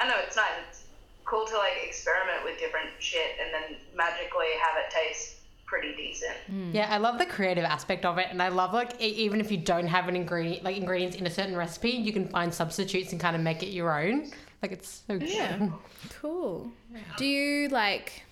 I 0.00 0.08
know 0.08 0.16
it's 0.24 0.36
nice. 0.36 0.56
It's 0.68 0.82
cool 1.24 1.46
to 1.46 1.56
like 1.56 1.76
experiment 1.84 2.42
with 2.42 2.58
different 2.58 2.88
shit 2.98 3.38
and 3.38 3.52
then 3.54 3.78
magically 3.94 4.50
have 4.58 4.74
it 4.80 4.90
taste 4.90 5.39
pretty 5.70 5.94
decent. 5.94 6.34
Mm. 6.52 6.74
Yeah, 6.74 6.88
I 6.90 6.98
love 6.98 7.18
the 7.18 7.24
creative 7.26 7.64
aspect 7.64 8.04
of 8.04 8.18
it, 8.18 8.26
and 8.30 8.42
I 8.42 8.48
love 8.48 8.74
like 8.74 9.00
e- 9.00 9.06
even 9.06 9.40
if 9.40 9.52
you 9.52 9.56
don't 9.56 9.86
have 9.86 10.08
an 10.08 10.16
ingredient, 10.16 10.64
like 10.64 10.76
ingredients 10.76 11.16
in 11.16 11.26
a 11.26 11.30
certain 11.30 11.56
recipe, 11.56 11.90
you 11.90 12.12
can 12.12 12.26
find 12.28 12.52
substitutes 12.52 13.12
and 13.12 13.20
kind 13.20 13.36
of 13.36 13.42
make 13.42 13.62
it 13.62 13.68
your 13.68 13.98
own. 14.02 14.32
Like 14.62 14.72
it's 14.72 15.02
so 15.06 15.14
Yeah. 15.14 15.68
Cool. 16.20 16.70
Do 17.16 17.24
you 17.24 17.68
like 17.68 18.24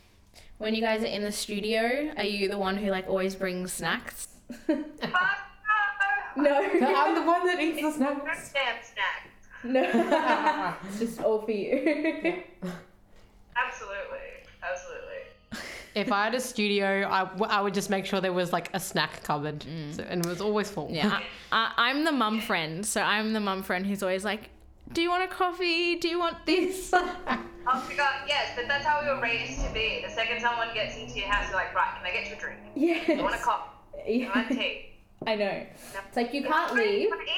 when 0.59 0.75
you 0.75 0.81
guys 0.83 1.03
are 1.03 1.07
in 1.07 1.23
the 1.23 1.31
studio? 1.33 2.13
Are 2.17 2.25
you 2.25 2.49
the 2.49 2.59
one 2.59 2.77
who 2.77 2.91
like 2.91 3.07
always 3.09 3.35
brings 3.37 3.73
snacks? 3.73 4.29
Fuck 4.67 4.79
no! 6.37 6.61
No, 6.75 6.95
I'm 6.95 7.15
the 7.15 7.23
one 7.23 7.47
that 7.47 7.61
eats 7.61 7.81
the 7.83 7.93
snacks. 7.93 8.53
Damn 8.53 8.77
snack. 8.83 9.31
no. 9.65 10.75
it's 10.89 10.99
just 10.99 11.21
all 11.21 11.41
for 11.43 11.51
you. 11.53 12.43
Absolutely. 13.57 14.29
Absolutely. 14.63 15.18
If 15.99 16.13
I 16.13 16.25
had 16.25 16.35
a 16.35 16.41
studio, 16.41 17.09
I, 17.11 17.25
w- 17.25 17.51
I 17.51 17.61
would 17.61 17.75
just 17.75 17.91
make 17.91 18.07
sure 18.07 18.21
there 18.21 18.33
was 18.33 18.53
like 18.53 18.71
a 18.75 18.81
snack 18.81 19.23
cupboard, 19.23 19.61
mm. 19.61 19.95
so, 19.97 20.03
and 20.09 20.25
it 20.25 20.29
was 20.29 20.41
always 20.41 20.71
full. 20.71 20.89
yeah, 20.91 21.21
I, 21.53 21.73
I, 21.77 21.91
I'm 21.91 22.05
the 22.05 22.13
mum 22.13 22.41
friend, 22.41 22.85
so 22.87 23.01
I'm 23.01 23.33
the 23.33 23.41
mum 23.41 23.63
friend 23.63 23.87
who's 23.87 24.03
always 24.03 24.25
like, 24.25 24.51
"Do 24.93 25.03
you 25.03 25.11
want 25.11 25.25
a 25.25 25.29
coffee? 25.29 25.97
Do 25.97 26.09
you 26.09 26.19
want 26.19 26.45
this?" 26.47 26.93
Oh 27.71 27.85
my 27.87 27.95
god, 27.97 28.15
yes, 28.27 28.53
but 28.57 28.67
that's 28.67 28.87
how 28.87 29.03
we 29.03 29.09
were 29.11 29.21
raised 29.21 29.61
to 29.63 29.71
be. 29.75 30.03
The 30.03 30.11
second 30.11 30.41
someone 30.41 30.69
gets 30.73 30.97
into 30.97 31.19
your 31.19 31.29
house, 31.29 31.51
you're 31.51 31.59
like, 31.59 31.75
right, 31.75 31.93
can 31.99 32.07
I 32.07 32.13
get 32.15 32.31
you 32.31 32.35
a 32.35 32.39
drink? 32.39 32.61
yes. 32.75 33.11
I 33.11 33.23
want 33.23 33.35
a 33.35 33.39
coffee. 33.39 34.25
I 34.27 34.33
want 34.35 34.49
tea. 34.49 34.87
I 35.27 35.35
know. 35.35 35.67
It's 36.07 36.17
like 36.17 36.33
you 36.33 36.45
can't 36.45 36.73
What 36.73 36.79
do 36.83 36.89
you 36.89 36.99
leave. 37.01 37.11
want 37.11 37.29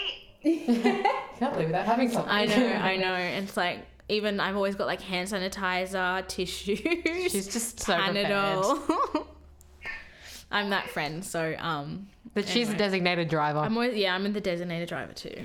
eat? 0.44 0.66
Can't 1.40 1.59
leave 1.59 1.66
without 1.66 1.85
having 1.85 2.09
something. 2.11 2.31
I 2.31 2.44
know, 2.46 2.66
I 2.68 2.96
know. 2.96 3.14
It's 3.14 3.57
like 3.57 3.81
even 4.11 4.40
I've 4.40 4.57
always 4.57 4.75
got 4.75 4.87
like 4.87 5.01
hand 5.01 5.29
sanitizer, 5.29 6.27
tissues. 6.29 6.79
She's 7.33 7.49
just 7.49 7.81
so 7.81 7.94
Panadol. 7.94 9.27
I'm 10.53 10.70
that 10.70 10.88
friend, 10.90 11.25
so 11.25 11.55
um, 11.59 12.09
But 12.35 12.49
she's 12.49 12.68
a 12.68 12.75
designated 12.75 13.29
driver. 13.29 13.61
I'm 13.61 13.75
always 13.77 13.96
yeah, 13.96 14.14
I'm 14.14 14.27
in 14.27 14.33
the 14.33 14.40
designated 14.40 14.88
driver 14.88 15.12
too. 15.12 15.44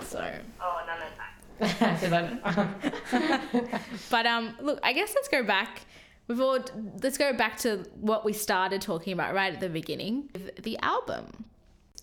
So, 0.00 0.20
Oh, 0.60 0.80
none 0.86 1.02
of 1.02 1.08
that. 1.18 1.32
But 4.10 4.26
um, 4.26 4.54
look, 4.60 4.78
I 4.82 4.92
guess 4.92 5.12
let's 5.14 5.28
go 5.28 5.42
back. 5.42 5.80
We've 6.28 6.40
all 6.40 6.58
let's 7.02 7.18
go 7.18 7.32
back 7.32 7.56
to 7.58 7.84
what 8.00 8.24
we 8.24 8.32
started 8.32 8.80
talking 8.80 9.12
about 9.12 9.34
right 9.34 9.52
at 9.54 9.60
the 9.60 9.68
beginning, 9.68 10.30
the 10.62 10.78
album. 10.78 11.44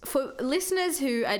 For 0.06 0.34
listeners 0.40 1.00
who 1.00 1.24
are, 1.26 1.40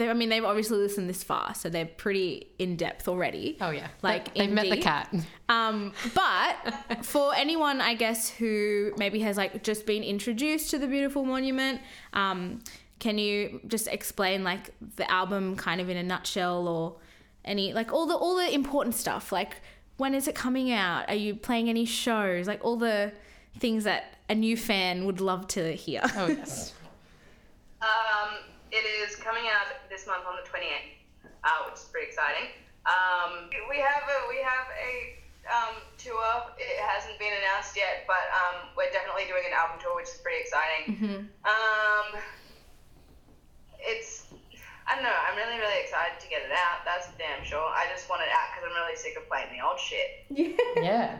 they, 0.00 0.08
I 0.08 0.14
mean, 0.14 0.30
they've 0.30 0.44
obviously 0.44 0.78
listened 0.78 1.08
this 1.08 1.22
far, 1.22 1.54
so 1.54 1.68
they're 1.68 1.84
pretty 1.84 2.48
in 2.58 2.76
depth 2.76 3.06
already. 3.06 3.58
oh 3.60 3.70
yeah, 3.70 3.88
Like, 4.02 4.34
they've 4.34 4.50
met 4.50 4.68
the 4.70 4.78
cat. 4.78 5.14
Um, 5.48 5.92
but 6.14 7.04
for 7.04 7.34
anyone, 7.34 7.80
I 7.80 7.94
guess, 7.94 8.30
who 8.30 8.92
maybe 8.96 9.20
has 9.20 9.36
like 9.36 9.62
just 9.62 9.84
been 9.84 10.02
introduced 10.02 10.70
to 10.70 10.78
the 10.78 10.86
beautiful 10.86 11.24
monument, 11.24 11.80
um, 12.14 12.60
can 12.98 13.18
you 13.18 13.60
just 13.66 13.88
explain 13.88 14.42
like 14.42 14.70
the 14.96 15.10
album 15.10 15.56
kind 15.56 15.80
of 15.80 15.88
in 15.88 15.96
a 15.96 16.02
nutshell, 16.02 16.66
or 16.66 16.96
any 17.44 17.72
like 17.72 17.92
all 17.92 18.06
the 18.06 18.14
all 18.14 18.36
the 18.36 18.52
important 18.54 18.94
stuff? 18.94 19.32
Like 19.32 19.56
when 19.98 20.14
is 20.14 20.28
it 20.28 20.34
coming 20.34 20.72
out? 20.72 21.08
Are 21.08 21.14
you 21.14 21.34
playing 21.34 21.68
any 21.68 21.84
shows? 21.84 22.46
Like 22.46 22.64
all 22.64 22.76
the 22.76 23.12
things 23.58 23.84
that 23.84 24.14
a 24.30 24.34
new 24.34 24.56
fan 24.56 25.04
would 25.04 25.20
love 25.20 25.46
to 25.48 25.74
hear. 25.74 26.00
Oh 26.16 26.26
yes. 26.28 26.72
Um, 27.82 28.36
it 28.70 28.84
is 29.02 29.16
coming 29.16 29.44
out 29.44 29.89
this 29.90 30.06
month 30.06 30.22
on 30.24 30.38
the 30.38 30.46
28th, 30.46 30.94
uh, 31.44 31.66
which 31.66 31.82
is 31.82 31.90
pretty 31.90 32.06
exciting. 32.06 32.54
Um, 32.86 33.50
we 33.68 33.76
have 33.82 34.06
a 34.08 34.18
we 34.30 34.38
have 34.40 34.70
a 34.72 34.92
um, 35.50 35.76
tour. 35.98 36.54
It 36.56 36.78
hasn't 36.80 37.18
been 37.18 37.34
announced 37.34 37.76
yet, 37.76 38.06
but 38.06 38.24
um, 38.32 38.72
we're 38.78 38.88
definitely 38.94 39.28
doing 39.28 39.44
an 39.44 39.52
album 39.52 39.82
tour, 39.82 39.92
which 39.98 40.08
is 40.08 40.22
pretty 40.22 40.40
exciting. 40.40 41.28
Um, 41.44 42.06
it's 43.82 44.32
I 44.88 44.94
don't 44.96 45.04
know. 45.04 45.12
I'm 45.12 45.36
really 45.36 45.60
really 45.60 45.80
excited 45.82 46.16
to 46.22 46.28
get 46.30 46.46
it 46.46 46.54
out. 46.54 46.86
That's 46.88 47.10
for 47.10 47.18
damn 47.20 47.44
sure. 47.44 47.68
I 47.68 47.84
just 47.92 48.08
want 48.08 48.22
it 48.22 48.32
out 48.32 48.54
because 48.54 48.64
I'm 48.70 48.76
really 48.78 48.96
sick 48.96 49.18
of 49.18 49.28
playing 49.28 49.52
the 49.52 49.60
old 49.60 49.76
shit. 49.76 50.24
Yeah. 50.80 51.18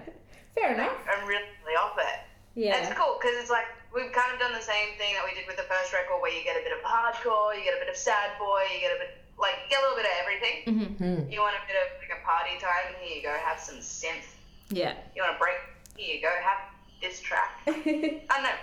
Fair 0.55 0.75
enough. 0.75 0.97
I'm 1.07 1.29
really, 1.29 1.47
really 1.63 1.77
off 1.77 1.97
it. 1.99 2.19
Yeah. 2.55 2.83
It's 2.83 2.93
cool 2.99 3.19
because 3.21 3.39
it's 3.39 3.51
like 3.51 3.67
we've 3.95 4.11
kind 4.11 4.31
of 4.35 4.39
done 4.39 4.53
the 4.53 4.65
same 4.65 4.95
thing 4.99 5.15
that 5.15 5.25
we 5.27 5.35
did 5.35 5.47
with 5.47 5.57
the 5.57 5.69
first 5.71 5.93
record, 5.93 6.19
where 6.19 6.35
you 6.35 6.43
get 6.43 6.59
a 6.59 6.65
bit 6.65 6.75
of 6.75 6.83
hardcore, 6.83 7.55
you 7.55 7.63
get 7.63 7.79
a 7.79 7.83
bit 7.83 7.91
of 7.91 7.97
sad 7.97 8.35
boy, 8.39 8.67
you 8.75 8.81
get 8.83 8.95
a 8.95 8.99
bit 8.99 9.13
like 9.39 9.57
you 9.65 9.69
get 9.71 9.81
a 9.81 9.85
little 9.87 9.99
bit 9.99 10.09
of 10.09 10.15
everything. 10.21 10.57
Mm-hmm. 10.67 11.33
You 11.33 11.41
want 11.41 11.57
a 11.57 11.65
bit 11.65 11.79
of 11.79 11.89
like 12.03 12.13
a 12.13 12.21
party 12.27 12.59
time? 12.59 12.95
Here 13.01 13.17
you 13.17 13.23
go, 13.23 13.33
have 13.45 13.59
some 13.59 13.79
synth. 13.79 14.29
Yeah. 14.71 14.95
You 15.15 15.23
want 15.23 15.37
a 15.37 15.39
break? 15.39 15.59
Here 15.97 16.17
you 16.17 16.23
go, 16.23 16.31
have 16.31 16.71
this 17.01 17.21
track. 17.21 17.59
I 17.67 17.73
don't 17.73 18.45
know. 18.45 18.59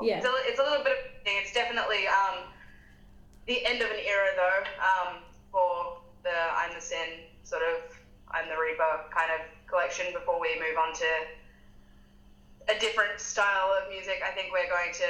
Yeah. 0.00 0.18
It's 0.18 0.26
a, 0.26 0.32
it's 0.48 0.60
a 0.60 0.62
little 0.62 0.84
bit 0.84 0.96
of 0.96 1.24
thing. 1.24 1.36
It's 1.40 1.52
definitely 1.52 2.06
um, 2.08 2.48
the 3.46 3.64
end 3.66 3.82
of 3.82 3.90
an 3.90 4.00
era 4.00 4.32
though 4.36 4.60
um, 4.80 5.10
for 5.52 6.00
the 6.22 6.32
I'm 6.32 6.72
the 6.74 6.80
Sin 6.80 7.26
sort 7.42 7.62
of 7.62 7.82
I'm 8.30 8.48
the 8.48 8.56
Reaper 8.56 9.10
kind 9.10 9.28
of 9.34 9.42
collection 9.66 10.06
before 10.14 10.40
we 10.40 10.54
move 10.54 10.78
on 10.78 10.94
to 10.94 11.10
a 12.68 12.78
different 12.78 13.18
style 13.20 13.72
of 13.80 13.88
music. 13.88 14.20
I 14.26 14.30
think 14.32 14.52
we're 14.52 14.68
going 14.68 14.92
to 14.94 15.08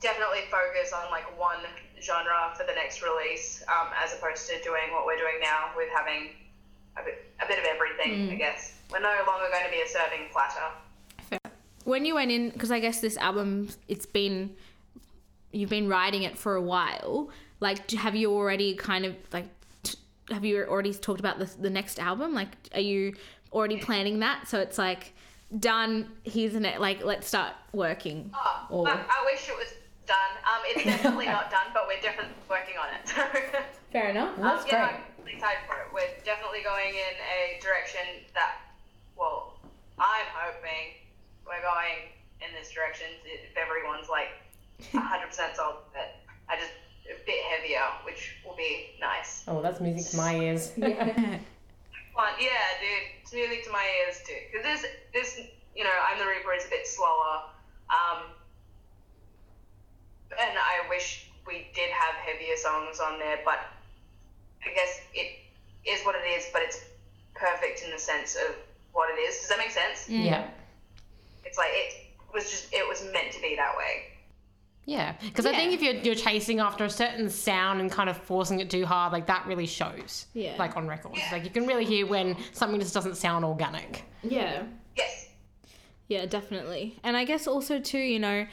definitely 0.00 0.40
focus 0.50 0.92
on 0.92 1.10
like 1.10 1.26
one 1.38 1.58
genre 2.02 2.52
for 2.56 2.64
the 2.64 2.74
next 2.74 3.02
release 3.02 3.62
um, 3.68 3.88
as 4.02 4.12
opposed 4.14 4.46
to 4.48 4.60
doing 4.62 4.92
what 4.92 5.06
we're 5.06 5.16
doing 5.16 5.40
now 5.42 5.70
with 5.76 5.88
having 5.94 6.30
a 6.96 7.04
bit, 7.04 7.32
a 7.42 7.46
bit 7.48 7.58
of 7.58 7.64
everything, 7.64 8.30
I 8.30 8.34
guess. 8.36 8.74
We're 8.90 9.00
no 9.00 9.08
longer 9.26 9.46
going 9.50 9.64
to 9.64 9.70
be 9.70 9.82
a 9.82 9.88
serving 9.88 10.28
platter. 10.32 11.40
when 11.84 12.04
you 12.04 12.14
went 12.14 12.30
in 12.30 12.50
because 12.50 12.70
i 12.72 12.80
guess 12.80 13.00
this 13.00 13.16
album 13.16 13.68
it's 13.88 14.06
been 14.06 14.54
you've 15.52 15.70
been 15.70 15.88
writing 15.88 16.24
it 16.24 16.36
for 16.36 16.56
a 16.56 16.60
while 16.62 17.30
like 17.60 17.90
have 17.92 18.14
you 18.16 18.32
already 18.32 18.74
kind 18.74 19.04
of 19.04 19.14
like 19.32 19.46
t- 19.84 19.98
have 20.30 20.44
you 20.44 20.64
already 20.64 20.92
talked 20.92 21.20
about 21.20 21.38
the, 21.38 21.48
the 21.60 21.70
next 21.70 21.98
album 22.00 22.34
like 22.34 22.48
are 22.74 22.80
you 22.80 23.14
already 23.52 23.76
planning 23.78 24.18
that 24.18 24.48
so 24.48 24.58
it's 24.58 24.78
like 24.78 25.14
done 25.60 26.10
here's 26.24 26.54
an 26.54 26.64
it. 26.64 26.80
like 26.80 27.04
let's 27.04 27.26
start 27.28 27.54
working 27.72 28.30
Oh, 28.34 28.66
Or- 28.70 28.88
I, 28.88 28.94
I 28.94 29.24
wish 29.32 29.48
it 29.48 29.56
was 29.56 29.72
done. 30.06 30.32
Um, 30.46 30.60
it's 30.66 30.84
definitely 31.02 31.26
not 31.26 31.50
done, 31.50 31.66
but 31.74 31.86
we're 31.86 32.00
definitely 32.00 32.34
working 32.48 32.74
on 32.78 32.88
it. 32.94 33.08
So, 33.08 33.22
fair 33.92 34.10
enough 34.10 34.36
That's 34.38 34.62
um, 34.62 34.68
yeah, 34.70 34.88
great. 34.90 35.00
I'm 35.22 35.28
excited 35.34 35.62
for 35.66 35.74
it. 35.82 35.86
We're 35.94 36.14
definitely 36.24 36.62
going 36.62 36.94
in 36.94 37.14
a 37.22 37.60
direction 37.62 38.00
that, 38.34 38.58
well, 39.16 39.58
I'm 39.98 40.26
hoping 40.34 40.98
we're 41.46 41.62
going 41.62 42.10
in 42.42 42.54
this 42.58 42.70
direction 42.70 43.06
if 43.24 43.56
everyone's 43.56 44.08
like 44.08 44.28
100% 44.92 45.56
sold 45.56 45.76
but 45.94 46.20
I 46.48 46.56
just 46.56 46.70
a 47.10 47.14
bit 47.24 47.42
heavier, 47.50 47.82
which 48.04 48.36
will 48.44 48.56
be 48.56 48.90
nice. 49.00 49.44
Oh, 49.48 49.62
that's 49.62 49.80
music 49.80 50.10
to 50.10 50.16
my 50.16 50.34
ears. 50.38 50.72
Fun. 52.16 52.32
Yeah, 52.40 52.48
dude, 52.80 53.20
it's 53.20 53.32
music 53.34 53.64
to 53.66 53.70
my 53.70 53.84
ears 54.00 54.22
too. 54.26 54.40
Because 54.50 54.64
this, 54.64 54.90
this, 55.12 55.40
you 55.76 55.84
know, 55.84 55.92
I'm 56.08 56.18
the 56.18 56.24
Reaper 56.24 56.54
is 56.54 56.64
a 56.64 56.70
bit 56.70 56.86
slower. 56.86 57.44
Um, 57.92 58.32
and 60.32 60.56
I 60.56 60.88
wish 60.88 61.28
we 61.46 61.68
did 61.74 61.90
have 61.90 62.14
heavier 62.14 62.56
songs 62.56 63.00
on 63.00 63.18
there, 63.18 63.40
but 63.44 63.60
I 64.64 64.72
guess 64.74 64.98
it 65.12 65.38
is 65.84 66.00
what 66.04 66.14
it 66.16 66.26
is. 66.26 66.46
But 66.52 66.62
it's 66.62 66.80
perfect 67.34 67.84
in 67.84 67.90
the 67.90 67.98
sense 67.98 68.34
of 68.34 68.56
what 68.92 69.10
it 69.10 69.20
is. 69.20 69.38
Does 69.38 69.48
that 69.48 69.58
make 69.58 69.70
sense? 69.70 70.08
yeah. 70.08 70.48
It's 71.44 71.58
like 71.58 71.70
it 71.70 72.10
was 72.34 72.50
just 72.50 72.72
it 72.72 72.88
was 72.88 73.04
meant 73.12 73.30
to 73.32 73.40
be 73.40 73.54
that 73.56 73.76
way. 73.76 74.15
Yeah, 74.86 75.16
because 75.20 75.46
I 75.46 75.52
think 75.52 75.72
if 75.72 75.82
you're 75.82 75.94
you're 75.94 76.14
chasing 76.14 76.60
after 76.60 76.84
a 76.84 76.90
certain 76.90 77.28
sound 77.28 77.80
and 77.80 77.90
kind 77.90 78.08
of 78.08 78.16
forcing 78.16 78.60
it 78.60 78.70
too 78.70 78.86
hard, 78.86 79.12
like 79.12 79.26
that 79.26 79.44
really 79.46 79.66
shows. 79.66 80.26
Yeah. 80.32 80.54
Like 80.58 80.76
on 80.76 80.86
records, 80.86 81.18
like 81.32 81.44
you 81.44 81.50
can 81.50 81.66
really 81.66 81.84
hear 81.84 82.06
when 82.06 82.36
something 82.52 82.80
just 82.80 82.94
doesn't 82.94 83.16
sound 83.16 83.44
organic. 83.44 84.04
Yeah. 84.22 84.62
Yes. 84.96 85.28
Yeah, 86.06 86.26
definitely. 86.26 87.00
And 87.02 87.16
I 87.16 87.24
guess 87.24 87.48
also 87.48 87.80
too, 87.80 87.98
you 87.98 88.20
know, 88.20 88.46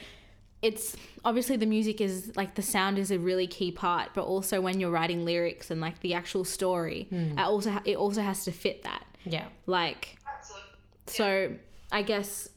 it's 0.60 0.96
obviously 1.24 1.56
the 1.56 1.66
music 1.66 2.00
is 2.00 2.32
like 2.36 2.56
the 2.56 2.62
sound 2.62 2.98
is 2.98 3.12
a 3.12 3.18
really 3.18 3.46
key 3.46 3.70
part, 3.70 4.10
but 4.12 4.24
also 4.24 4.60
when 4.60 4.80
you're 4.80 4.90
writing 4.90 5.24
lyrics 5.24 5.70
and 5.70 5.80
like 5.80 6.00
the 6.00 6.14
actual 6.14 6.44
story, 6.44 7.06
hmm. 7.10 7.38
it 7.38 7.42
also 7.42 7.70
ha- 7.70 7.82
it 7.84 7.96
also 7.96 8.22
has 8.22 8.44
to 8.46 8.50
fit 8.50 8.82
that. 8.82 9.04
Yeah. 9.24 9.46
Like 9.66 10.16
Absolutely. 10.26 10.68
so, 11.06 11.54
I 11.92 12.02
guess 12.02 12.48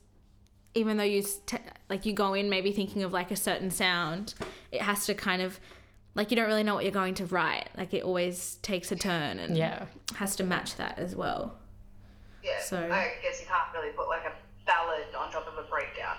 even 0.78 0.98
though 0.98 1.04
you 1.04 1.20
s- 1.20 1.40
t- 1.46 1.58
like 1.90 2.06
you 2.06 2.14
go 2.14 2.34
in 2.34 2.50
maybe 2.50 2.72
thinking 2.72 3.04
of 3.04 3.12
like 3.14 3.32
a 3.32 3.36
certain 3.36 3.70
sound, 3.72 4.34
it 4.72 4.82
has 4.82 5.06
to 5.08 5.14
kind 5.14 5.42
of 5.42 5.60
like 6.16 6.32
you 6.32 6.38
don't 6.38 6.48
really 6.48 6.64
know 6.64 6.76
what 6.76 6.84
you're 6.84 6.92
going 6.92 7.14
to 7.16 7.26
write. 7.26 7.68
Like 7.78 7.94
it 7.94 8.04
always 8.04 8.56
takes 8.62 8.92
a 8.92 8.96
turn 8.96 9.40
and 9.40 9.58
Yeah. 9.58 9.86
has 10.16 10.36
to 10.38 10.44
match 10.44 10.76
that 10.78 10.98
as 10.98 11.16
well. 11.16 11.58
Yeah. 12.44 12.60
So- 12.62 12.78
I 12.78 13.14
guess 13.22 13.40
you 13.42 13.48
can't 13.48 13.74
really 13.74 13.92
put 13.92 14.08
like 14.08 14.24
a 14.26 14.34
ballad 14.66 15.06
on 15.18 15.32
top 15.32 15.48
of 15.48 15.58
a 15.64 15.68
breakdown. 15.70 16.18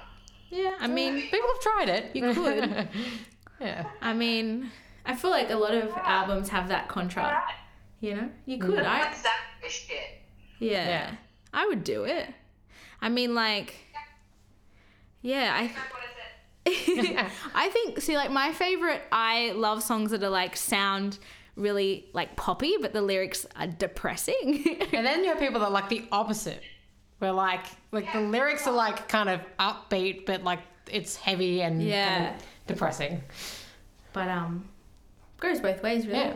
Yeah, 0.51 0.75
I 0.81 0.87
mean, 0.87 1.21
People 1.23 1.49
have 1.55 1.61
tried 1.63 1.89
it. 1.91 2.17
You 2.17 2.33
could. 2.33 2.89
yeah. 3.61 3.87
I 4.01 4.15
mean, 4.15 4.71
I 5.05 5.15
feel 5.15 5.31
like 5.31 5.51
a 5.51 5.57
lot 5.57 5.75
of 5.75 5.91
albums 5.99 6.49
have 6.49 6.69
that 6.69 6.89
contra. 6.89 7.23
Alright. 7.23 7.55
You 8.01 8.15
know, 8.15 8.31
you 8.47 8.57
mm. 8.59 8.61
could. 8.63 8.79
I 8.79 9.01
That's 9.03 9.23
that 9.23 9.37
shit. 9.69 10.21
yeah, 10.59 10.89
Yeah. 10.89 11.15
I 11.53 11.67
would 11.67 11.83
do 11.85 12.05
it. 12.05 12.29
I 13.01 13.09
mean, 13.09 13.35
like, 13.35 13.75
yeah, 15.23 15.53
I. 15.55 15.73
That's 16.67 17.35
I 17.55 17.69
think 17.71 18.01
see 18.01 18.17
like 18.17 18.31
my 18.31 18.53
favorite 18.53 19.03
I 19.11 19.53
love 19.53 19.83
songs 19.83 20.11
that 20.11 20.23
are 20.23 20.29
like 20.29 20.55
sound 20.57 21.19
really 21.57 22.11
like 22.13 22.37
poppy 22.37 22.77
but 22.81 22.93
the 22.93 23.01
lyrics 23.01 23.47
are 23.57 23.67
depressing. 23.67 24.65
And 24.93 25.07
then 25.07 25.23
you 25.25 25.31
have 25.31 25.39
people 25.39 25.61
that 25.61 25.67
are 25.67 25.71
like 25.73 25.89
the 25.89 26.05
opposite, 26.13 26.61
where 27.21 27.33
like 27.33 27.65
like 27.91 28.13
the 28.13 28.21
lyrics 28.21 28.67
are 28.67 28.75
like 28.75 29.09
kind 29.09 29.31
of 29.31 29.41
upbeat, 29.59 30.27
but 30.27 30.45
like 30.45 30.61
it's 30.91 31.17
heavy 31.17 31.63
and 31.63 31.83
Yeah. 31.83 32.09
kind 32.19 32.35
of 32.37 32.43
depressing. 32.67 33.23
but 34.13 34.29
um 34.29 34.69
goes 35.41 35.61
both 35.61 35.83
ways 35.83 36.07
really. 36.07 36.19
Yeah. 36.19 36.35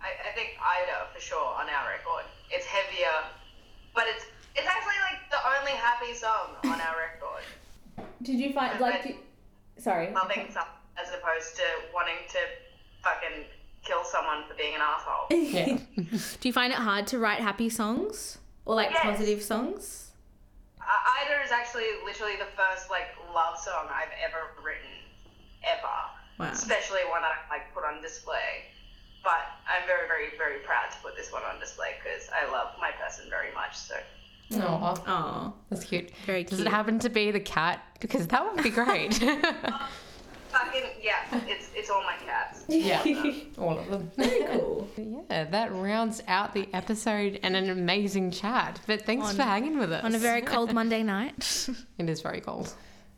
I, 0.00 0.08
I 0.30 0.32
think 0.34 0.50
Ida 0.58 1.08
for 1.14 1.20
sure 1.20 1.44
on 1.60 1.68
our 1.68 1.90
record. 1.90 2.24
It's 2.50 2.64
heavier, 2.66 3.12
but 3.94 4.04
it's 4.08 4.24
it's 4.56 4.66
actually 4.66 5.00
like 5.10 5.20
the 5.30 5.38
only 5.58 5.72
happy 5.72 6.14
song 6.14 6.56
on 6.64 6.80
our 6.80 6.96
record. 6.96 7.21
Did 8.22 8.38
you 8.38 8.52
find 8.52 8.78
like, 8.80 9.18
sorry. 9.78 10.12
Loving 10.12 10.46
something 10.50 10.72
as 11.00 11.08
opposed 11.08 11.56
to 11.56 11.62
wanting 11.94 12.16
to 12.30 12.38
fucking 13.02 13.44
kill 13.84 14.04
someone 14.04 14.44
for 14.48 14.54
being 14.54 14.74
an 14.74 14.80
asshole. 14.80 15.26
Yeah. 15.30 15.78
Do 16.40 16.48
you 16.48 16.52
find 16.52 16.72
it 16.72 16.78
hard 16.78 17.06
to 17.08 17.18
write 17.18 17.40
happy 17.40 17.68
songs 17.68 18.38
or 18.64 18.74
like 18.76 18.90
Yes. 18.90 19.02
positive 19.02 19.42
songs? 19.42 20.10
Uh, 20.80 20.84
Ida 21.24 21.42
is 21.44 21.50
actually 21.52 21.86
literally 22.04 22.36
the 22.36 22.50
first 22.56 22.90
like 22.90 23.08
love 23.34 23.58
song 23.58 23.86
I've 23.90 24.12
ever 24.22 24.50
written, 24.62 24.90
ever. 25.64 25.96
Wow. 26.38 26.50
Especially 26.52 27.00
one 27.10 27.22
that 27.22 27.32
I 27.32 27.54
like 27.54 27.74
put 27.74 27.84
on 27.84 28.02
display. 28.02 28.70
But 29.22 29.46
I'm 29.70 29.86
very, 29.86 30.08
very, 30.08 30.34
very 30.36 30.58
proud 30.66 30.90
to 30.90 30.98
put 30.98 31.14
this 31.16 31.30
one 31.30 31.42
on 31.46 31.60
display 31.60 31.94
because 32.02 32.26
I 32.34 32.50
love 32.50 32.74
my 32.80 32.90
person 32.98 33.30
very 33.30 33.54
much. 33.54 33.76
So 33.78 33.94
Oh, 34.60 34.94
Oh, 35.06 35.52
that's 35.70 35.84
cute. 35.84 36.10
Very 36.26 36.44
Does 36.44 36.60
it 36.60 36.66
happen 36.68 36.98
to 37.00 37.08
be 37.10 37.30
the 37.30 37.40
cat? 37.40 37.80
Because 38.00 38.26
that 38.28 38.44
would 38.54 38.62
be 38.62 38.70
great. 38.70 39.14
fucking 40.50 40.82
yeah, 41.02 41.40
it's 41.46 41.70
it's 41.74 41.88
all 41.90 42.02
my 42.02 42.14
cats. 42.24 42.64
yeah. 42.68 43.02
All 43.58 43.78
of 43.78 43.88
them. 43.88 44.10
cool. 44.16 44.88
Yeah, 45.30 45.44
that 45.44 45.72
rounds 45.72 46.22
out 46.28 46.52
the 46.54 46.68
episode 46.74 47.40
and 47.42 47.56
an 47.56 47.70
amazing 47.70 48.30
chat. 48.30 48.80
But 48.86 49.02
thanks 49.02 49.28
On- 49.30 49.36
for 49.36 49.42
hanging 49.42 49.78
with 49.78 49.92
us. 49.92 50.04
On 50.04 50.14
a 50.14 50.18
very 50.18 50.42
cold 50.52 50.72
Monday 50.72 51.02
night. 51.02 51.68
It 51.98 52.08
is 52.10 52.20
very 52.20 52.40
cold. 52.40 52.72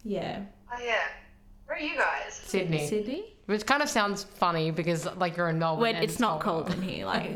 yeah. 0.04 0.42
Oh 0.72 0.82
yeah. 0.84 0.96
Where 1.66 1.78
are 1.78 1.80
you 1.80 1.96
guys? 1.96 2.34
Sydney. 2.44 2.86
Sydney? 2.86 3.24
Which 3.46 3.64
kind 3.66 3.82
of 3.82 3.88
sounds 3.88 4.24
funny 4.24 4.70
because 4.70 5.06
like 5.16 5.36
you're 5.36 5.48
in 5.48 5.58
Melbourne. 5.58 5.82
When 5.82 5.94
and 5.96 6.04
it's 6.04 6.20
not 6.20 6.40
colder. 6.40 6.68
cold 6.70 6.78
in 6.78 6.82
here, 6.88 7.06
like 7.06 7.34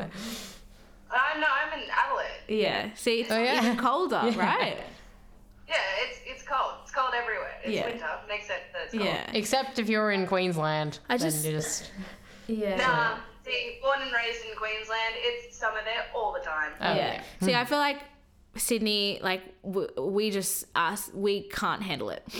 Uh, 1.11 1.39
no, 1.39 1.47
I'm 1.49 1.79
in 1.79 1.85
Adelaide. 1.89 2.41
yeah. 2.61 2.89
See, 2.95 3.21
it's 3.21 3.31
Oh, 3.31 3.41
yeah. 3.41 3.63
even 3.63 3.77
colder, 3.77 4.21
Yeah. 4.25 4.39
right? 4.39 4.77
Yeah, 5.67 5.75
it's 6.01 6.19
it's 6.25 6.43
cold. 6.43 6.73
It's 6.83 6.91
cold 6.91 7.11
everywhere. 7.15 7.55
It's 7.63 7.73
Yeah. 7.73 7.85
winter. 7.87 8.07
Makes 8.27 8.47
sense 8.47 8.61
that 8.73 8.83
it's 8.85 8.93
cold. 8.93 9.05
Yeah. 9.05 9.29
Except 9.33 9.79
if 9.79 9.89
you're 9.89 10.11
in 10.11 10.25
Queensland. 10.27 10.99
I 11.09 11.17
then 11.17 11.29
just- 11.29 11.45
you 11.45 11.51
just 11.51 11.91
Yeah. 12.47 12.77
Nah, 12.77 13.17
see, 13.45 13.77
born 13.81 14.01
and 14.01 14.11
raised 14.11 14.43
in 14.45 14.55
Queensland, 14.55 15.15
it's 15.17 15.55
summer 15.57 15.79
there 15.85 16.05
all 16.15 16.33
the 16.33 16.39
time. 16.39 16.71
Oh, 16.81 16.93
yeah. 16.95 17.21
See, 17.41 17.53
I 17.53 17.65
feel 17.65 17.77
like 17.77 17.99
Sydney, 18.55 19.19
like 19.21 19.41
w- 19.63 19.89
we 19.97 20.31
just 20.31 20.65
us, 20.75 21.11
we 21.13 21.43
can't 21.49 21.81
handle 21.83 22.09
it. 22.09 22.23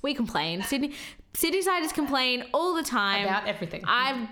We 0.00 0.14
complain. 0.14 0.62
Sydney, 0.62 0.92
Sydney 1.34 1.60
siders 1.60 1.92
complain 1.92 2.44
all 2.54 2.74
the 2.74 2.84
time 2.84 3.24
about 3.24 3.48
everything. 3.48 3.82
I've 3.84 4.28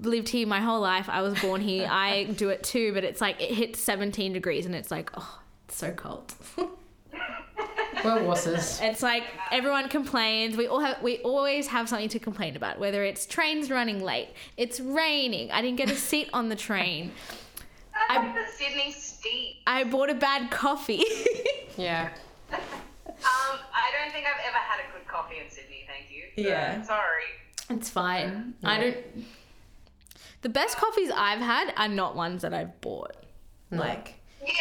lived 0.00 0.28
here 0.28 0.46
my 0.46 0.60
whole 0.60 0.80
life. 0.80 1.08
I 1.08 1.22
was 1.22 1.38
born 1.40 1.60
here. 1.60 1.88
I 1.90 2.24
do 2.24 2.48
it 2.48 2.62
too, 2.62 2.92
but 2.94 3.04
it's 3.04 3.20
like 3.20 3.40
it 3.40 3.50
hits 3.54 3.80
17 3.80 4.32
degrees 4.32 4.66
and 4.66 4.74
it's 4.74 4.90
like, 4.90 5.10
oh, 5.14 5.40
it's 5.68 5.76
so 5.76 5.90
cold. 5.92 6.32
We're 8.04 8.18
wusses. 8.20 8.82
It's 8.82 9.02
like 9.02 9.24
everyone 9.52 9.88
complains. 9.88 10.56
We 10.56 10.66
all 10.66 10.80
have 10.80 11.00
we 11.02 11.18
always 11.18 11.68
have 11.68 11.88
something 11.88 12.08
to 12.08 12.18
complain 12.18 12.56
about. 12.56 12.80
Whether 12.80 13.04
it's 13.04 13.26
trains 13.26 13.70
running 13.70 14.02
late, 14.02 14.30
it's 14.56 14.80
raining. 14.80 15.52
I 15.52 15.62
didn't 15.62 15.76
get 15.76 15.90
a 15.90 15.94
seat 15.94 16.28
on 16.32 16.48
the 16.48 16.56
train. 16.56 17.12
I 18.08 18.16
like 18.16 18.34
the 18.34 18.52
Sydney 18.52 18.90
steep. 18.92 19.56
I 19.66 19.84
bought 19.84 20.10
a 20.10 20.14
bad 20.14 20.50
coffee. 20.50 21.04
Yeah. 21.78 22.10
Um, 22.52 22.58
I 23.24 23.90
don't 23.98 24.12
think 24.12 24.26
I've 24.26 24.44
ever 24.46 24.58
had 24.58 24.80
a 24.80 24.92
good 24.92 25.08
coffee 25.08 25.36
in 25.42 25.50
Sydney. 25.50 25.86
Thank 25.86 26.10
you. 26.10 26.24
So, 26.44 26.50
Yeah. 26.50 26.82
Sorry. 26.82 27.22
it's 27.70 27.88
fine. 27.88 28.52
I 28.62 28.78
don't. 28.78 28.96
The 30.42 30.48
best 30.48 30.76
coffees 30.76 31.10
I've 31.14 31.40
had 31.40 31.72
are 31.76 31.88
not 31.88 32.14
ones 32.16 32.42
that 32.42 32.52
I've 32.52 32.80
bought. 32.80 33.16
Like 33.70 34.14
Yeah. 34.44 34.52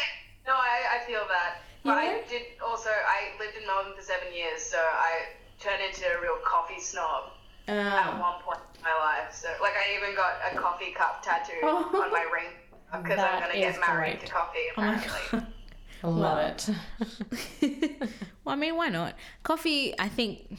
No, 0.48 0.54
I, 0.54 0.98
I 1.02 1.06
feel 1.06 1.22
that. 1.28 1.62
But 1.84 1.98
I 1.98 2.22
did 2.30 2.44
also. 2.66 2.90
I 2.90 3.38
lived 3.44 3.58
in 3.58 3.66
Melbourne 3.66 3.94
for 3.98 4.04
seven 4.04 4.28
years, 4.34 4.62
so 4.62 4.78
I 4.78 5.24
turned 5.60 5.82
into 5.82 6.06
a 6.06 6.22
real 6.22 6.38
coffee 6.46 6.80
snob 6.80 7.32
at 7.68 7.76
uh, 7.78 8.18
one 8.20 8.42
point 8.44 8.60
in 8.76 8.84
my 8.84 8.94
life. 9.00 9.34
So, 9.34 9.48
like, 9.62 9.74
I 9.74 9.98
even 9.98 10.16
got 10.16 10.34
a 10.52 10.56
coffee 10.56 10.92
cup 10.92 11.24
tattoo 11.24 11.54
Oh. 11.64 11.90
on 12.04 12.12
my 12.12 12.28
ring 12.34 12.52
because 13.04 13.18
I'm 13.20 13.40
gonna 13.42 13.54
get 13.54 13.80
married 13.80 14.18
great. 14.20 14.26
to 14.28 14.32
coffee. 14.32 14.60
oh 14.78 14.82
my 14.82 14.96
Apparently. 14.96 15.22
god. 15.32 15.48
I 16.04 16.08
love 16.08 16.38
Well. 16.38 17.10
it. 17.62 18.00
well, 18.44 18.54
I 18.54 18.56
mean, 18.56 18.76
why 18.76 18.90
not? 18.90 19.16
Coffee, 19.44 19.94
I 20.00 20.08
think 20.10 20.58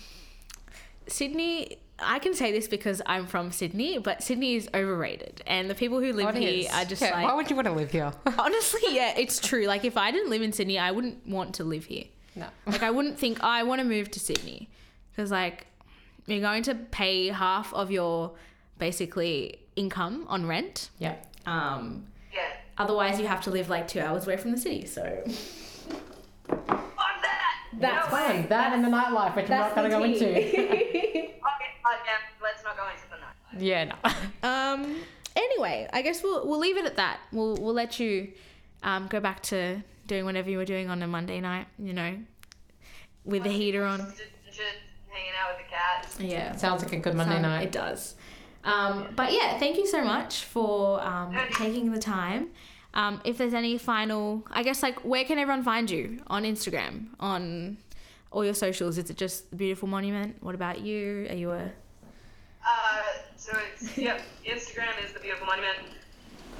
Sydney. 1.06 1.78
I 2.04 2.18
can 2.18 2.34
say 2.34 2.52
this 2.52 2.68
because 2.68 3.00
I'm 3.06 3.26
from 3.26 3.50
Sydney, 3.52 3.98
but 3.98 4.22
Sydney 4.22 4.54
is 4.56 4.68
overrated, 4.74 5.42
and 5.46 5.68
the 5.70 5.74
people 5.74 6.00
who 6.00 6.12
live 6.12 6.26
What 6.26 6.34
here 6.34 6.48
is? 6.50 6.68
are 6.72 6.84
just 6.84 7.02
Yeah, 7.02 7.10
like. 7.12 7.26
why 7.26 7.34
would 7.34 7.48
you 7.50 7.56
want 7.56 7.66
to 7.68 7.72
live 7.74 7.90
here? 7.90 8.12
Honestly, 8.38 8.80
yeah, 8.90 9.14
it's 9.16 9.38
true. 9.40 9.66
Like, 9.66 9.84
if 9.84 9.96
I 9.96 10.10
didn't 10.10 10.30
live 10.30 10.42
in 10.42 10.52
Sydney, 10.52 10.78
I 10.78 10.90
wouldn't 10.90 11.26
want 11.26 11.54
to 11.56 11.64
live 11.64 11.84
here. 11.86 12.04
no. 12.36 12.46
Like, 12.66 12.82
I 12.82 12.90
wouldn't 12.90 13.18
think 13.18 13.38
"Oh, 13.42 13.46
I 13.48 13.62
want 13.62 13.80
to 13.80 13.84
move 13.86 14.10
to 14.12 14.20
Sydney 14.20 14.68
because, 15.10 15.30
like, 15.30 15.66
you're 16.26 16.40
going 16.40 16.62
to 16.64 16.74
pay 16.74 17.28
half 17.28 17.72
of 17.74 17.90
your 17.90 18.32
basically 18.78 19.58
income 19.76 20.24
on 20.28 20.46
rent. 20.46 20.90
Yeah. 20.98 21.16
Um, 21.46 22.06
Yeah. 22.32 22.40
otherwise, 22.78 23.18
you 23.20 23.26
have 23.26 23.42
to 23.42 23.50
live 23.50 23.68
like 23.68 23.88
two 23.88 24.00
hours 24.00 24.26
away 24.26 24.36
from 24.36 24.50
the 24.52 24.58
city. 24.58 24.86
So 24.86 25.02
On 26.48 26.56
that. 26.68 27.64
That's 27.78 28.08
no 28.10 28.14
way. 28.14 28.26
Fine. 28.40 28.48
That 28.48 28.72
and 28.74 28.84
the 28.84 28.88
nightlife, 28.88 29.34
which 29.36 29.50
I'm 29.50 29.58
not 29.58 29.74
going 29.74 29.90
to 29.90 29.96
go 29.96 30.02
into. 30.04 31.28
Okay, 31.84 31.94
uh, 31.94 32.04
yeah, 32.04 32.12
let's 32.42 32.62
not 32.64 32.76
go 32.76 32.84
into 32.88 33.02
the 33.10 33.16
night. 33.18 33.62
yeah, 33.62 33.84
no. 33.84 34.48
Um. 34.48 34.96
Anyway, 35.34 35.88
I 35.92 36.02
guess 36.02 36.22
we'll 36.22 36.46
we'll 36.46 36.58
leave 36.58 36.76
it 36.76 36.84
at 36.84 36.96
that. 36.96 37.20
We'll 37.32 37.56
we'll 37.56 37.74
let 37.74 37.98
you 37.98 38.32
um 38.82 39.06
go 39.08 39.20
back 39.20 39.42
to 39.44 39.82
doing 40.06 40.24
whatever 40.24 40.50
you 40.50 40.58
were 40.58 40.64
doing 40.64 40.90
on 40.90 41.02
a 41.02 41.06
Monday 41.06 41.40
night. 41.40 41.66
You 41.78 41.92
know, 41.92 42.18
with 43.24 43.44
the 43.44 43.50
heater 43.50 43.84
on. 43.84 43.98
Just, 43.98 44.16
just 44.46 44.60
hanging 45.08 45.32
out 45.40 45.56
with 45.56 45.66
the 45.66 45.72
cats. 45.72 46.20
Yeah. 46.20 46.56
Sounds 46.56 46.82
like 46.82 46.92
a 46.92 46.98
good 46.98 47.14
Monday 47.14 47.40
night. 47.40 47.64
It 47.64 47.72
does. 47.72 48.14
Um, 48.64 49.08
but 49.16 49.32
yeah, 49.32 49.58
thank 49.58 49.76
you 49.76 49.86
so 49.86 50.02
much 50.04 50.44
for 50.44 51.02
um, 51.02 51.36
taking 51.54 51.90
the 51.92 51.98
time. 51.98 52.50
Um, 52.94 53.20
if 53.24 53.38
there's 53.38 53.54
any 53.54 53.78
final, 53.78 54.44
I 54.50 54.62
guess, 54.62 54.82
like, 54.82 55.00
where 55.04 55.24
can 55.24 55.38
everyone 55.38 55.64
find 55.64 55.90
you 55.90 56.20
on 56.26 56.44
Instagram, 56.44 57.06
on 57.18 57.78
all 58.32 58.44
your 58.44 58.54
socials? 58.54 58.98
Is 58.98 59.10
it 59.10 59.16
just 59.16 59.50
the 59.50 59.56
beautiful 59.56 59.88
monument? 59.88 60.36
What 60.42 60.54
about 60.54 60.80
you? 60.80 61.26
Are 61.30 61.34
you 61.36 61.50
a 61.52 61.70
Uh, 62.66 63.02
so 63.36 63.52
it's 63.72 63.96
yep. 64.06 64.20
Instagram 64.46 64.92
is 65.04 65.12
the 65.12 65.20
beautiful 65.20 65.46
monument. 65.46 65.78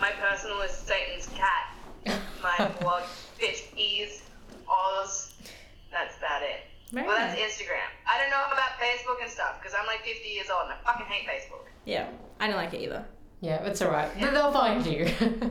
My 0.01 0.11
personal 0.11 0.61
is 0.63 0.71
Satan's 0.73 1.29
cat. 1.29 2.19
My 2.43 2.71
blog 2.81 3.03
bitch 3.41 3.63
ease 3.77 4.23
Oz. 4.69 5.35
That's 5.91 6.17
about 6.19 6.43
it. 6.43 6.61
Very 6.93 7.07
well, 7.07 7.17
that's 7.17 7.39
nice. 7.39 7.53
Instagram. 7.53 7.89
I 8.07 8.19
don't 8.21 8.31
know 8.31 8.45
about 8.53 8.73
Facebook 8.81 9.23
and 9.23 9.31
stuff 9.31 9.59
because 9.61 9.75
I'm 9.79 9.87
like 9.87 10.01
50 10.05 10.29
years 10.29 10.49
old 10.51 10.65
and 10.65 10.73
I 10.73 10.93
fucking 10.93 11.07
hate 11.07 11.27
Facebook. 11.27 11.67
yeah? 11.87 12.09
I 12.41 12.47
don't 12.49 12.57
like 12.57 12.75
it 12.75 12.81
either. 12.83 13.05
Yeah, 13.41 13.65
it's 13.65 13.83
alright. 13.83 14.11
They'll 14.21 14.53
find 14.53 14.85
you. 14.87 15.09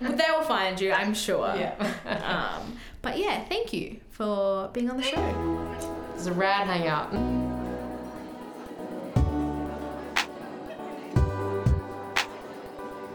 But 0.00 0.16
they 0.18 0.24
will 0.30 0.42
find 0.42 0.80
you, 0.80 0.92
I'm 0.92 1.14
sure. 1.14 1.54
yeah. 1.56 1.74
Um, 2.04 2.76
but 3.02 3.18
yeah, 3.18 3.44
thank 3.44 3.72
you 3.72 4.00
for 4.22 4.68
being 4.72 4.88
on 4.88 4.96
the 4.96 5.02
show. 5.02 5.98
It's 6.14 6.26
a 6.26 6.32
rad 6.32 6.68
hangout. 6.68 7.12
Mm. 7.12 7.50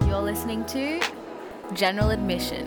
You're 0.06 0.22
listening 0.22 0.66
to 0.66 1.02
General 1.74 2.10
Admission, 2.10 2.66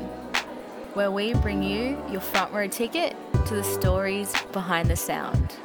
where 0.94 1.10
we 1.10 1.34
bring 1.34 1.62
you 1.62 2.02
your 2.10 2.22
front 2.22 2.52
row 2.54 2.66
ticket 2.66 3.14
to 3.46 3.54
the 3.56 3.64
stories 3.64 4.32
behind 4.52 4.88
the 4.88 4.96
sound. 4.96 5.56